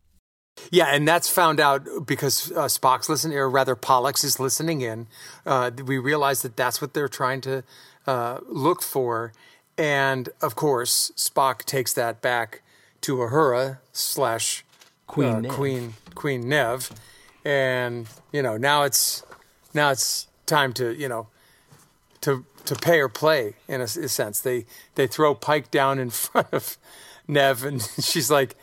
Yeah, 0.70 0.86
and 0.94 1.08
that's 1.08 1.28
found 1.30 1.58
out 1.58 1.86
because 2.06 2.52
uh, 2.52 2.64
Spock's 2.64 3.08
listening, 3.08 3.38
or 3.38 3.48
rather 3.48 3.74
Pollux 3.74 4.24
is 4.24 4.38
listening 4.38 4.82
in. 4.82 5.06
Uh, 5.46 5.70
we 5.86 5.96
realize 5.96 6.42
that 6.42 6.54
that's 6.56 6.82
what 6.82 6.92
they're 6.92 7.08
trying 7.08 7.40
to 7.42 7.62
uh, 8.10 8.40
look 8.48 8.82
for, 8.82 9.32
and 9.78 10.30
of 10.42 10.56
course 10.56 11.12
Spock 11.16 11.64
takes 11.64 11.92
that 11.92 12.20
back 12.20 12.62
to 13.02 13.16
Uhura 13.16 13.78
slash 13.92 14.64
Queen 15.06 15.46
uh. 15.46 15.48
Queen 15.48 15.94
Queen 16.16 16.48
Nev, 16.48 16.90
and 17.44 18.08
you 18.32 18.42
know 18.42 18.56
now 18.56 18.82
it's 18.82 19.22
now 19.74 19.90
it's 19.90 20.26
time 20.46 20.72
to 20.72 20.92
you 20.92 21.08
know 21.08 21.28
to 22.22 22.44
to 22.64 22.74
pay 22.74 22.98
or 22.98 23.08
play 23.08 23.54
in 23.68 23.80
a 23.80 23.86
sense. 23.86 24.40
They 24.40 24.66
they 24.96 25.06
throw 25.06 25.32
Pike 25.36 25.70
down 25.70 26.00
in 26.00 26.10
front 26.24 26.48
of 26.52 26.78
Nev, 27.28 27.62
and 27.62 27.80
she's 28.00 28.28
like, 28.28 28.56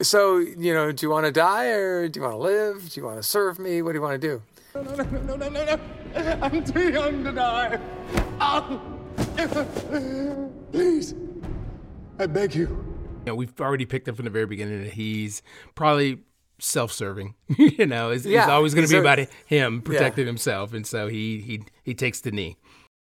"So 0.00 0.38
you 0.38 0.72
know, 0.72 0.92
do 0.92 1.04
you 1.04 1.10
want 1.10 1.26
to 1.26 1.32
die 1.32 1.66
or 1.66 2.08
do 2.08 2.20
you 2.20 2.24
want 2.24 2.36
to 2.36 2.42
live? 2.42 2.90
Do 2.90 3.00
you 3.00 3.06
want 3.06 3.18
to 3.18 3.22
serve 3.22 3.58
me? 3.58 3.82
What 3.82 3.92
do 3.92 3.98
you 3.98 4.02
want 4.02 4.18
to 4.18 4.26
do?" 4.26 4.42
No, 4.82 4.94
no, 4.94 5.04
no, 5.04 5.20
no, 5.20 5.36
no, 5.36 5.48
no. 5.48 5.64
no. 5.64 6.38
I'm 6.42 6.64
too 6.64 6.90
young 6.92 7.24
to 7.24 7.32
die. 7.32 7.78
Oh. 8.40 8.80
Please. 10.72 11.14
I 12.18 12.26
beg 12.26 12.54
you. 12.54 12.66
You 12.68 13.22
know, 13.26 13.34
we've 13.34 13.60
already 13.60 13.86
picked 13.86 14.08
up 14.08 14.16
from 14.16 14.24
the 14.24 14.30
very 14.30 14.46
beginning 14.46 14.84
that 14.84 14.92
he's 14.92 15.42
probably 15.74 16.20
self-serving. 16.58 17.34
you 17.56 17.86
know, 17.86 18.10
it's, 18.10 18.24
it's 18.24 18.48
always 18.48 18.74
going 18.74 18.86
to 18.86 18.90
be 18.92 18.96
a- 18.96 19.00
about 19.00 19.18
him 19.46 19.74
Yeah. 19.76 19.80
protecting 19.84 20.26
himself, 20.26 20.72
and 20.72 20.86
so 20.86 21.08
he 21.08 21.40
he 21.40 21.62
he 21.82 21.94
takes 21.94 22.20
the 22.20 22.30
knee. 22.30 22.56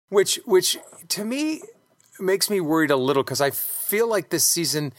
which 0.09 0.41
which 0.45 0.79
to 1.09 1.25
me 1.25 1.63
makes 2.19 2.49
me 2.49 2.61
worried 2.61 2.91
a 2.91 2.97
little 2.97 3.23
because 3.23 3.41
I 3.41 3.51
feel 3.51 4.09
like 4.09 4.31
this 4.31 4.45
season 4.47 4.93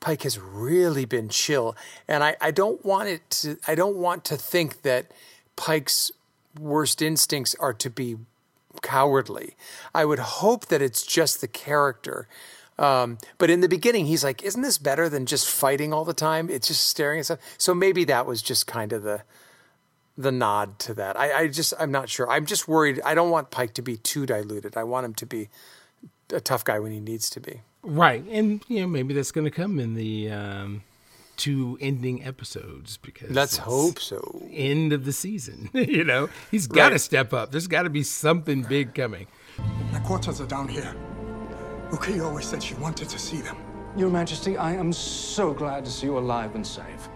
Pike 0.00 0.22
has 0.22 0.38
really 0.38 1.04
been 1.04 1.28
chill, 1.28 1.76
and 2.06 2.22
I, 2.22 2.36
I 2.40 2.50
don't 2.50 2.84
want 2.84 3.08
it 3.08 3.28
to 3.42 3.56
I 3.66 3.74
don't 3.74 3.96
want 3.96 4.24
to 4.26 4.36
think 4.36 4.82
that 4.82 5.10
Pike's 5.58 6.12
worst 6.58 7.02
instincts 7.02 7.56
are 7.58 7.74
to 7.74 7.90
be 7.90 8.16
cowardly. 8.80 9.56
I 9.92 10.04
would 10.04 10.20
hope 10.20 10.66
that 10.66 10.80
it's 10.80 11.04
just 11.04 11.40
the 11.40 11.48
character. 11.48 12.28
Um, 12.78 13.18
but 13.38 13.50
in 13.50 13.60
the 13.60 13.68
beginning, 13.68 14.06
he's 14.06 14.22
like, 14.22 14.40
"Isn't 14.44 14.62
this 14.62 14.78
better 14.78 15.08
than 15.08 15.26
just 15.26 15.50
fighting 15.50 15.92
all 15.92 16.04
the 16.04 16.14
time? 16.14 16.48
It's 16.48 16.68
just 16.68 16.86
staring 16.86 17.18
at 17.18 17.24
stuff." 17.24 17.40
So 17.58 17.74
maybe 17.74 18.04
that 18.04 18.24
was 18.24 18.40
just 18.40 18.68
kind 18.68 18.92
of 18.92 19.02
the 19.02 19.22
the 20.16 20.30
nod 20.30 20.78
to 20.80 20.94
that. 20.94 21.18
I, 21.18 21.32
I 21.32 21.48
just 21.48 21.74
I'm 21.78 21.90
not 21.90 22.08
sure. 22.08 22.30
I'm 22.30 22.46
just 22.46 22.68
worried. 22.68 23.00
I 23.04 23.14
don't 23.14 23.30
want 23.30 23.50
Pike 23.50 23.74
to 23.74 23.82
be 23.82 23.96
too 23.96 24.26
diluted. 24.26 24.76
I 24.76 24.84
want 24.84 25.06
him 25.06 25.14
to 25.14 25.26
be 25.26 25.48
a 26.32 26.40
tough 26.40 26.64
guy 26.64 26.78
when 26.78 26.92
he 26.92 27.00
needs 27.00 27.28
to 27.30 27.40
be. 27.40 27.62
Right, 27.82 28.24
and 28.30 28.62
you 28.68 28.80
know 28.80 28.86
maybe 28.86 29.12
that's 29.12 29.32
going 29.32 29.44
to 29.44 29.50
come 29.50 29.80
in 29.80 29.94
the 29.94 30.30
um, 30.30 30.82
two 31.38 31.78
ending 31.80 32.22
episodes 32.24 32.98
because 32.98 33.30
Let's 33.30 33.56
hope 33.56 33.98
so. 33.98 34.46
End 34.52 34.92
of 34.92 35.06
the 35.06 35.12
season, 35.12 35.70
you 35.72 36.04
know 36.04 36.28
he's 36.50 36.66
got 36.66 36.88
to 36.90 36.94
Right. 36.96 37.00
step 37.00 37.32
up. 37.32 37.50
There's 37.50 37.66
got 37.68 37.84
to 37.84 37.90
be 37.90 38.02
something 38.02 38.62
big 38.62 38.94
coming. 38.94 39.26
The 39.92 40.00
quarters 40.00 40.40
are 40.42 40.46
down 40.46 40.68
here. 40.68 40.94
Uki 41.90 42.22
always 42.22 42.44
said 42.46 42.62
she 42.62 42.74
wanted 42.74 43.08
to 43.08 43.18
see 43.18 43.40
them. 43.40 43.56
Your 43.96 44.10
Majesty, 44.10 44.56
I 44.58 44.74
am 44.74 44.92
so 44.92 45.54
glad 45.54 45.84
to 45.86 45.90
see 45.90 46.06
you 46.06 46.18
alive 46.18 46.54
and 46.54 46.66
safe. 46.66 47.08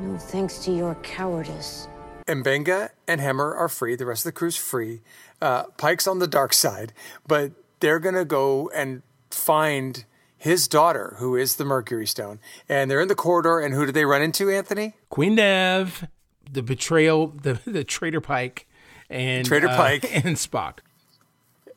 No 0.00 0.16
thanks 0.16 0.58
to 0.64 0.72
your 0.72 0.94
cowardice. 1.02 1.88
M'Benga 2.26 2.88
and 3.06 3.20
Hemmer 3.20 3.54
are 3.54 3.68
free. 3.68 3.94
The 3.96 4.06
rest 4.06 4.22
of 4.24 4.30
the 4.32 4.38
crew's 4.38 4.56
free. 4.56 5.02
Uh, 5.42 5.64
Pike's 5.76 6.06
on 6.06 6.18
the 6.20 6.26
dark 6.26 6.54
side, 6.54 6.92
but 7.28 7.52
they're 7.80 7.98
gonna 7.98 8.24
go 8.24 8.70
and 8.74 9.02
find 9.30 10.04
his 10.44 10.68
daughter, 10.68 11.16
who 11.20 11.36
is 11.36 11.56
the 11.56 11.64
Mercury 11.64 12.06
Stone. 12.06 12.38
And 12.68 12.90
they're 12.90 13.00
in 13.00 13.08
the 13.08 13.14
corridor. 13.14 13.60
And 13.60 13.72
who 13.72 13.86
do 13.86 13.92
they 13.92 14.04
run 14.04 14.20
into, 14.20 14.50
Anthony? 14.50 14.92
Queen 15.08 15.36
Nev, 15.36 16.06
the 16.52 16.62
betrayal, 16.62 17.28
the 17.28 17.58
the 17.64 17.82
traitor 17.82 18.20
Pike, 18.20 18.68
and 19.08 19.46
Traitor 19.46 19.68
uh, 19.68 19.76
Pike. 19.76 20.04
and 20.24 20.36
Spock. 20.36 20.80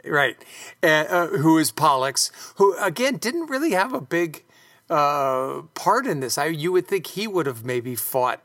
Right. 0.04 0.36
And, 0.84 1.08
uh, 1.08 1.28
who 1.28 1.58
is 1.58 1.72
Pollux, 1.72 2.30
who, 2.56 2.78
again, 2.78 3.16
didn't 3.16 3.48
really 3.48 3.72
have 3.72 3.94
a 3.94 4.02
big 4.02 4.44
uh, 4.90 5.62
part 5.74 6.06
in 6.06 6.20
this. 6.20 6.38
I, 6.38 6.48
you 6.48 6.74
would 6.74 6.88
think 6.88 7.08
he 7.08 7.26
would 7.26 7.46
have 7.46 7.64
maybe 7.64 7.96
fought 7.96 8.42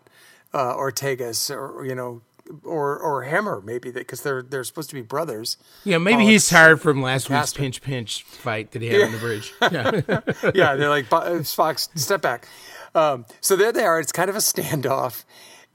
uh, 0.52 0.74
Ortegas 0.76 1.50
or, 1.50 1.84
you 1.84 1.96
know, 1.96 2.22
or 2.64 2.98
or 2.98 3.24
Hemmer 3.24 3.62
maybe 3.64 3.90
because 3.90 4.22
they're 4.22 4.42
they're 4.42 4.64
supposed 4.64 4.88
to 4.90 4.94
be 4.94 5.02
brothers. 5.02 5.56
Yeah, 5.84 5.98
maybe 5.98 6.16
Pollux 6.18 6.30
he's 6.30 6.48
tired 6.48 6.80
from 6.80 7.00
last 7.02 7.28
week's 7.30 7.40
Casper. 7.52 7.58
pinch 7.58 7.82
pinch 7.82 8.22
fight 8.24 8.72
that 8.72 8.82
he 8.82 8.88
had 8.88 9.02
on 9.02 9.12
the 9.12 9.18
bridge. 9.18 9.52
Yeah. 9.72 10.50
yeah, 10.54 10.74
they're 10.76 10.88
like 10.90 11.08
"Bo- 11.08 11.18
uh, 11.18 11.38
Spock, 11.40 11.78
step 11.98 12.20
back. 12.22 12.46
Um, 12.94 13.24
so 13.40 13.56
there 13.56 13.72
they 13.72 13.84
are. 13.84 13.98
It's 14.00 14.12
kind 14.12 14.28
of 14.28 14.36
a 14.36 14.40
standoff, 14.40 15.24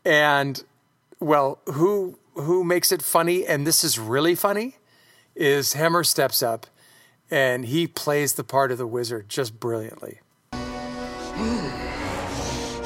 and 0.05 0.63
well, 1.19 1.59
who 1.65 2.17
who 2.35 2.63
makes 2.63 2.91
it 2.91 3.01
funny? 3.01 3.45
And 3.45 3.65
this 3.65 3.83
is 3.83 3.97
really 3.97 4.35
funny. 4.35 4.75
Is 5.35 5.73
Hemmer 5.73 6.03
steps 6.05 6.41
up, 6.43 6.67
and 7.31 7.65
he 7.65 7.87
plays 7.87 8.33
the 8.33 8.43
part 8.43 8.71
of 8.71 8.77
the 8.77 8.87
wizard 8.87 9.29
just 9.29 9.59
brilliantly. 9.59 10.19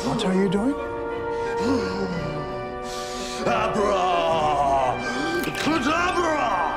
What 0.06 0.26
are 0.26 0.34
you 0.34 0.50
doing? 0.50 0.76
Abra! 3.46 5.02
Cadabra! 5.62 6.72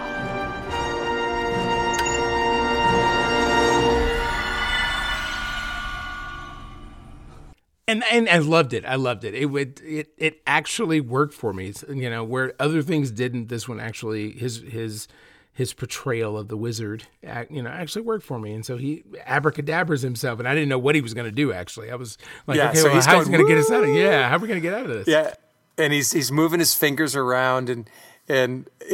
and 7.87 8.03
and 8.11 8.29
I 8.29 8.39
loved 8.39 8.73
it. 8.73 8.85
I 8.85 8.97
loved 8.97 9.25
it. 9.25 9.35
It 9.35 9.47
would 9.47 9.81
it 9.85 10.09
it 10.17 10.41
actually 10.47 11.01
worked 11.01 11.35
for 11.35 11.53
me. 11.53 11.69
It's, 11.69 11.85
You 11.89 12.09
know, 12.11 12.25
where 12.25 12.55
other 12.59 12.83
things 12.83 13.11
didn't, 13.11 13.49
this 13.49 13.69
one 13.69 13.81
actually 13.81 14.33
his 14.33 14.63
his 14.63 15.09
his 15.53 15.73
portrayal 15.73 16.37
of 16.37 16.49
the 16.49 16.57
wizard, 16.57 17.05
you 17.49 17.63
know, 17.63 17.71
actually 17.71 18.03
worked 18.03 18.25
for 18.25 18.41
me. 18.41 18.53
And 18.55 18.67
so 18.67 18.77
he 18.77 19.05
abracadabras 19.25 20.03
himself, 20.03 20.41
and 20.41 20.49
I 20.49 20.55
didn't 20.55 20.69
know 20.69 20.81
what 20.81 20.97
he 20.97 21.01
was 21.01 21.15
going 21.15 21.27
to 21.27 21.33
do. 21.33 21.53
Actually, 21.53 21.93
I 21.93 21.95
was 21.95 22.19
like, 22.49 22.57
Yeah, 22.57 22.71
okay, 22.71 22.79
so 22.79 22.85
well, 22.87 22.95
he's 22.95 23.07
how's 23.07 23.27
he 23.27 23.33
going, 23.33 23.47
going 23.47 23.47
to 23.47 23.55
get 23.55 23.65
us 23.65 23.71
out 23.71 23.85
of? 23.85 23.91
Yeah, 23.91 24.29
how 24.29 24.37
are 24.37 24.39
we 24.41 24.49
going 24.49 24.61
to 24.61 24.69
get 24.69 24.75
out 24.75 24.87
of 24.87 24.89
this? 24.89 25.07
Yeah, 25.07 25.33
and 25.79 25.93
he's 25.93 26.13
he's 26.13 26.31
moving 26.33 26.61
his 26.61 26.75
fingers 26.75 27.15
around, 27.17 27.69
and 27.71 27.89
and 28.29 28.69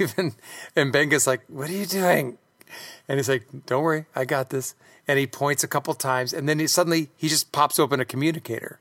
even 0.00 0.34
M'Benga's 0.76 1.26
like, 1.26 1.42
"What 1.48 1.68
are 1.68 1.72
you 1.74 1.86
doing?" 1.86 2.38
And 3.08 3.18
he's 3.18 3.28
like, 3.28 3.44
"Don't 3.66 3.82
worry, 3.82 4.06
I 4.14 4.24
got 4.24 4.50
this." 4.50 4.74
And 5.08 5.18
he 5.18 5.26
points 5.26 5.64
a 5.64 5.68
couple 5.68 5.92
times, 5.94 6.32
and 6.32 6.48
then 6.48 6.58
he 6.58 6.66
suddenly 6.66 7.10
he 7.16 7.28
just 7.28 7.52
pops 7.52 7.78
open 7.78 8.00
a 8.00 8.04
communicator 8.04 8.78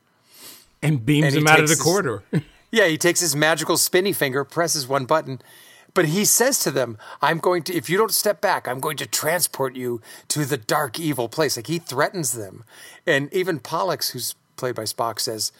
and 0.83 1.05
beams 1.05 1.27
And 1.27 1.35
him 1.35 1.47
out 1.47 1.59
of 1.59 1.67
the 1.67 1.73
his- 1.75 1.81
corridor. 1.81 2.23
Yeah, 2.73 2.87
he 2.87 2.97
takes 2.97 3.19
his 3.19 3.35
magical 3.35 3.75
spinny 3.75 4.13
finger, 4.13 4.45
presses 4.45 4.87
one 4.87 5.03
button, 5.03 5.41
but 5.93 6.05
he 6.05 6.23
says 6.23 6.57
to 6.59 6.71
them, 6.71 6.97
I'm 7.21 7.39
going 7.39 7.63
to, 7.63 7.75
if 7.75 7.89
you 7.89 7.97
don't 7.97 8.13
step 8.13 8.39
back, 8.39 8.65
I'm 8.65 8.79
going 8.79 8.95
to 8.95 9.05
transport 9.05 9.75
you 9.75 9.99
to 10.29 10.45
the 10.45 10.55
dark, 10.55 10.97
evil 10.97 11.27
place. 11.27 11.57
Like 11.57 11.67
he 11.67 11.79
threatens 11.79 12.31
them. 12.31 12.63
And 13.05 13.27
even 13.33 13.59
Pollux, 13.59 14.11
who's 14.11 14.35
played 14.55 14.75
by 14.75 14.83
Spock, 14.83 15.19
says, 15.19 15.51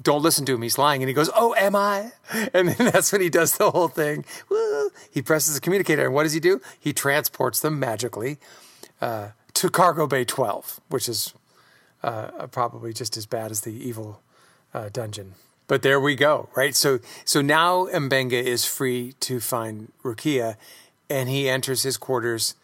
Don't 0.00 0.22
listen 0.22 0.44
to 0.46 0.54
him. 0.54 0.62
He's 0.62 0.78
lying. 0.78 1.02
And 1.02 1.08
he 1.08 1.14
goes, 1.14 1.30
Oh, 1.34 1.54
am 1.56 1.74
I? 1.74 2.12
And 2.54 2.68
then 2.68 2.76
that's 2.92 3.10
when 3.12 3.20
he 3.20 3.30
does 3.30 3.56
the 3.56 3.70
whole 3.70 3.88
thing. 3.88 4.24
Woo! 4.48 4.90
He 5.10 5.22
presses 5.22 5.54
the 5.54 5.60
communicator. 5.60 6.04
And 6.04 6.14
what 6.14 6.22
does 6.22 6.32
he 6.32 6.40
do? 6.40 6.60
He 6.78 6.92
transports 6.92 7.60
them 7.60 7.78
magically 7.80 8.38
uh, 9.00 9.30
to 9.54 9.68
Cargo 9.68 10.06
Bay 10.06 10.24
12, 10.24 10.80
which 10.88 11.08
is 11.08 11.34
uh, 12.02 12.46
probably 12.48 12.92
just 12.92 13.16
as 13.16 13.26
bad 13.26 13.50
as 13.50 13.62
the 13.62 13.72
evil 13.72 14.20
uh, 14.72 14.88
dungeon. 14.92 15.34
But 15.66 15.82
there 15.82 16.00
we 16.00 16.16
go, 16.16 16.48
right? 16.56 16.74
So 16.74 16.98
so 17.24 17.42
now 17.42 17.86
M'Benga 17.86 18.42
is 18.42 18.64
free 18.64 19.14
to 19.20 19.38
find 19.38 19.92
Rukiya, 20.02 20.56
and 21.10 21.28
he 21.28 21.48
enters 21.48 21.82
his 21.82 21.98
quarters, 21.98 22.54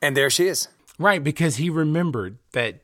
and 0.00 0.16
there 0.16 0.30
she 0.30 0.46
is. 0.46 0.68
Right, 0.98 1.22
because 1.22 1.56
he 1.56 1.68
remembered 1.68 2.36
that 2.52 2.81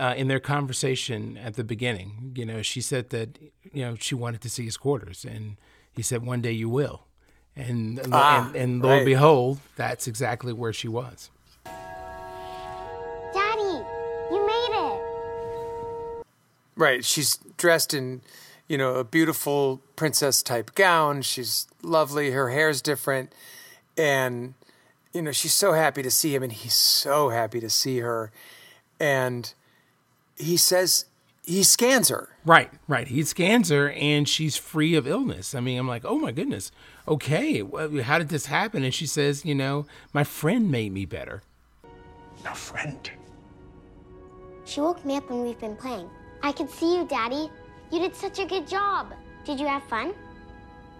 uh, 0.00 0.14
in 0.16 0.28
their 0.28 0.40
conversation 0.40 1.36
at 1.36 1.54
the 1.54 1.64
beginning, 1.64 2.32
you 2.34 2.46
know, 2.46 2.62
she 2.62 2.80
said 2.80 3.10
that 3.10 3.38
you 3.72 3.82
know 3.84 3.94
she 4.00 4.14
wanted 4.14 4.40
to 4.40 4.48
see 4.50 4.64
his 4.64 4.76
quarters, 4.76 5.24
and 5.24 5.56
he 5.92 6.02
said, 6.02 6.24
"One 6.24 6.40
day 6.40 6.52
you 6.52 6.68
will," 6.68 7.04
and 7.54 8.00
Ah, 8.10 8.46
and, 8.46 8.56
and 8.56 8.82
lo 8.82 8.88
right. 8.88 8.96
and 8.98 9.04
behold, 9.06 9.58
that's 9.76 10.06
exactly 10.08 10.52
where 10.52 10.72
she 10.72 10.88
was. 10.88 11.30
Daddy, 13.34 13.84
you 14.32 14.46
made 14.46 14.72
it. 14.72 16.24
Right. 16.76 17.04
She's 17.04 17.36
dressed 17.58 17.92
in, 17.94 18.22
you 18.68 18.78
know, 18.78 18.94
a 18.94 19.04
beautiful 19.04 19.82
princess 19.96 20.42
type 20.42 20.74
gown. 20.74 21.22
She's 21.22 21.66
lovely. 21.82 22.30
Her 22.30 22.48
hair's 22.50 22.80
different. 22.80 23.32
And, 23.98 24.54
you 25.12 25.20
know, 25.22 25.32
she's 25.32 25.52
so 25.52 25.74
happy 25.74 26.02
to 26.02 26.10
see 26.10 26.34
him 26.34 26.42
and 26.42 26.52
he's 26.52 26.74
so 26.74 27.28
happy 27.28 27.60
to 27.60 27.68
see 27.68 27.98
her. 27.98 28.32
And 28.98 29.52
he 30.40 30.56
says, 30.56 31.06
he 31.44 31.62
scans 31.62 32.08
her. 32.08 32.28
Right, 32.44 32.70
right. 32.86 33.08
He 33.08 33.22
scans 33.24 33.70
her, 33.70 33.90
and 33.90 34.28
she's 34.28 34.56
free 34.56 34.94
of 34.94 35.06
illness. 35.06 35.54
I 35.54 35.60
mean, 35.60 35.78
I'm 35.78 35.88
like, 35.88 36.04
oh 36.04 36.18
my 36.18 36.32
goodness. 36.32 36.70
Okay, 37.08 37.62
well, 37.62 38.02
how 38.02 38.18
did 38.18 38.28
this 38.28 38.46
happen? 38.46 38.84
And 38.84 38.94
she 38.94 39.06
says, 39.06 39.44
you 39.44 39.54
know, 39.54 39.86
my 40.12 40.24
friend 40.24 40.70
made 40.70 40.92
me 40.92 41.04
better. 41.04 41.42
A 42.46 42.54
friend? 42.54 43.10
She 44.64 44.80
woke 44.80 45.04
me 45.04 45.16
up 45.16 45.28
when 45.28 45.42
we've 45.42 45.58
been 45.58 45.76
playing. 45.76 46.08
I 46.42 46.52
could 46.52 46.70
see 46.70 46.96
you, 46.96 47.04
Daddy. 47.04 47.50
You 47.90 47.98
did 47.98 48.14
such 48.14 48.38
a 48.38 48.46
good 48.46 48.68
job. 48.68 49.12
Did 49.44 49.58
you 49.58 49.66
have 49.66 49.82
fun? 49.84 50.14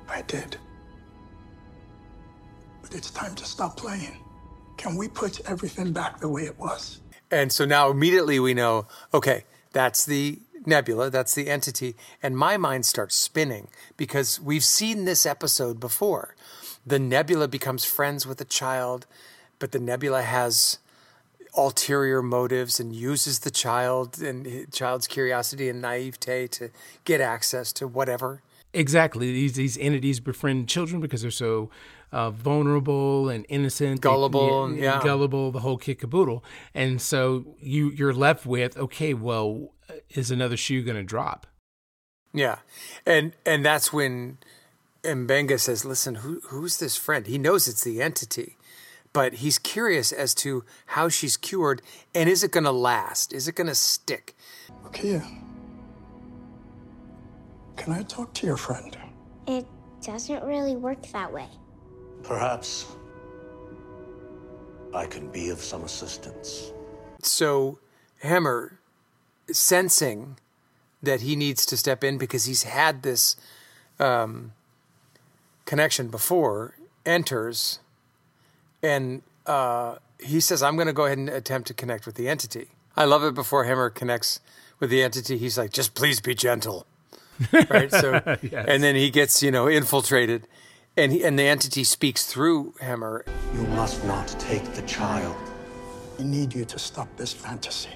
I 0.09 0.23
did. 0.23 0.57
But 2.83 2.95
it's 2.95 3.11
time 3.11 3.35
to 3.37 3.45
stop 3.45 3.77
playing. 3.77 4.17
Can 4.77 4.97
we 4.97 5.07
put 5.09 5.49
everything 5.49 5.93
back 5.93 6.19
the 6.19 6.29
way 6.29 6.45
it 6.45 6.59
was? 6.59 7.00
And 7.31 7.53
so 7.53 7.65
now 7.65 7.91
immediately 7.91 8.41
we 8.41 8.55
know, 8.55 8.87
okay, 9.15 9.45
that's 9.73 10.05
the 10.05 10.41
nebula, 10.67 11.11
that's 11.11 11.35
the 11.35 11.49
entity. 11.49 11.97
And 12.23 12.37
my 12.37 12.57
mind 12.57 12.87
starts 12.87 13.15
spinning 13.15 13.69
because 13.97 14.41
we've 14.41 14.65
seen 14.65 15.05
this 15.05 15.25
episode 15.25 15.81
before. 15.81 16.35
The 16.87 16.99
nebula 16.99 17.49
becomes 17.49 17.85
friends 17.85 18.27
with 18.27 18.41
a 18.41 18.45
child, 18.45 19.07
but 19.59 19.73
the 19.73 19.79
nebula 19.79 20.23
has 20.23 20.79
ulterior 21.57 22.23
motives 22.23 22.79
and 22.79 22.95
uses 22.95 23.41
the 23.41 23.51
child 23.51 24.21
and 24.21 24.73
child's 24.73 25.07
curiosity 25.07 25.69
and 25.69 25.81
naivete 25.81 26.47
to 26.47 26.71
get 27.05 27.21
access 27.21 27.73
to 27.75 27.89
whatever. 27.89 28.43
Exactly. 28.73 29.33
These 29.33 29.55
these 29.55 29.77
entities 29.79 30.21
befriend 30.21 30.69
children 30.69 31.01
because 31.01 31.23
they're 31.23 31.31
so 31.31 31.71
uh, 32.13 32.31
vulnerable 32.31 33.29
and 33.29 33.47
innocent, 33.49 34.01
Gullible, 34.01 34.65
and- 34.65 34.77
yeah. 34.79 35.01
gullible, 35.03 35.51
the 35.53 35.61
whole 35.61 35.77
kit 35.79 36.01
caboodle. 36.01 36.45
And 36.75 37.01
so 37.01 37.57
you 37.61 37.91
you're 37.91 38.13
left 38.15 38.47
with, 38.47 38.77
okay, 38.77 39.15
well, 39.15 39.73
is 40.11 40.31
another 40.31 40.57
shoe 40.57 40.83
going 40.83 40.97
to 40.97 41.03
drop? 41.03 41.47
Yeah, 42.33 42.59
and 43.07 43.33
and 43.45 43.65
that's 43.65 43.93
when 43.93 44.39
M'Benga 45.05 45.59
says, 45.59 45.85
"Listen, 45.85 46.17
who 46.17 46.41
who's 46.45 46.79
this 46.79 46.97
friend?" 46.97 47.27
He 47.27 47.39
knows 47.39 47.67
it's 47.67 47.83
the 47.83 48.01
entity, 48.01 48.57
but 49.13 49.35
he's 49.35 49.59
curious 49.59 50.13
as 50.13 50.35
to 50.37 50.65
how 50.87 51.09
she's 51.09 51.37
cured 51.37 51.83
and 52.15 52.29
is 52.29 52.45
it 52.45 52.53
going 52.53 52.65
to 52.65 52.71
last? 52.71 53.33
Is 53.33 53.49
it 53.49 53.55
going 53.57 53.67
to 53.67 53.75
stick? 53.75 54.37
Okay. 54.87 55.21
can 57.77 57.93
I 57.95 58.03
talk 58.03 58.33
to 58.35 58.47
your 58.47 58.57
friend? 58.57 58.97
It 59.47 59.67
doesn't 60.03 60.45
really 60.45 60.77
work 60.77 61.03
that 61.13 61.33
way. 61.33 61.49
Perhaps 62.23 62.87
I 64.95 65.07
can 65.07 65.31
be 65.31 65.51
of 65.51 65.61
some 65.61 65.83
assistance. 65.85 66.73
So 67.23 67.79
Hemmer, 68.23 68.73
sensing 69.51 70.37
that 71.03 71.23
he 71.23 71.37
needs 71.37 71.65
to 71.67 71.77
step 71.77 72.05
in 72.05 72.19
because 72.19 72.45
he's 72.45 72.65
had 72.65 73.03
this 73.03 73.37
um, 73.99 74.53
connection 75.65 76.09
before, 76.09 76.75
enters, 77.07 77.79
and 78.83 79.23
uh, 79.47 79.97
he 80.19 80.41
says, 80.41 80.63
"I'm 80.63 80.77
going 80.77 80.87
to 80.87 80.93
go 80.93 81.07
ahead 81.07 81.19
and 81.19 81.29
attempt 81.29 81.69
to 81.69 81.75
connect 81.75 82.07
with 82.07 82.15
the 82.17 82.29
entity." 82.29 82.69
I 82.97 83.05
love 83.05 83.25
it. 83.25 83.35
Before 83.35 83.65
Hemmer 83.65 83.89
connects 83.95 84.41
with 84.79 84.91
the 84.91 85.03
entity, 85.03 85.39
he's 85.39 85.57
like, 85.57 85.73
"Just 85.73 85.95
please 85.95 86.21
be 86.21 86.35
gentle." 86.35 86.87
right. 87.71 87.91
So, 87.91 88.21
Yes. 88.43 88.67
and 88.69 88.83
then 88.83 88.95
he 88.97 89.11
gets 89.11 89.43
you 89.43 89.51
know 89.51 89.69
infiltrated, 89.69 90.47
and 90.97 91.13
he, 91.13 91.25
and 91.25 91.39
the 91.39 91.45
entity 91.45 91.85
speaks 91.85 92.27
through 92.27 92.75
Hemmer. 92.81 93.25
You 93.55 93.63
must 93.69 94.05
not 94.05 94.29
take 94.39 94.65
the 94.75 94.83
child. 94.83 95.37
I 96.19 96.23
need 96.23 96.55
you 96.55 96.65
to 96.67 96.79
stop 96.79 97.09
this 97.17 97.33
fantasy. 97.33 97.91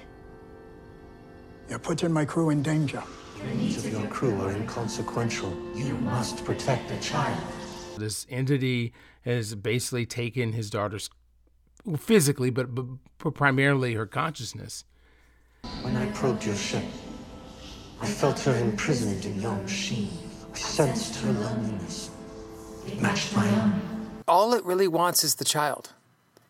You're 1.69 1.79
putting 1.79 2.11
my 2.11 2.25
crew 2.25 2.49
in 2.49 2.61
danger. 2.61 3.03
The 3.39 3.55
needs 3.55 3.85
of 3.85 3.91
your 3.91 4.07
crew 4.07 4.39
are 4.41 4.51
inconsequential. 4.51 5.55
You 5.75 5.93
must 5.95 6.43
protect 6.45 6.89
the 6.89 6.97
child. 6.97 7.41
This 7.97 8.25
entity 8.29 8.93
has 9.21 9.55
basically 9.55 10.05
taken 10.05 10.53
his 10.53 10.69
daughter's 10.69 11.09
physically, 11.97 12.49
but, 12.49 12.73
but 12.73 12.85
but 13.17 13.33
primarily 13.33 13.93
her 13.93 14.05
consciousness. 14.05 14.83
When 15.81 15.95
I 15.95 16.05
probed 16.11 16.45
your 16.45 16.55
ship, 16.55 16.83
I 18.01 18.07
felt 18.07 18.39
her 18.41 18.55
imprisoned 18.55 19.25
in 19.25 19.41
your 19.41 19.55
machine. 19.55 20.09
I 20.53 20.57
sensed 20.57 21.15
her 21.21 21.31
loneliness. 21.31 22.11
It 22.87 23.01
matched 23.01 23.35
my 23.35 23.47
own. 23.49 23.81
all 24.27 24.53
it 24.53 24.63
really 24.63 24.87
wants 24.87 25.23
is 25.23 25.35
the 25.35 25.45
child. 25.45 25.91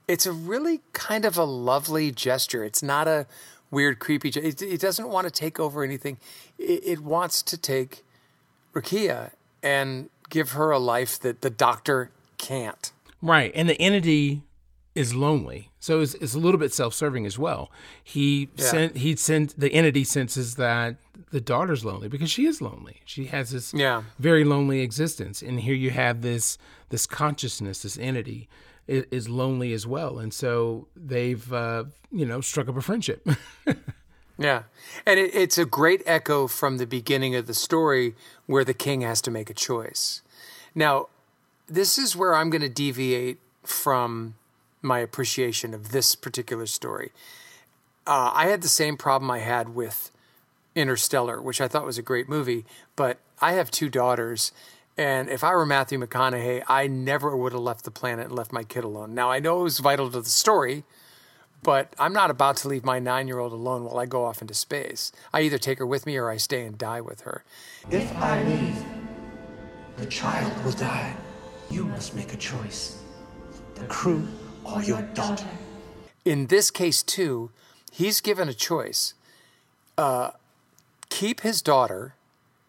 It's 0.08 0.26
a 0.26 0.32
really 0.32 0.82
kind 0.94 1.26
of 1.26 1.38
a 1.38 1.44
lovely 1.46 2.12
gesture. 2.12 2.64
It's 2.64 2.84
not 2.84 3.08
a 3.08 3.26
weird, 3.72 4.00
creepy. 4.00 4.30
ge- 4.30 4.38
It, 4.38 4.62
it 4.62 4.80
doesn't 4.80 5.10
want 5.10 5.26
to 5.26 5.32
take 5.32 5.60
over 5.60 5.84
anything. 5.84 6.18
It, 6.60 6.82
it 6.86 7.00
wants 7.00 7.42
to 7.44 7.58
take 7.58 8.04
Rukiya 8.74 9.32
and 9.64 10.10
give 10.30 10.52
her 10.52 10.72
a 10.72 10.80
life 10.80 11.20
that 11.22 11.42
the 11.42 11.50
doctor 11.50 12.12
can't. 12.38 12.92
Right, 13.22 13.52
and 13.56 13.68
the 13.68 13.80
entity 13.82 14.44
is 14.96 15.14
lonely, 15.14 15.70
so 15.80 16.00
it's, 16.00 16.14
it's 16.16 16.34
a 16.34 16.39
little 16.39 16.60
bit 16.60 16.74
self-serving 16.74 17.26
as 17.26 17.38
well. 17.38 17.70
He 18.04 18.50
Yeah. 18.56 18.66
sent 18.72 18.98
he 18.98 19.16
sent 19.18 19.60
the 19.60 19.72
entity 19.74 20.04
senses 20.06 20.56
that 20.56 20.96
the 21.32 21.41
daughter's 21.41 21.84
lonely 21.84 22.08
because 22.08 22.32
she 22.32 22.46
is 22.46 22.62
lonely. 22.62 23.02
She 23.06 23.26
has 23.26 23.52
this 23.52 23.74
Yeah. 23.74 24.04
very 24.18 24.43
lonely 24.46 24.80
existence, 24.82 25.41
and 25.41 25.60
here 25.60 25.76
you 25.76 25.91
have 25.91 26.22
this 26.22 26.58
this 26.89 27.06
consciousness, 27.06 27.82
this 27.82 27.98
entity 27.98 28.48
is, 28.88 29.04
is 29.12 29.28
lonely 29.30 29.74
as 29.74 29.86
well, 29.86 30.18
and 30.20 30.34
so 30.34 30.88
they've 30.96 31.52
uh, 31.52 31.84
you 32.12 32.26
know 32.26 32.39
struck 32.41 32.68
up 32.70 32.78
a 32.78 32.82
friendship. 32.82 33.28
Yeah. 34.38 34.64
And 35.06 35.18
it, 35.18 35.34
it's 35.34 35.58
a 35.58 35.64
great 35.66 36.04
echo 36.06 36.48
from 36.48 36.78
the 36.78 36.86
beginning 36.86 37.36
of 37.36 37.48
the 37.48 37.54
story 37.54 38.16
where 38.48 38.66
the 38.66 38.74
king 38.74 39.00
has 39.00 39.22
to 39.22 39.32
make 39.32 39.50
a 39.50 39.54
choice. 39.54 40.22
Now, 40.76 41.08
this 41.68 41.98
is 41.98 42.18
where 42.18 42.36
I'm 42.36 42.50
going 42.50 42.62
to 42.62 42.68
deviate 42.68 43.39
from 43.64 44.36
my 44.82 45.00
appreciation 45.00 45.74
of 45.74 45.92
this 45.92 46.16
particular 46.16 46.66
story. 46.66 47.12
Uh, 48.08 48.32
I 48.34 48.48
had 48.48 48.62
the 48.62 48.68
same 48.70 48.98
problem 48.98 49.32
I 49.32 49.40
had 49.40 49.70
with 49.70 50.12
Interstellar, 50.76 51.42
which 51.42 51.60
I 51.62 51.68
thought 51.68 51.86
was 51.86 51.98
a 51.98 52.04
great 52.04 52.30
movie, 52.30 52.66
but 52.96 53.18
I 53.42 53.54
have 53.54 53.72
two 53.72 53.90
daughters, 53.90 54.52
And 54.98 55.30
if 55.30 55.44
I 55.44 55.54
were 55.54 55.66
Matthew 55.66 56.00
McConaughey, 56.00 56.64
I 56.68 56.88
never 56.88 57.36
would 57.36 57.52
have 57.52 57.62
left 57.62 57.84
the 57.84 57.92
planet 57.92 58.28
and 58.28 58.36
left 58.36 58.54
my 58.54 58.64
kid 58.64 58.84
alone. 58.84 59.14
Now, 59.14 59.30
I 59.30 59.40
know 59.40 59.60
it 59.60 59.64
was 59.64 59.80
vital 59.80 60.10
to 60.10 60.22
the 60.22 60.30
story, 60.30 60.86
but 61.64 61.94
I'm 62.00 62.14
not 62.14 62.32
about 62.32 62.58
to 62.58 62.68
leave 62.70 62.86
my 62.86 63.00
nine 63.00 63.28
year 63.28 63.40
old 63.40 63.52
alone 63.52 63.84
while 63.84 64.00
I 64.00 64.06
go 64.06 64.24
off 64.24 64.42
into 64.42 64.54
space. 64.54 65.12
I 65.34 65.42
either 65.42 65.58
take 65.58 65.80
her 65.80 65.86
with 65.86 66.06
me 66.06 66.16
or 66.16 66.30
I 66.30 66.38
stay 66.38 66.66
and 66.66 66.78
die 66.78 67.02
with 67.02 67.22
her. 67.22 67.44
If 67.92 68.16
I 68.16 68.42
leave, 68.44 68.86
the 69.98 70.06
child 70.06 70.64
will 70.64 70.72
die. 70.72 71.16
You 71.70 71.86
must 71.86 72.16
make 72.16 72.34
a 72.34 72.38
choice. 72.38 73.02
The 73.76 73.86
crew 73.86 74.26
or 74.66 74.84
your 74.84 75.01
daughter. 75.13 75.47
In 76.24 76.47
this 76.47 76.72
case, 76.72 77.03
too, 77.03 77.51
he's 77.91 78.20
given 78.20 78.49
a 78.49 78.53
choice 78.53 79.13
uh, 79.97 80.32
keep 81.09 81.41
his 81.41 81.61
daughter, 81.61 82.16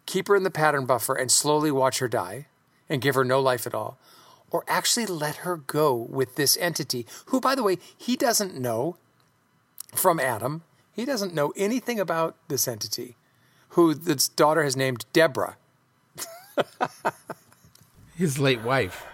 keep 0.07 0.29
her 0.29 0.37
in 0.37 0.45
the 0.45 0.51
pattern 0.51 0.87
buffer, 0.87 1.15
and 1.15 1.31
slowly 1.31 1.71
watch 1.71 1.99
her 1.99 2.09
die 2.09 2.47
and 2.89 3.03
give 3.03 3.15
her 3.15 3.25
no 3.25 3.41
life 3.41 3.67
at 3.67 3.75
all, 3.75 3.99
or 4.51 4.65
actually 4.69 5.07
let 5.07 5.37
her 5.37 5.57
go 5.57 5.95
with 5.95 6.37
this 6.37 6.57
entity, 6.59 7.07
who, 7.27 7.41
by 7.41 7.55
the 7.55 7.63
way, 7.63 7.79
he 7.97 8.17
doesn't 8.17 8.55
know 8.55 8.97
from 9.95 10.21
Adam. 10.21 10.63
He 10.93 11.05
doesn't 11.05 11.35
know 11.35 11.53
anything 11.57 11.99
about 11.99 12.37
this 12.49 12.69
entity, 12.69 13.17
who 13.71 13.93
this 13.93 14.29
daughter 14.29 14.63
has 14.63 14.77
named 14.77 15.05
Deborah. 15.13 15.57
His 18.15 18.39
late 18.39 18.63
wife. 18.63 19.05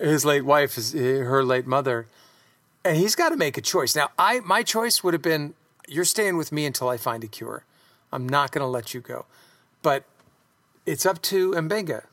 His 0.00 0.24
late 0.24 0.44
wife 0.44 0.76
is 0.76 0.92
her 0.92 1.44
late 1.44 1.66
mother. 1.66 2.08
And 2.84 2.96
he's 2.96 3.14
got 3.14 3.28
to 3.28 3.36
make 3.36 3.58
a 3.58 3.60
choice. 3.60 3.94
Now, 3.94 4.10
I 4.18 4.40
my 4.40 4.62
choice 4.62 5.04
would 5.04 5.14
have 5.14 5.22
been 5.22 5.54
you're 5.86 6.04
staying 6.04 6.36
with 6.36 6.52
me 6.52 6.66
until 6.66 6.88
I 6.88 6.96
find 6.96 7.24
a 7.24 7.26
cure. 7.26 7.64
I'm 8.12 8.28
not 8.28 8.52
going 8.52 8.62
to 8.62 8.68
let 8.68 8.94
you 8.94 9.00
go. 9.00 9.26
But 9.82 10.04
it's 10.86 11.04
up 11.04 11.20
to 11.22 11.52
M'Benga. 11.52 12.04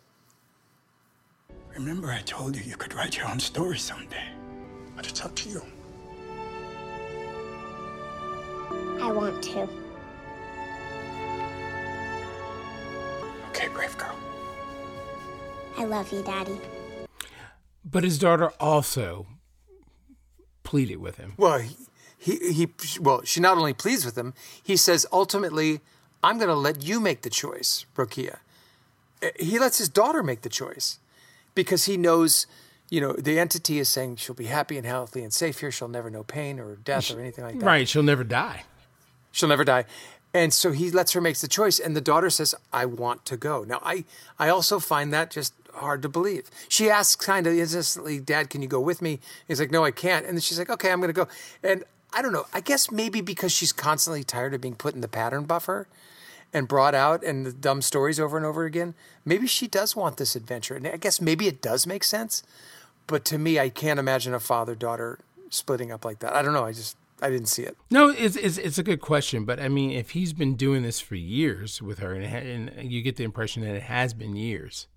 Remember, 1.73 2.11
I 2.11 2.21
told 2.21 2.55
you 2.55 2.63
you 2.63 2.75
could 2.75 2.93
write 2.93 3.17
your 3.17 3.27
own 3.27 3.39
story 3.39 3.77
someday. 3.77 4.29
But 4.95 5.07
it's 5.07 5.23
up 5.23 5.35
to 5.35 5.49
you. 5.49 5.61
I 8.99 9.11
want 9.11 9.43
to. 9.43 9.69
Okay, 13.49 13.67
brave 13.67 13.95
girl. 13.97 14.15
I 15.77 15.85
love 15.85 16.11
you, 16.11 16.23
Daddy. 16.23 16.59
But 17.85 18.03
his 18.03 18.17
daughter 18.17 18.49
also 18.59 19.27
pleaded 20.67 20.97
with 20.97 21.15
him. 21.15 21.33
Well, 21.37 21.59
he, 22.17 22.35
he, 22.51 22.67
well, 22.99 23.21
she 23.23 23.39
not 23.39 23.57
only 23.57 23.73
pleads 23.73 24.03
with 24.05 24.17
him, 24.17 24.33
he 24.61 24.75
says 24.75 25.05
ultimately, 25.13 25.79
I'm 26.21 26.37
going 26.37 26.49
to 26.49 26.55
let 26.69 26.83
you 26.83 26.99
make 26.99 27.21
the 27.21 27.29
choice, 27.29 27.85
Rukiya. 27.95 28.37
Eh, 29.21 29.31
He 29.39 29.59
lets 29.59 29.77
his 29.77 29.87
daughter 29.87 30.21
make 30.21 30.41
the 30.41 30.49
choice 30.49 30.99
because 31.55 31.85
he 31.85 31.95
knows, 31.95 32.47
you 32.89 32.99
know, 32.99 33.13
the 33.13 33.39
entity 33.39 33.79
is 33.79 33.87
saying 33.87 34.17
she'll 34.17 34.35
be 34.35 34.47
happy 34.47 34.77
and 34.77 34.85
healthy 34.85 35.23
and 35.23 35.31
safe 35.33 35.59
here. 35.61 35.71
She'll 35.71 35.87
never 35.87 36.09
know 36.09 36.23
pain 36.23 36.59
or 36.59 36.75
death 36.75 37.11
or 37.13 37.19
anything 37.21 37.45
like 37.45 37.59
that. 37.59 37.65
Right, 37.65 37.87
she'll 37.87 38.03
never 38.03 38.25
die. 38.25 38.63
She'll 39.31 39.49
never 39.49 39.63
die. 39.63 39.85
And 40.33 40.53
so 40.53 40.71
he 40.71 40.91
lets 40.91 41.13
her 41.13 41.21
make 41.21 41.37
the 41.37 41.47
choice, 41.47 41.79
and 41.79 41.95
the 41.95 42.01
daughter 42.01 42.29
says, 42.29 42.53
I 42.73 42.85
want 42.85 43.23
to 43.25 43.37
go. 43.37 43.63
Now, 43.63 43.79
I, 43.81 44.03
I 44.37 44.49
also 44.49 44.79
find 44.79 45.13
that 45.13 45.31
just 45.31 45.53
hard 45.77 46.01
to 46.01 46.09
believe. 46.09 46.49
She 46.69 46.89
asks 46.89 47.15
kind 47.25 47.47
of 47.47 47.53
insistently, 47.53 48.19
Dad, 48.19 48.49
can 48.49 48.61
you 48.61 48.67
go 48.67 48.79
with 48.79 49.01
me? 49.01 49.19
He's 49.47 49.59
like, 49.59 49.71
No, 49.71 49.83
I 49.83 49.91
can't. 49.91 50.25
And 50.25 50.35
then 50.35 50.41
she's 50.41 50.59
like, 50.59 50.69
Okay, 50.69 50.91
I'm 50.91 50.99
going 50.99 51.13
to 51.13 51.13
go. 51.13 51.27
And 51.63 51.83
I 52.13 52.21
don't 52.21 52.33
know. 52.33 52.45
I 52.53 52.61
guess 52.61 52.91
maybe 52.91 53.21
because 53.21 53.51
she's 53.51 53.71
constantly 53.71 54.23
tired 54.23 54.53
of 54.53 54.61
being 54.61 54.75
put 54.75 54.95
in 54.95 55.01
the 55.01 55.07
pattern 55.07 55.43
buffer 55.43 55.87
and 56.53 56.67
brought 56.67 56.95
out 56.95 57.23
and 57.23 57.45
the 57.45 57.51
dumb 57.51 57.81
stories 57.81 58.19
over 58.19 58.37
and 58.37 58.45
over 58.45 58.65
again, 58.65 58.95
maybe 59.25 59.47
she 59.47 59.67
does 59.67 59.95
want 59.95 60.17
this 60.17 60.35
adventure. 60.35 60.75
And 60.75 60.87
I 60.87 60.97
guess 60.97 61.19
maybe 61.19 61.47
it 61.47 61.61
does 61.61 61.85
make 61.85 62.03
sense. 62.03 62.43
But 63.05 63.25
to 63.25 63.37
me, 63.37 63.59
I 63.59 63.69
can't 63.69 63.99
imagine 63.99 64.33
a 64.33 64.39
father 64.39 64.75
daughter 64.75 65.19
splitting 65.49 65.91
up 65.91 66.05
like 66.05 66.19
that. 66.19 66.33
I 66.33 66.41
don't 66.41 66.53
know. 66.53 66.65
I 66.65 66.73
just, 66.73 66.97
I 67.21 67.29
didn't 67.29 67.47
see 67.47 67.63
it. 67.63 67.77
No, 67.89 68.09
it's, 68.09 68.35
it's 68.35 68.57
it's 68.57 68.77
a 68.77 68.83
good 68.83 69.01
question, 69.01 69.45
but 69.45 69.59
I 69.59 69.69
mean, 69.69 69.91
if 69.91 70.11
he's 70.11 70.33
been 70.33 70.55
doing 70.55 70.83
this 70.83 70.99
for 70.99 71.15
years 71.15 71.81
with 71.81 71.99
her, 71.99 72.13
and, 72.13 72.69
and 72.69 72.91
you 72.91 73.01
get 73.01 73.15
the 73.15 73.23
impression 73.23 73.63
that 73.63 73.75
it 73.75 73.83
has 73.83 74.13
been 74.13 74.35
years, 74.35 74.87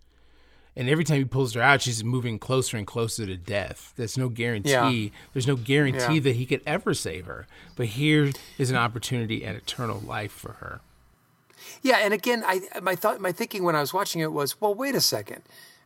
and 0.76 0.88
every 0.88 1.04
time 1.04 1.18
he 1.18 1.24
pulls 1.24 1.54
her 1.54 1.60
out, 1.62 1.82
she's 1.82 2.02
moving 2.04 2.38
closer 2.38 2.76
and 2.76 2.86
closer 2.86 3.26
to 3.26 3.36
death. 3.36 3.92
There's 3.96 4.16
no 4.16 4.28
guarantee. 4.28 4.70
Yeah. 4.70 5.08
There's 5.32 5.46
no 5.46 5.56
guarantee 5.56 6.14
Yeah. 6.14 6.20
that 6.20 6.36
he 6.36 6.46
could 6.46 6.62
ever 6.66 6.94
save 6.94 7.26
her. 7.26 7.46
But 7.76 7.86
here 7.86 8.30
is 8.58 8.70
an 8.70 8.76
opportunity 8.76 9.44
at 9.44 9.54
eternal 9.56 10.00
life 10.00 10.32
for 10.32 10.52
her. 10.54 10.80
Yeah, 11.82 11.98
and 11.98 12.14
again, 12.14 12.42
I 12.46 12.62
my 12.82 12.94
thought 12.96 13.20
my 13.20 13.32
thinking 13.32 13.64
when 13.64 13.76
I 13.76 13.80
was 13.80 13.92
watching 13.92 14.20
it 14.20 14.32
was, 14.32 14.60
well, 14.60 14.74
wait 14.74 14.94
a 14.94 15.00
second. 15.00 15.42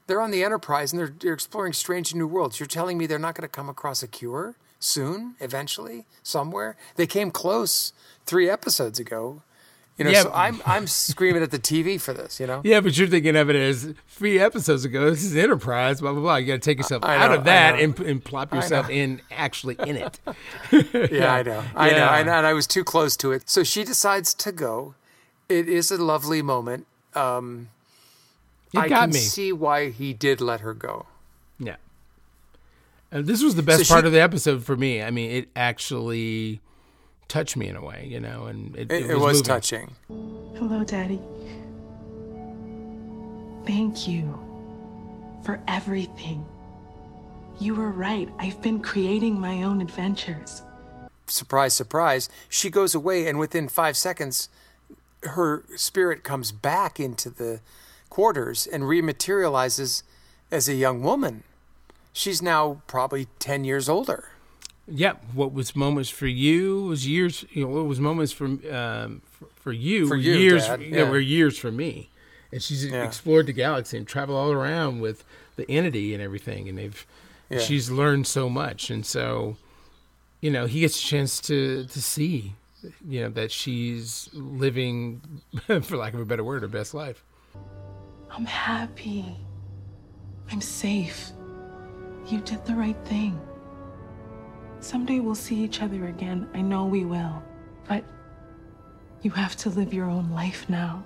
They're 0.07 0.21
on 0.21 0.31
the 0.31 0.45
Enterprise 0.45 0.93
and 0.93 1.01
they're, 1.01 1.15
they're 1.19 1.33
exploring 1.33 1.73
strange 1.73 2.15
new 2.15 2.27
worlds. 2.27 2.61
You're 2.61 2.67
telling 2.67 2.99
me 2.99 3.07
they're 3.07 3.19
not 3.19 3.35
going 3.35 3.49
to 3.49 3.49
come 3.49 3.71
across 3.71 4.03
a 4.03 4.07
cure 4.09 4.55
soon, 4.79 5.35
eventually, 5.41 6.05
somewhere? 6.23 6.77
They 6.97 7.07
came 7.07 7.31
close 7.31 7.93
three 8.27 8.51
episodes 8.51 8.99
ago. 8.99 9.41
You 9.97 10.05
know, 10.05 10.11
Yeah, 10.11 10.23
so 10.23 10.33
I'm 10.35 10.61
I'm 10.67 10.87
screaming 10.89 11.43
at 11.43 11.53
the 11.53 11.59
TV 11.59 12.01
for 12.01 12.13
this. 12.13 12.41
You 12.41 12.47
know. 12.49 12.61
Yeah, 12.65 12.81
but 12.81 12.99
you're 12.99 13.07
thinking 13.07 13.37
of 13.37 13.49
it 13.49 13.55
as 13.57 13.95
three 14.09 14.41
episodes 14.41 14.85
ago. 14.85 15.09
This 15.11 15.23
is 15.23 15.37
Enterprise, 15.37 16.01
blah 16.01 16.13
blah 16.13 16.21
blah. 16.21 16.37
You 16.37 16.47
got 16.49 16.53
to 16.55 16.59
take 16.59 16.79
yourself 16.79 17.05
I 17.05 17.17
out 17.17 17.31
know, 17.31 17.37
of 17.39 17.45
that 17.45 17.79
and, 17.79 17.99
and 18.01 18.25
plop 18.25 18.53
yourself 18.53 18.91
in 18.91 19.23
actually 19.31 19.77
in 19.87 19.97
it. 19.97 20.19
yeah, 21.13 21.33
I 21.33 21.43
know. 21.45 21.63
I 21.77 21.91
know. 21.91 22.07
I 22.07 22.23
know. 22.25 22.33
And 22.33 22.47
I 22.47 22.53
was 22.55 22.67
too 22.67 22.83
close 22.83 23.17
to 23.19 23.31
it. 23.31 23.49
So 23.49 23.63
she 23.63 23.85
decides 23.85 24.35
to 24.35 24.51
go. 24.51 24.95
It 25.49 25.69
is 25.69 25.91
a 25.93 26.03
lovely 26.03 26.43
moment. 26.43 26.87
Um, 27.15 27.69
I 28.75 28.89
got 28.89 29.01
can 29.03 29.11
me. 29.11 29.19
see 29.19 29.53
why 29.53 29.91
he 29.91 30.13
did 30.13 30.41
let 30.41 30.61
her 30.61 30.75
go. 30.75 31.07
Yeah. 31.61 31.77
And 33.13 33.27
this 33.27 33.45
was 33.45 33.55
the 33.55 33.63
best 33.63 33.85
So 33.87 33.95
part 33.95 34.03
she- 34.03 34.07
of 34.09 34.13
the 34.13 34.21
episode 34.21 34.65
for 34.65 34.77
me. 34.77 35.01
I 35.03 35.11
mean, 35.13 35.31
it 35.31 35.49
actually 35.55 36.61
touched 37.29 37.57
me 37.57 37.69
in 37.69 37.77
a 37.77 37.85
way, 37.85 38.07
you 38.11 38.21
know, 38.21 38.47
and 38.47 38.75
it, 38.77 38.91
It, 38.93 39.11
it 39.11 39.15
was 39.19 39.39
moving. 39.39 39.43
touching. 39.43 39.91
Hello, 40.09 40.85
Daddy. 40.85 41.21
Thank 43.67 44.07
you 44.07 44.39
for 45.45 45.61
everything. 45.67 46.45
You 47.61 47.75
were 47.75 47.91
right. 47.91 48.29
I've 48.39 48.61
been 48.61 48.81
creating 48.81 49.39
my 49.41 49.63
own 49.63 49.81
adventures. 49.81 50.63
surprise, 51.27 51.73
surprise, 51.73 52.29
she 52.49 52.69
goes 52.69 52.95
away, 52.95 53.27
and 53.27 53.39
within 53.39 53.69
five 53.69 53.97
seconds, 53.97 54.49
her 55.23 55.65
spirit 55.77 56.23
comes 56.23 56.53
back 56.53 57.01
into 57.01 57.31
the 57.31 57.61
quarters 58.11 58.67
and 58.67 58.85
rematerializes 58.85 60.03
as 60.51 60.69
a 60.69 60.75
young 60.75 61.03
woman. 61.03 61.43
She's 62.13 62.43
now 62.43 62.83
probably 62.87 63.27
10 63.39 63.65
years 63.65 63.89
older. 63.89 64.29
Yeah, 64.87 65.15
what 65.33 65.53
was 65.53 65.75
moments 65.75 66.11
for 66.11 66.27
you 66.27 66.83
was 66.85 67.07
years. 67.09 67.45
You 67.51 67.65
know, 67.65 67.71
what 67.71 67.87
was 67.87 68.01
moments 68.01 68.33
for 68.33 68.45
um, 68.47 69.23
for, 69.31 69.47
for 69.57 69.73
you 69.73 70.07
For 70.07 70.17
you, 70.17 70.35
years. 70.35 70.67
Dad, 70.67 70.83
you 70.83 70.89
yeah. 70.89 71.09
were 71.11 71.19
years 71.19 71.57
for 71.59 71.73
me. 71.73 72.11
And 72.53 72.63
she's 72.63 72.85
Yeah. 72.85 73.03
explored 73.05 73.47
the 73.47 73.53
galaxy 73.53 73.97
and 73.97 74.07
traveled 74.07 74.39
all 74.39 74.53
around 74.53 75.01
with 75.01 75.25
the 75.57 75.69
entity 75.71 76.13
and 76.15 76.23
everything. 76.23 76.69
And 76.69 76.77
they've 76.79 77.07
Yeah. 77.51 77.59
she's 77.61 77.91
learned 77.91 78.27
so 78.27 78.49
much. 78.51 78.91
And 78.91 79.05
so, 79.07 79.57
you 80.41 80.51
know, 80.51 80.67
he 80.67 80.81
gets 80.81 80.99
a 81.03 81.03
chance 81.03 81.41
to 81.43 81.85
to 81.87 82.03
see, 82.03 82.53
you 83.09 83.23
know, 83.23 83.31
that 83.31 83.51
she's 83.53 84.29
living, 84.35 85.23
for 85.83 85.97
lack 85.97 86.13
of 86.15 86.21
a 86.21 86.25
better 86.27 86.45
word, 86.45 86.61
her 86.63 86.69
best 86.69 86.93
life. 86.93 87.25
I'm 88.31 88.45
happy. 88.45 89.25
I'm 90.51 90.61
safe. 90.61 91.31
You 92.29 92.41
did 92.43 92.65
the 92.67 92.75
right 92.75 92.97
thing. 93.07 93.41
Someday 94.85 95.19
we'll 95.19 95.35
see 95.35 95.57
each 95.57 95.81
other 95.81 96.09
again. 96.09 96.47
I 96.53 96.61
know 96.61 96.85
we 96.85 97.07
will. 97.07 97.43
But 97.89 98.05
you 99.23 99.31
have 99.31 99.57
to 99.57 99.71
live 99.71 99.95
your 99.95 100.11
own 100.11 100.31
life 100.31 100.69
now. 100.69 101.03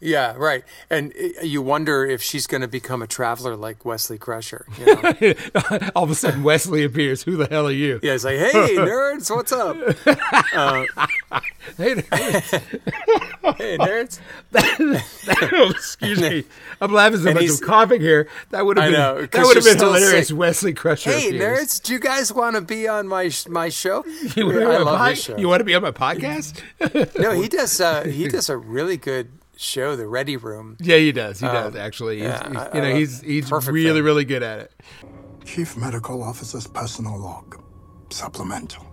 Yeah, 0.00 0.34
right. 0.36 0.62
And 0.88 1.12
uh, 1.12 1.42
you 1.42 1.60
wonder 1.60 2.06
if 2.06 2.22
she's 2.22 2.46
going 2.46 2.60
to 2.60 2.68
become 2.68 3.02
a 3.02 3.08
traveler 3.08 3.56
like 3.56 3.84
Wesley 3.84 4.16
Crusher. 4.16 4.64
You 4.78 4.86
know? 4.94 5.90
all 5.96 6.04
of 6.04 6.10
a 6.10 6.14
sudden, 6.14 6.44
Wesley 6.44 6.84
appears. 6.84 7.24
Who 7.24 7.36
the 7.36 7.46
hell 7.46 7.66
are 7.66 7.72
you? 7.72 7.98
yeah, 8.02 8.14
it's 8.14 8.22
like, 8.22 8.38
hey, 8.38 8.50
nerds, 8.76 9.34
what's 9.34 9.50
up? 9.50 9.76
Uh, 10.54 10.84
hey, 11.76 11.94
nerds. 11.96 12.50
hey, 13.56 13.76
nerds. 13.76 14.20
oh, 15.52 15.70
excuse 15.70 16.20
me. 16.20 16.44
I'm 16.80 16.92
laughing 16.92 17.18
so 17.18 17.34
much. 17.34 17.42
I'm 17.42 17.58
coughing 17.58 18.00
here. 18.00 18.28
That 18.50 18.64
would 18.64 18.78
have 18.78 18.92
been 18.92 18.92
know, 18.92 19.26
that 19.26 19.46
would 19.46 19.56
have 19.56 19.64
been 19.64 19.78
hilarious. 19.78 20.28
sick. 20.28 20.36
Wesley 20.36 20.74
Crusher. 20.74 21.10
Hey, 21.10 21.30
appears. 21.30 21.70
nerds, 21.70 21.82
do 21.82 21.92
you 21.92 21.98
guys 21.98 22.32
want 22.32 22.54
to 22.54 22.62
be 22.62 22.86
on 22.86 23.08
my 23.08 23.32
my 23.48 23.68
show? 23.68 24.04
You 24.36 24.46
want, 24.46 24.58
to 24.58 24.60
be 24.60 24.64
I 24.64 24.76
on 24.76 24.84
my 24.84 25.08
love 25.08 25.18
show. 25.18 25.36
you 25.36 25.48
want 25.48 25.58
to 25.58 25.64
be 25.64 25.74
on 25.74 25.82
my 25.82 25.90
podcast? 25.90 26.62
no, 27.18 27.32
he 27.32 27.48
does. 27.48 27.80
Uh, 27.80 28.04
he 28.04 28.28
does 28.28 28.48
a 28.48 28.56
really 28.56 28.96
good 28.96 29.30
show, 29.58 29.96
The 29.96 30.06
Ready 30.06 30.36
Room. 30.36 30.76
Yeah, 30.80 30.96
he 30.96 31.12
does. 31.12 31.40
He 31.40 31.46
does 31.46 31.74
Um, 31.74 31.80
actually. 31.80 32.16
He's, 32.18 32.24
yeah, 32.26 32.48
he's- 32.48 32.68
I- 32.72 32.76
you 32.76 32.82
know, 32.82 32.88
I 32.88 32.94
he's 32.98 33.20
he's 33.20 33.50
really 33.50 33.92
thing. 33.94 34.04
really 34.04 34.24
good 34.24 34.42
at 34.42 34.58
it. 34.60 34.72
Chief 35.44 35.76
Medical 35.76 36.22
Officer's 36.22 36.66
personal 36.66 37.18
log. 37.18 37.60
Supplemental. 38.10 38.84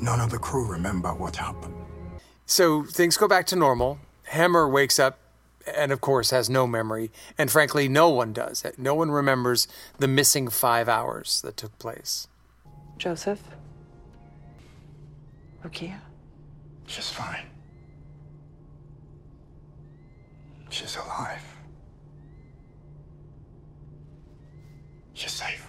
None 0.00 0.20
of 0.20 0.30
the 0.30 0.38
crew 0.38 0.66
remember 0.66 1.12
what 1.14 1.36
happened. 1.36 1.74
So 2.46 2.84
things 2.84 3.16
go 3.16 3.26
back 3.28 3.46
to 3.48 3.56
normal. 3.56 3.98
Hemmer 4.30 4.68
wakes 4.70 4.98
up 4.98 5.18
and 5.76 5.90
of 5.92 6.00
course 6.00 6.30
has 6.30 6.48
no 6.48 6.66
memory. 6.66 7.10
And 7.36 7.50
frankly, 7.50 7.88
no 7.88 8.08
one 8.08 8.32
does. 8.32 8.64
No 8.78 8.94
one 8.94 9.10
remembers 9.10 9.66
the 9.98 10.08
missing 10.08 10.48
five 10.48 10.88
hours 10.88 11.40
that 11.42 11.56
took 11.56 11.78
place. 11.78 12.28
Joseph? 12.96 13.40
Rukiya? 15.64 15.98
She's 16.86 17.10
fine. 17.10 17.46
She's 20.70 20.96
alive. 20.96 21.42
She's 25.14 25.32
safe. 25.32 25.66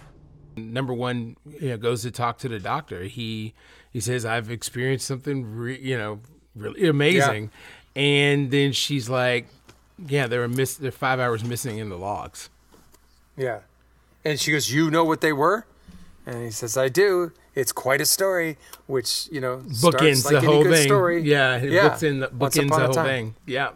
Number 0.56 0.92
one, 0.92 1.36
you 1.60 1.70
know, 1.70 1.76
goes 1.76 2.02
to 2.02 2.10
talk 2.10 2.38
to 2.38 2.48
the 2.48 2.58
doctor. 2.58 3.04
He 3.04 3.54
he 3.90 4.00
says, 4.00 4.24
"I've 4.24 4.50
experienced 4.50 5.06
something, 5.06 5.56
re- 5.56 5.80
you 5.80 5.96
know, 5.96 6.20
really 6.54 6.86
amazing," 6.86 7.50
and 7.96 8.50
then 8.50 8.72
she's 8.72 9.08
like, 9.08 9.46
"Yeah, 10.06 10.26
there 10.26 10.40
were 10.40 10.48
miss, 10.48 10.74
there 10.74 10.90
five 10.90 11.18
hours 11.18 11.44
missing 11.44 11.78
in 11.78 11.88
the 11.88 11.98
logs." 11.98 12.50
Yeah. 13.36 13.60
And 14.24 14.38
she 14.38 14.52
goes, 14.52 14.70
You 14.72 14.90
know 14.90 15.04
what 15.04 15.20
they 15.20 15.32
were? 15.32 15.66
And 16.26 16.44
he 16.44 16.50
says, 16.50 16.76
I 16.76 16.88
do. 16.88 17.32
It's 17.54 17.72
quite 17.72 18.00
a 18.00 18.06
story, 18.06 18.58
which, 18.86 19.28
you 19.32 19.40
know, 19.40 19.58
Bookends 19.58 20.18
starts 20.18 20.24
like 20.26 20.34
the 20.34 20.40
whole 20.42 20.64
thing. 20.64 20.86
story. 20.86 21.22
Yeah, 21.22 21.56
it 21.56 21.82
books 21.82 22.02
in 22.02 22.20
the, 22.20 22.28
bookends 22.28 22.68
the 22.68 22.86
whole 22.86 23.04
thing. 23.04 23.34
Yeah. 23.46 23.70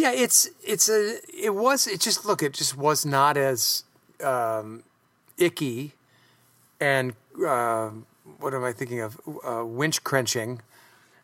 Yeah, 0.00 0.12
it's 0.12 0.48
it's 0.72 0.88
a 0.88 1.18
it 1.48 1.54
was 1.54 1.86
it 1.86 2.00
just 2.00 2.24
look 2.24 2.42
it 2.42 2.54
just 2.54 2.74
was 2.76 3.04
not 3.04 3.36
as 3.36 3.84
um, 4.24 4.82
icky 5.36 5.92
and 6.80 7.12
uh, 7.46 7.90
what 8.38 8.54
am 8.54 8.64
I 8.64 8.72
thinking 8.72 9.00
of 9.00 9.20
uh, 9.46 9.62
winch 9.66 10.02
crenching 10.02 10.62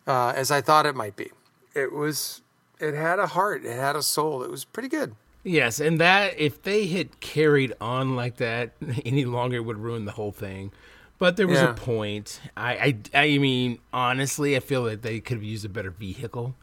uh, 0.07 0.33
as 0.37 0.51
I 0.51 0.61
thought 0.61 0.85
it 0.85 0.95
might 0.95 1.17
be. 1.17 1.31
It 1.75 1.93
was 1.93 2.43
it 2.79 2.93
had 2.95 3.19
a 3.19 3.29
heart, 3.29 3.65
it 3.65 3.77
had 3.77 3.97
a 3.97 4.03
soul. 4.03 4.43
It 4.43 4.51
was 4.51 4.65
pretty 4.65 4.89
good. 4.91 5.15
Yes, 5.43 5.81
and 5.81 5.99
that 6.01 6.39
if 6.39 6.63
they 6.63 6.87
had 6.89 7.21
carried 7.21 7.73
on 7.81 8.15
like 8.17 8.37
that 8.37 8.73
any 9.07 9.25
longer, 9.25 9.57
it 9.57 9.65
would 9.65 9.79
ruin 9.79 10.05
the 10.05 10.13
whole 10.13 10.33
thing. 10.33 10.71
But 11.19 11.37
there 11.39 11.47
was 11.49 11.61
Yeah. 11.61 11.71
a 11.71 11.75
point. 11.75 12.41
I, 12.59 12.99
I, 13.15 13.23
I 13.33 13.39
mean, 13.39 13.79
honestly, 13.91 14.55
I 14.55 14.61
feel 14.61 14.85
that 14.85 15.01
they 15.01 15.19
could 15.21 15.39
have 15.39 15.45
used 15.45 15.65
a 15.65 15.69
better 15.71 15.91
vehicle 15.91 16.55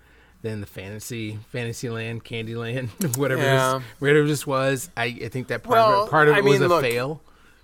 than 0.44 0.60
the 0.62 0.68
fantasy, 0.68 1.40
Fantasyland, 1.52 2.24
Candyland, 2.24 2.90
whatever, 3.18 3.42
Yeah. 3.42 3.80
this, 3.80 3.84
whatever 4.00 4.28
this 4.28 4.46
was. 4.46 4.90
I, 4.96 5.06
I 5.06 5.28
think 5.30 5.48
that 5.48 5.64
part 5.64 5.72
Well, 5.78 6.02
of 6.04 6.08
it, 6.08 6.12
part 6.12 6.28
of 6.28 6.36
I 6.36 6.40
it 6.40 6.44
was 6.44 6.62
a 6.62 6.68
look, 6.68 6.84
fail 6.84 7.22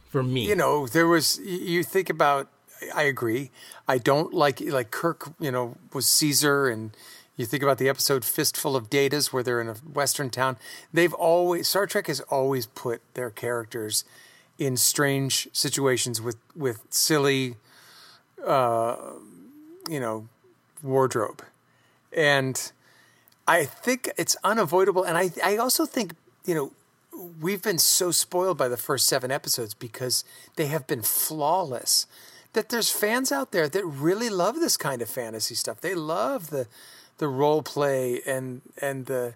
for 0.09 0.23
me. 0.23 0.47
You 0.47 0.55
know, 0.55 0.87
there 0.87 1.05
was 1.07 1.39
you 1.43 1.83
think 1.83 2.09
about. 2.09 2.47
I 2.95 3.03
agree. 3.03 3.51
I 3.87 3.97
don't 3.99 4.33
like 4.33 4.59
like 4.61 4.89
Kirk. 4.89 5.29
You 5.39 5.51
know, 5.51 5.75
was 5.93 6.07
Caesar, 6.07 6.67
and 6.69 6.91
you 7.35 7.45
think 7.45 7.61
about 7.61 7.77
the 7.77 7.89
episode 7.89 8.23
"Fistful 8.23 8.75
of 8.75 8.89
Datas," 8.89 9.33
where 9.33 9.43
they're 9.43 9.59
in 9.61 9.67
a 9.67 9.73
western 9.73 10.29
town. 10.29 10.57
They've 10.93 11.13
always 11.13 11.67
Star 11.67 11.85
Trek 11.85 12.07
has 12.07 12.21
always 12.21 12.65
put 12.67 13.01
their 13.15 13.29
characters 13.29 14.05
in 14.57 14.77
strange 14.77 15.49
situations 15.51 16.21
with 16.21 16.37
with 16.55 16.83
silly, 16.89 17.55
uh, 18.45 18.95
you 19.89 19.99
know, 19.99 20.27
wardrobe, 20.81 21.43
and 22.15 22.71
I 23.47 23.65
think 23.65 24.09
it's 24.17 24.35
unavoidable. 24.43 25.03
And 25.03 25.17
I 25.17 25.31
I 25.43 25.57
also 25.57 25.85
think 25.85 26.13
you 26.45 26.55
know 26.55 26.71
we've 27.41 27.61
been 27.61 27.77
so 27.79 28.11
spoiled 28.11 28.57
by 28.57 28.67
the 28.67 28.77
first 28.77 29.07
seven 29.07 29.31
episodes 29.31 29.73
because 29.73 30.23
they 30.55 30.67
have 30.67 30.87
been 30.87 31.01
flawless 31.01 32.07
that 32.53 32.69
there's 32.69 32.89
fans 32.89 33.31
out 33.31 33.51
there 33.51 33.67
that 33.69 33.85
really 33.85 34.29
love 34.29 34.55
this 34.55 34.77
kind 34.77 35.01
of 35.01 35.09
fantasy 35.09 35.53
stuff. 35.55 35.81
They 35.81 35.95
love 35.95 36.49
the 36.49 36.67
the 37.17 37.27
role 37.27 37.61
play 37.61 38.21
and 38.25 38.61
and 38.81 39.05
the 39.07 39.33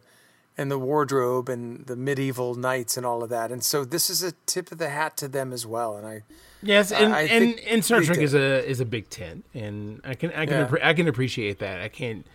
and 0.58 0.70
the 0.72 0.78
wardrobe 0.80 1.50
and 1.50 1.86
the 1.88 1.96
medieval 1.96 2.54
knights 2.56 2.96
and 2.96 3.06
all 3.06 3.24
of 3.24 3.30
that. 3.30 3.52
And 3.52 3.64
so 3.64 3.84
this 3.84 4.10
is 4.10 4.22
a 4.24 4.34
tip 4.46 4.72
of 4.72 4.78
the 4.78 4.90
hat 4.90 5.18
to 5.18 5.28
them 5.28 5.52
as 5.52 5.66
well. 5.66 5.98
And 5.98 6.06
I 6.08 6.24
Yes, 6.66 6.92
and 6.94 7.14
I 7.14 7.22
and, 7.24 7.60
and 7.60 7.84
Star 7.84 8.00
Trek 8.02 8.20
did. 8.20 8.24
is 8.24 8.34
a 8.34 8.66
is 8.70 8.80
a 8.80 8.86
big 8.86 9.10
tent, 9.10 9.44
and 9.54 10.00
I 10.06 10.14
can 10.16 10.32
I 10.32 10.46
can 10.46 10.60
Yeah. 10.60 10.68
appre- 10.68 10.84
I 10.84 10.94
can 10.94 11.08
appreciate 11.10 11.60
that. 11.60 11.82
I 11.82 11.90
can't, 11.90 12.26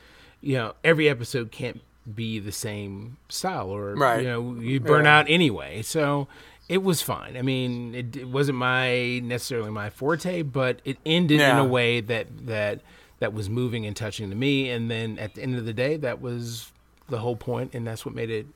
you 0.40 0.54
know, 0.54 0.74
every 0.84 1.08
episode 1.08 1.50
can't 1.50 1.80
be 2.14 2.38
the 2.38 2.52
same 2.52 3.16
style, 3.28 3.68
or 3.70 3.94
Right. 3.94 4.22
you 4.22 4.28
know, 4.28 4.54
you 4.60 4.80
burn 4.80 5.04
Yeah. 5.04 5.18
out 5.18 5.26
anyway. 5.28 5.82
So 5.82 6.26
it 6.68 6.82
was 6.82 7.02
fine. 7.02 7.36
I 7.36 7.42
mean, 7.42 7.94
it, 7.94 8.16
it 8.16 8.28
wasn't 8.28 8.58
my 8.58 9.18
necessarily 9.20 9.70
my 9.70 9.90
forte, 9.90 10.42
but 10.42 10.80
it 10.84 10.98
ended 11.04 11.40
in 11.40 11.56
a 11.58 11.64
way 11.64 12.00
that 12.00 12.46
that 12.46 12.80
that 13.20 13.32
was 13.34 13.50
moving 13.50 13.84
and 13.84 13.96
touching 13.96 14.30
to 14.30 14.36
me. 14.36 14.70
And 14.70 14.90
then 14.90 15.18
at 15.18 15.34
the 15.34 15.42
end 15.42 15.56
of 15.56 15.64
the 15.66 15.72
day, 15.72 15.96
that 15.96 16.20
was 16.20 16.70
the 17.08 17.18
whole 17.18 17.36
point, 17.36 17.74
and 17.74 17.86
that's 17.86 18.06
what 18.06 18.14
made 18.14 18.30
it, 18.30 18.46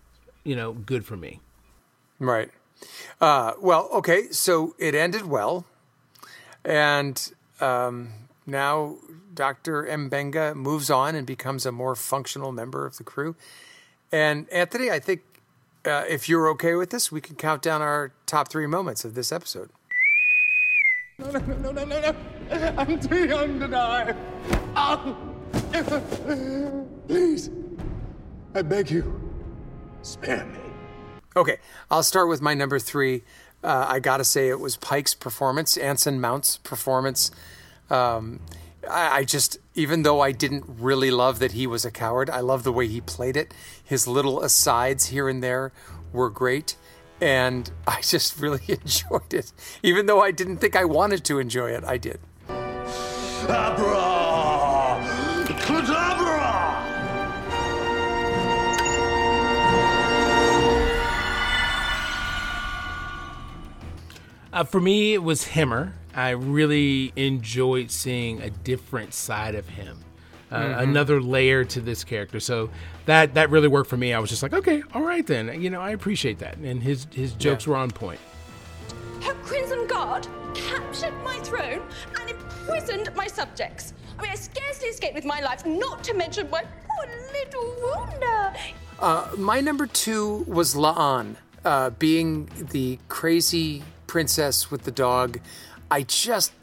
you 0.45 0.55
know, 0.55 0.73
good 0.73 1.05
for 1.05 1.17
me. 1.17 1.41
Right. 2.19 2.51
Uh, 3.21 3.53
well, 3.61 3.89
okay, 3.93 4.29
so 4.31 4.75
it 4.79 4.95
ended 4.95 5.27
well. 5.27 5.65
And 6.65 7.33
um, 7.61 8.11
now 8.47 8.97
Dr. 9.35 9.85
M'Benga 9.85 10.55
moves 10.55 10.91
on 10.91 11.15
and 11.15 11.27
becomes 11.27 11.67
a 11.67 11.73
more 11.73 11.95
functional 11.95 12.53
member 12.53 12.87
of 12.87 12.97
the 12.97 13.05
crew. 13.05 13.37
And 14.11 14.49
Anthony, 14.51 14.91
I 14.91 14.99
think 14.99 15.23
uh, 15.85 16.05
if 16.09 16.29
you're 16.29 16.49
okay 16.51 16.75
with 16.75 16.91
this, 16.91 17.11
we 17.11 17.21
can 17.21 17.37
count 17.37 17.63
down 17.63 17.83
our 17.83 18.13
top 18.27 18.49
three 18.49 18.67
moments 18.67 19.05
of 19.05 19.15
this 19.15 19.33
episode. 19.33 19.71
No, 21.19 21.31
no, 21.31 21.39
no, 21.39 21.73
no, 21.73 21.85
no, 21.85 22.01
no. 22.01 22.15
I'm 22.79 23.01
too 23.01 23.27
young 23.27 23.61
to 23.61 23.69
die. 23.69 24.15
Oh. 24.77 25.17
Please, 27.09 27.51
I 28.55 28.63
beg 28.63 28.91
you, 28.91 29.21
spare 30.03 30.45
me. 30.47 30.59
Okay, 31.37 31.59
I'll 31.91 32.03
start 32.03 32.29
with 32.29 32.43
my 32.43 32.55
number 32.55 32.79
three. 32.79 33.23
Uh, 33.65 33.87
I 33.89 34.01
gotta 34.01 34.25
say, 34.25 34.49
it 34.49 34.61
was 34.61 34.77
Pike's 34.77 35.15
performance, 35.15 35.77
Anson 35.77 36.21
Mount's 36.21 36.59
performance. 36.59 37.31
Um, 37.91 38.41
I, 38.89 39.19
I 39.19 39.25
just, 39.25 39.59
even 39.75 40.03
though 40.03 40.21
I 40.21 40.33
didn't 40.33 40.65
really 40.67 41.11
love 41.11 41.39
that 41.39 41.53
he 41.53 41.67
was 41.67 41.85
a 41.85 41.91
coward, 41.91 42.31
I 42.31 42.41
love 42.41 42.65
the 42.65 42.73
way 42.73 42.89
he 42.89 43.01
played 43.01 43.37
it. 43.37 43.55
His 43.83 44.07
little 44.09 44.43
asides 44.43 45.07
here 45.07 45.29
and 45.29 45.43
there 45.43 45.73
were 46.13 46.31
great, 46.31 46.77
and 47.21 47.71
I 47.87 48.01
just 48.03 48.39
really 48.39 48.63
enjoyed 48.69 49.33
it. 49.33 49.53
Even 49.83 50.07
though 50.07 50.21
I 50.21 50.31
didn't 50.31 50.59
think 50.59 50.77
I 50.77 50.85
wanted 50.85 51.25
to 51.25 51.39
enjoy 51.39 51.71
it, 51.71 51.85
I 51.85 51.99
did. 51.99 52.21
Abra! 53.49 54.13
Uh, 64.53 64.65
for 64.65 64.81
me, 64.81 65.15
it 65.15 65.23
was 65.23 65.47
Hemmer. 65.47 65.95
I 66.15 66.31
really 66.31 67.13
enjoyed 67.17 67.91
seeing 67.91 68.41
a 68.43 68.51
different 68.51 69.15
side 69.15 69.55
of 69.55 69.69
him, 69.69 69.99
uh, 70.51 70.61
Mhm. 70.61 70.83
another 70.83 71.21
layer 71.21 71.65
to 71.65 71.81
this 71.81 72.05
character. 72.05 72.41
So 72.41 72.71
that 73.07 73.35
that 73.35 73.51
really 73.51 73.69
worked 73.69 73.89
for 73.91 73.97
me. 73.97 74.13
I 74.13 74.19
was 74.19 74.31
just 74.31 74.43
like, 74.43 74.53
okay, 74.53 74.83
all 74.95 75.03
right 75.03 75.27
then. 75.27 75.61
You 75.63 75.71
know, 75.71 75.81
I 75.81 75.91
appreciate 75.91 76.39
that, 76.41 76.57
and 76.59 76.83
his 76.83 77.07
his 77.13 77.33
jokes 77.33 77.67
were 77.67 77.77
on 77.77 77.91
point. 77.91 78.21
Her 79.23 79.35
Crimson 79.45 79.87
Guard 79.87 80.27
captured 80.55 81.15
my 81.25 81.39
throne 81.41 81.81
and 82.21 82.31
imprisoned 82.31 83.11
my 83.15 83.27
subjects. 83.27 83.95
I 84.19 84.23
mean, 84.23 84.31
I 84.33 84.35
scarcely 84.35 84.89
escaped 84.89 85.15
with 85.15 85.25
my 85.25 85.41
life, 85.41 85.65
not 85.65 86.05
to 86.05 86.15
mention 86.15 86.49
my 86.51 86.63
poor 86.63 87.07
little 87.33 87.75
Wanda. 87.83 88.53
Uh, 89.01 89.29
my 89.37 89.61
number 89.61 89.87
two 89.87 90.45
was 90.47 90.75
La'an, 90.75 91.37
uh, 91.65 91.91
being 91.91 92.49
the 92.71 92.99
crazy 93.09 93.83
princess 94.07 94.71
with 94.71 94.83
the 94.83 94.91
dog. 94.93 95.41
I 95.93 96.05
just, 96.05 96.55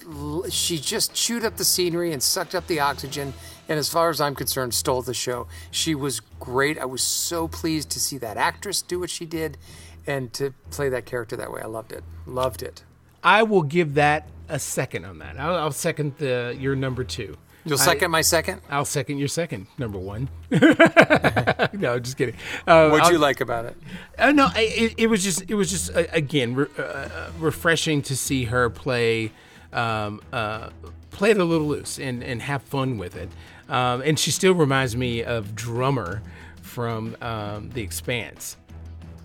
she 0.49 0.79
just 0.79 1.13
chewed 1.13 1.45
up 1.45 1.55
the 1.57 1.63
scenery 1.63 2.13
and 2.13 2.23
sucked 2.23 2.55
up 2.55 2.65
the 2.65 2.79
oxygen, 2.79 3.35
and 3.67 3.77
as 3.77 3.87
far 3.87 4.09
as 4.09 4.19
I'm 4.19 4.33
concerned, 4.33 4.73
stole 4.73 5.03
the 5.03 5.13
show. 5.13 5.45
She 5.69 5.93
was 5.93 6.19
great. 6.39 6.79
I 6.79 6.85
was 6.85 7.03
so 7.03 7.47
pleased 7.47 7.91
to 7.91 7.99
see 7.99 8.17
that 8.17 8.37
actress 8.37 8.81
do 8.81 8.99
what 8.99 9.11
she 9.11 9.27
did, 9.27 9.59
and 10.07 10.33
to 10.33 10.55
play 10.71 10.89
that 10.89 11.05
character 11.05 11.35
that 11.35 11.51
way. 11.51 11.61
I 11.61 11.67
loved 11.67 11.91
it. 11.91 12.03
Loved 12.25 12.63
it. 12.63 12.83
I 13.23 13.43
will 13.43 13.61
give 13.61 13.93
that 13.93 14.27
a 14.47 14.57
second 14.57 15.05
on 15.05 15.19
that. 15.19 15.39
I'll, 15.39 15.55
I'll 15.57 15.71
second 15.71 16.17
the 16.17 16.57
your 16.59 16.75
number 16.75 17.03
two. 17.03 17.37
You'll 17.65 17.79
I- 17.79 17.83
second 17.85 18.11
my 18.11 18.21
second. 18.21 18.61
I'll 18.69 18.85
second 18.85 19.17
your 19.17 19.27
second 19.27 19.67
number 19.77 19.99
one. 19.99 20.29
no, 20.51 21.99
just 21.99 22.17
kidding. 22.17 22.35
Uh, 22.65 22.89
What'd 22.89 23.07
you 23.09 23.15
I'll- 23.15 23.19
like 23.19 23.41
about 23.41 23.65
it? 23.65 23.75
Uh, 24.17 24.31
no, 24.31 24.47
I, 24.53 24.61
it, 24.61 24.93
it 24.97 25.07
was 25.07 25.23
just 25.23 25.43
it 25.49 25.55
was 25.55 25.69
just 25.69 25.95
uh, 25.95 26.03
again 26.11 26.55
re- 26.55 26.67
uh, 26.77 27.29
refreshing 27.39 28.01
to 28.03 28.15
see 28.15 28.45
her 28.45 28.69
play 28.69 29.31
um, 29.73 30.21
uh, 30.33 30.69
play 31.11 31.31
it 31.31 31.37
a 31.37 31.43
little 31.43 31.67
loose 31.67 31.99
and, 31.99 32.23
and 32.23 32.41
have 32.41 32.63
fun 32.63 32.97
with 32.97 33.15
it. 33.15 33.29
Um, 33.67 34.01
and 34.01 34.17
she 34.17 34.31
still 34.31 34.53
reminds 34.53 34.95
me 34.95 35.23
of 35.23 35.53
Drummer 35.55 36.21
from 36.61 37.15
um, 37.21 37.69
The 37.71 37.81
Expanse. 37.81 38.57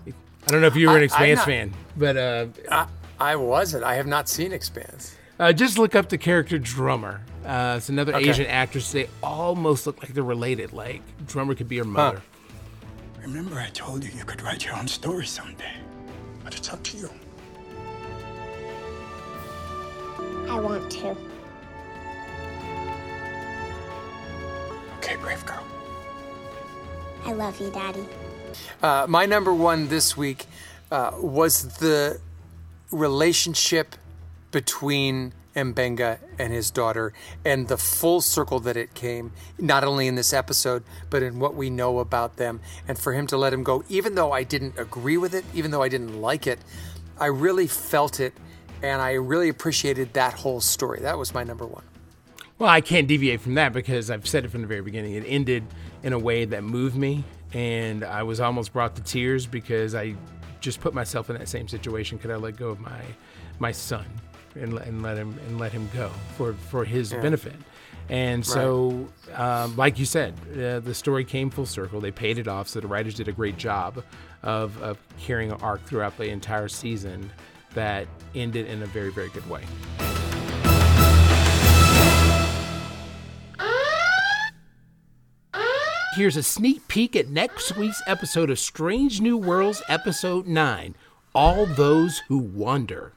I 0.07 0.51
don't 0.51 0.61
know 0.61 0.67
if 0.67 0.75
you 0.75 0.89
were 0.89 0.95
an 0.97 1.01
I- 1.01 1.05
Expanse 1.05 1.37
not- 1.37 1.45
fan, 1.45 1.73
but 1.97 2.17
uh, 2.17 2.45
I, 2.69 2.87
I 3.19 3.35
wasn't. 3.37 3.83
I 3.83 3.95
have 3.95 4.05
not 4.07 4.29
seen 4.29 4.51
Expanse. 4.51 5.15
Uh, 5.39 5.53
just 5.53 5.77
look 5.77 5.95
up 5.95 6.09
the 6.09 6.17
character 6.17 6.57
Drummer. 6.57 7.21
Uh, 7.45 7.75
it's 7.77 7.89
another 7.89 8.15
Okay. 8.15 8.29
Asian 8.29 8.45
actress. 8.47 8.91
They 8.91 9.07
almost 9.21 9.85
look 9.85 10.01
like 10.01 10.13
they're 10.13 10.23
related. 10.23 10.73
Like 10.73 11.01
Drummer 11.27 11.55
could 11.55 11.67
be 11.69 11.77
her 11.77 11.83
mother. 11.83 12.21
Remember, 13.21 13.59
I 13.59 13.69
told 13.69 14.03
you 14.03 14.11
you 14.17 14.23
could 14.23 14.41
write 14.41 14.65
your 14.65 14.75
own 14.75 14.87
story 14.87 15.25
someday. 15.25 15.73
But 16.43 16.55
it's 16.55 16.71
up 16.71 16.83
to 16.83 16.97
you. 16.97 17.09
I 20.49 20.59
want 20.59 20.91
to. 20.91 21.15
Okay, 24.97 25.15
brave 25.17 25.43
girl. 25.45 25.63
I 27.25 27.33
love 27.33 27.59
you, 27.59 27.71
Daddy. 27.71 28.05
Uh, 28.81 29.05
my 29.09 29.25
number 29.25 29.53
one 29.53 29.87
this 29.87 30.15
week 30.15 30.45
uh, 30.91 31.11
was 31.19 31.77
the 31.77 32.19
relationship 32.91 33.95
between 34.55 35.33
M'Benga 35.53 36.17
and 36.39 36.53
his 36.53 36.71
daughter 36.71 37.11
and 37.43 37.67
the 37.67 37.75
full 37.75 38.21
circle 38.21 38.61
that 38.61 38.77
it 38.77 38.93
came, 38.93 39.33
not 39.59 39.83
only 39.83 40.07
in 40.07 40.15
this 40.15 40.31
episode, 40.31 40.81
but 41.09 41.21
in 41.21 41.39
what 41.39 41.55
we 41.55 41.69
know 41.69 41.99
about 41.99 42.37
them. 42.37 42.61
And 42.87 42.97
for 42.97 43.11
him 43.11 43.27
to 43.27 43.37
let 43.37 43.51
him 43.51 43.63
go, 43.63 43.83
even 43.89 44.15
though 44.15 44.31
I 44.31 44.43
didn't 44.43 44.79
agree 44.79 45.17
with 45.17 45.35
it, 45.35 45.43
even 45.53 45.71
though 45.71 45.83
I 45.83 45.89
didn't 45.89 46.21
like 46.21 46.47
it, 46.47 46.59
I 47.19 47.25
really 47.25 47.67
felt 47.67 48.21
it 48.21 48.33
and 48.81 49.01
I 49.01 49.15
really 49.15 49.49
appreciated 49.49 50.13
that 50.13 50.35
whole 50.35 50.61
story. 50.61 51.01
That 51.01 51.17
was 51.17 51.33
my 51.33 51.43
number 51.43 51.65
one. 51.65 51.83
Well, 52.57 52.69
I 52.69 52.79
can't 52.79 53.09
deviate 53.09 53.41
from 53.41 53.55
that 53.55 53.73
because 53.73 54.09
I've 54.09 54.25
said 54.25 54.45
it 54.45 54.51
from 54.51 54.61
the 54.61 54.67
very 54.67 54.83
beginning. 54.83 55.15
It 55.15 55.25
ended 55.27 55.65
in 56.01 56.13
a 56.13 56.19
way 56.19 56.45
that 56.45 56.63
moved 56.63 56.95
me, 56.95 57.25
and 57.51 58.05
I 58.05 58.23
was 58.23 58.39
almost 58.39 58.71
brought 58.71 58.95
to 58.95 59.03
tears 59.03 59.47
because 59.47 59.93
I 59.95 60.15
just 60.61 60.79
put 60.79 60.93
myself 60.93 61.29
in 61.29 61.37
that 61.37 61.49
same 61.49 61.67
situation. 61.67 62.17
Could 62.19 62.31
I 62.31 62.37
let 62.37 62.55
go 62.55 62.69
of 62.69 62.79
my 62.79 63.01
my 63.59 63.73
son 63.73 64.05
and, 64.55 64.77
and 64.79 65.01
let 65.03 65.17
him 65.17 65.37
and 65.47 65.59
let 65.59 65.71
him 65.71 65.89
go 65.93 66.09
for 66.37 66.53
for 66.53 66.85
his 66.85 67.11
Yeah. 67.11 67.21
benefit? 67.21 67.55
And 68.07 68.45
so, 68.45 69.07
um, 69.33 69.75
like 69.77 69.97
you 69.97 70.05
said, 70.05 70.35
uh, 70.53 70.79
the 70.79 70.93
story 70.93 71.25
came 71.25 71.49
full 71.49 71.65
circle. 71.65 71.99
They 71.99 72.11
paid 72.11 72.37
it 72.37 72.47
off. 72.47 72.67
So 72.67 72.79
the 72.79 72.87
writers 72.87 73.15
did 73.15 73.27
a 73.27 73.31
great 73.31 73.57
job 73.57 74.03
of, 74.43 74.79
of 74.83 74.99
carrying 75.19 75.51
an 75.51 75.57
arc 75.61 75.83
throughout 75.85 76.15
the 76.15 76.29
entire 76.29 76.67
season 76.67 77.31
that 77.73 78.05
ended 78.35 78.67
in 78.67 78.83
a 78.83 78.85
very, 78.85 79.09
very 79.11 79.29
good 79.29 79.49
way. 79.49 79.63
Here's 86.15 86.37
a 86.37 86.43
sneak 86.43 86.87
peek 86.87 87.15
at 87.15 87.27
next 87.29 87.75
week's 87.75 88.01
episode 88.07 88.49
of 88.49 88.57
Strange 88.57 89.19
New 89.19 89.35
Worlds, 89.37 89.81
Episode 89.89 90.47
9 90.47 90.95
All 91.33 91.65
Those 91.65 92.19
Who 92.29 92.37
Wander. 92.37 93.11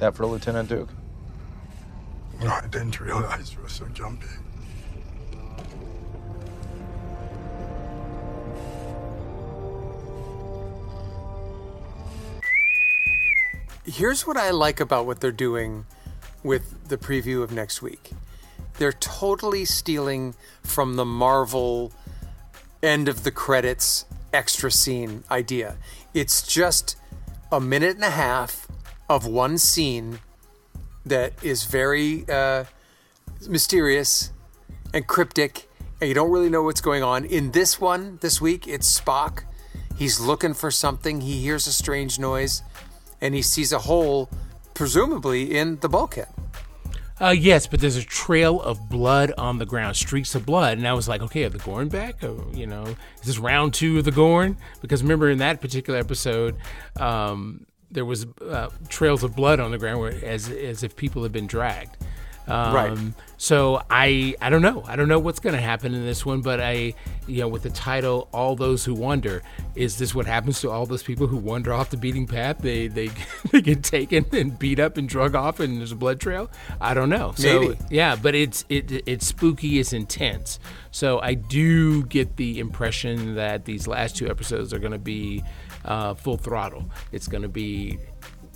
That 0.00 0.16
for 0.16 0.24
Lieutenant 0.24 0.70
Duke. 0.70 0.88
No, 2.40 2.48
I 2.48 2.66
didn't 2.68 2.98
realize 2.98 3.52
you 3.52 3.60
were 3.60 3.68
so 3.68 3.84
jumpy. 3.88 4.26
Here's 13.84 14.26
what 14.26 14.38
I 14.38 14.50
like 14.52 14.80
about 14.80 15.04
what 15.04 15.20
they're 15.20 15.30
doing 15.32 15.84
with 16.42 16.88
the 16.88 16.96
preview 16.96 17.42
of 17.42 17.52
next 17.52 17.82
week. 17.82 18.12
They're 18.78 18.92
totally 18.92 19.66
stealing 19.66 20.34
from 20.62 20.96
the 20.96 21.04
Marvel 21.04 21.92
end 22.82 23.06
of 23.06 23.22
the 23.24 23.30
credits 23.30 24.06
extra 24.32 24.70
scene 24.70 25.24
idea. 25.30 25.76
It's 26.14 26.40
just 26.46 26.96
a 27.52 27.60
minute 27.60 27.96
and 27.96 28.04
a 28.04 28.10
half 28.10 28.66
of 29.10 29.26
one 29.26 29.58
scene 29.58 30.20
that 31.04 31.32
is 31.42 31.64
very 31.64 32.24
uh, 32.28 32.62
mysterious 33.48 34.30
and 34.94 35.04
cryptic, 35.08 35.68
and 36.00 36.08
you 36.08 36.14
don't 36.14 36.30
really 36.30 36.48
know 36.48 36.62
what's 36.62 36.80
going 36.80 37.02
on. 37.02 37.24
In 37.24 37.50
this 37.50 37.80
one, 37.80 38.18
this 38.22 38.40
week, 38.40 38.68
it's 38.68 39.00
Spock. 39.00 39.42
He's 39.96 40.20
looking 40.20 40.54
for 40.54 40.70
something. 40.70 41.22
He 41.22 41.40
hears 41.40 41.66
a 41.66 41.72
strange 41.72 42.20
noise, 42.20 42.62
and 43.20 43.34
he 43.34 43.42
sees 43.42 43.72
a 43.72 43.80
hole, 43.80 44.30
presumably 44.74 45.56
in 45.58 45.80
the 45.80 45.88
bulkhead. 45.88 46.28
Uh, 47.20 47.34
yes, 47.36 47.66
but 47.66 47.80
there's 47.80 47.96
a 47.96 48.04
trail 48.04 48.62
of 48.62 48.88
blood 48.88 49.32
on 49.36 49.58
the 49.58 49.66
ground, 49.66 49.96
streaks 49.96 50.36
of 50.36 50.46
blood, 50.46 50.78
and 50.78 50.86
I 50.86 50.92
was 50.92 51.08
like, 51.08 51.20
okay, 51.20 51.42
are 51.44 51.50
the 51.50 51.58
Gorn 51.58 51.88
back? 51.88 52.22
Or, 52.22 52.46
you 52.54 52.66
know, 52.66 52.84
is 52.84 53.26
this 53.26 53.38
round 53.38 53.74
two 53.74 53.98
of 53.98 54.04
the 54.04 54.12
Gorn? 54.12 54.56
Because 54.80 55.02
remember 55.02 55.28
in 55.30 55.38
that 55.38 55.60
particular 55.60 55.98
episode, 55.98 56.56
um, 56.96 57.66
there 57.90 58.04
was 58.04 58.26
uh, 58.46 58.70
trails 58.88 59.22
of 59.22 59.34
blood 59.34 59.60
on 59.60 59.70
the 59.70 59.78
ground, 59.78 60.00
where, 60.00 60.12
as 60.24 60.48
as 60.50 60.82
if 60.82 60.96
people 60.96 61.22
had 61.22 61.32
been 61.32 61.46
dragged. 61.46 61.96
Um, 62.46 62.74
Right. 62.74 62.98
So 63.36 63.80
I 63.88 64.34
I 64.40 64.50
don't 64.50 64.60
know 64.60 64.82
I 64.86 64.96
don't 64.96 65.08
know 65.08 65.18
what's 65.18 65.40
going 65.40 65.54
to 65.54 65.60
happen 65.62 65.94
in 65.94 66.04
this 66.04 66.26
one, 66.26 66.40
but 66.42 66.60
I 66.60 66.94
you 67.26 67.40
know 67.40 67.48
with 67.48 67.62
the 67.62 67.70
title 67.70 68.28
"All 68.32 68.56
Those 68.56 68.84
Who 68.84 68.92
Wander," 68.92 69.42
is 69.74 69.98
this 69.98 70.14
what 70.14 70.26
happens 70.26 70.60
to 70.60 70.70
all 70.70 70.84
those 70.84 71.02
people 71.02 71.26
who 71.26 71.36
wander 71.36 71.72
off 71.72 71.90
the 71.90 71.96
beating 71.96 72.26
path? 72.26 72.58
They 72.58 72.88
they 72.88 73.10
they 73.50 73.60
get 73.60 73.82
taken 73.82 74.26
and 74.32 74.58
beat 74.58 74.80
up 74.80 74.96
and 74.96 75.08
drug 75.08 75.34
off, 75.34 75.60
and 75.60 75.78
there's 75.78 75.92
a 75.92 75.96
blood 75.96 76.20
trail. 76.20 76.50
I 76.80 76.92
don't 76.92 77.08
know. 77.08 77.32
So, 77.36 77.60
Maybe. 77.60 77.78
yeah, 77.88 78.16
but 78.16 78.34
it's 78.34 78.64
it 78.68 78.90
it's 79.06 79.26
spooky, 79.26 79.78
it's 79.78 79.92
intense. 79.92 80.58
So 80.90 81.20
I 81.20 81.34
do 81.34 82.02
get 82.04 82.36
the 82.36 82.58
impression 82.58 83.36
that 83.36 83.64
these 83.64 83.86
last 83.86 84.16
two 84.16 84.28
episodes 84.28 84.74
are 84.74 84.80
going 84.80 84.92
to 84.92 84.98
be 84.98 85.42
uh, 85.84 86.14
full 86.14 86.36
throttle. 86.36 86.84
It's 87.12 87.28
going 87.28 87.42
to 87.42 87.48
be 87.48 87.98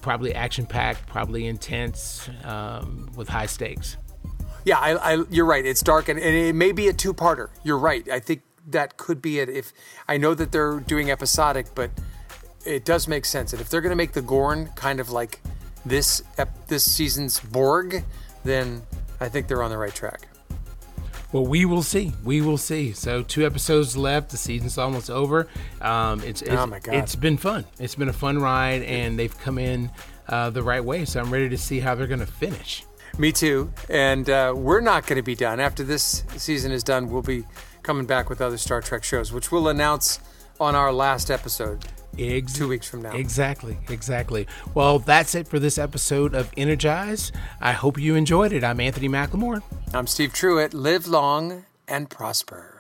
probably 0.02 0.34
action 0.34 0.66
packed, 0.66 1.06
probably 1.06 1.46
intense, 1.46 2.28
um, 2.44 3.10
with 3.16 3.28
high 3.28 3.46
stakes. 3.46 3.96
Yeah, 4.64 4.78
I, 4.78 5.14
I, 5.14 5.24
you're 5.30 5.44
right. 5.44 5.64
It's 5.64 5.82
dark, 5.82 6.08
and, 6.08 6.18
and 6.18 6.34
it 6.34 6.54
may 6.54 6.72
be 6.72 6.88
a 6.88 6.92
two-parter. 6.92 7.48
You're 7.62 7.78
right. 7.78 8.08
I 8.10 8.18
think 8.18 8.42
that 8.68 8.96
could 8.96 9.20
be 9.20 9.38
it. 9.38 9.48
If 9.48 9.72
I 10.08 10.16
know 10.16 10.34
that 10.34 10.52
they're 10.52 10.80
doing 10.80 11.10
episodic, 11.10 11.66
but 11.74 11.90
it 12.64 12.84
does 12.84 13.06
make 13.06 13.26
sense. 13.26 13.52
And 13.52 13.60
if 13.60 13.68
they're 13.68 13.82
going 13.82 13.90
to 13.90 13.96
make 13.96 14.12
the 14.12 14.22
Gorn 14.22 14.68
kind 14.74 15.00
of 15.00 15.10
like 15.10 15.40
this 15.84 16.22
ep- 16.38 16.66
this 16.66 16.90
season's 16.90 17.40
Borg, 17.40 18.04
then 18.42 18.82
I 19.20 19.28
think 19.28 19.48
they're 19.48 19.62
on 19.62 19.70
the 19.70 19.78
right 19.78 19.94
track. 19.94 20.28
Well, 21.34 21.44
we 21.44 21.64
will 21.64 21.82
see. 21.82 22.12
We 22.22 22.40
will 22.42 22.56
see. 22.58 22.92
So 22.92 23.24
two 23.24 23.44
episodes 23.44 23.96
left. 23.96 24.30
The 24.30 24.36
season's 24.36 24.78
almost 24.78 25.10
over. 25.10 25.48
Um, 25.80 26.20
it's, 26.22 26.42
it's 26.42 26.52
Oh, 26.52 26.64
my 26.64 26.78
God. 26.78 26.94
it's 26.94 27.16
been 27.16 27.36
fun. 27.36 27.64
It's 27.80 27.96
been 27.96 28.08
a 28.08 28.12
fun 28.12 28.38
ride, 28.38 28.82
and 28.84 29.18
they've 29.18 29.36
come 29.40 29.58
in 29.58 29.90
uh, 30.28 30.50
the 30.50 30.62
right 30.62 30.84
way. 30.84 31.04
So 31.04 31.20
I'm 31.20 31.32
ready 31.32 31.48
to 31.48 31.58
see 31.58 31.80
how 31.80 31.96
they're 31.96 32.06
going 32.06 32.20
to 32.20 32.26
finish. 32.26 32.84
Me 33.18 33.32
too. 33.32 33.72
And 33.90 34.30
uh, 34.30 34.52
we're 34.56 34.80
not 34.80 35.08
going 35.08 35.16
to 35.16 35.24
be 35.24 35.34
done. 35.34 35.58
After 35.58 35.82
this 35.82 36.22
season 36.36 36.70
is 36.70 36.84
done, 36.84 37.10
we'll 37.10 37.20
be 37.22 37.42
coming 37.82 38.06
back 38.06 38.30
with 38.30 38.40
other 38.40 38.56
Star 38.56 38.80
Trek 38.80 39.02
shows, 39.02 39.32
which 39.32 39.50
we'll 39.50 39.66
announce 39.66 40.20
on 40.60 40.76
our 40.76 40.92
last 40.92 41.32
episode 41.32 41.84
Ex- 42.18 42.52
two 42.52 42.68
weeks 42.68 42.88
from 42.88 43.02
now. 43.02 43.12
Exactly, 43.12 43.78
exactly. 43.88 44.46
Well, 44.74 44.98
that's 44.98 45.34
it 45.34 45.48
for 45.48 45.58
this 45.58 45.78
episode 45.78 46.34
of 46.34 46.50
Energize. 46.56 47.32
I 47.60 47.72
hope 47.72 47.98
you 47.98 48.14
enjoyed 48.14 48.52
it. 48.52 48.64
I'm 48.64 48.80
Anthony 48.80 49.08
McLemore. 49.08 49.62
I'm 49.92 50.06
Steve 50.06 50.32
Truitt. 50.32 50.74
Live 50.74 51.06
long 51.06 51.64
and 51.88 52.10
prosper. 52.10 52.73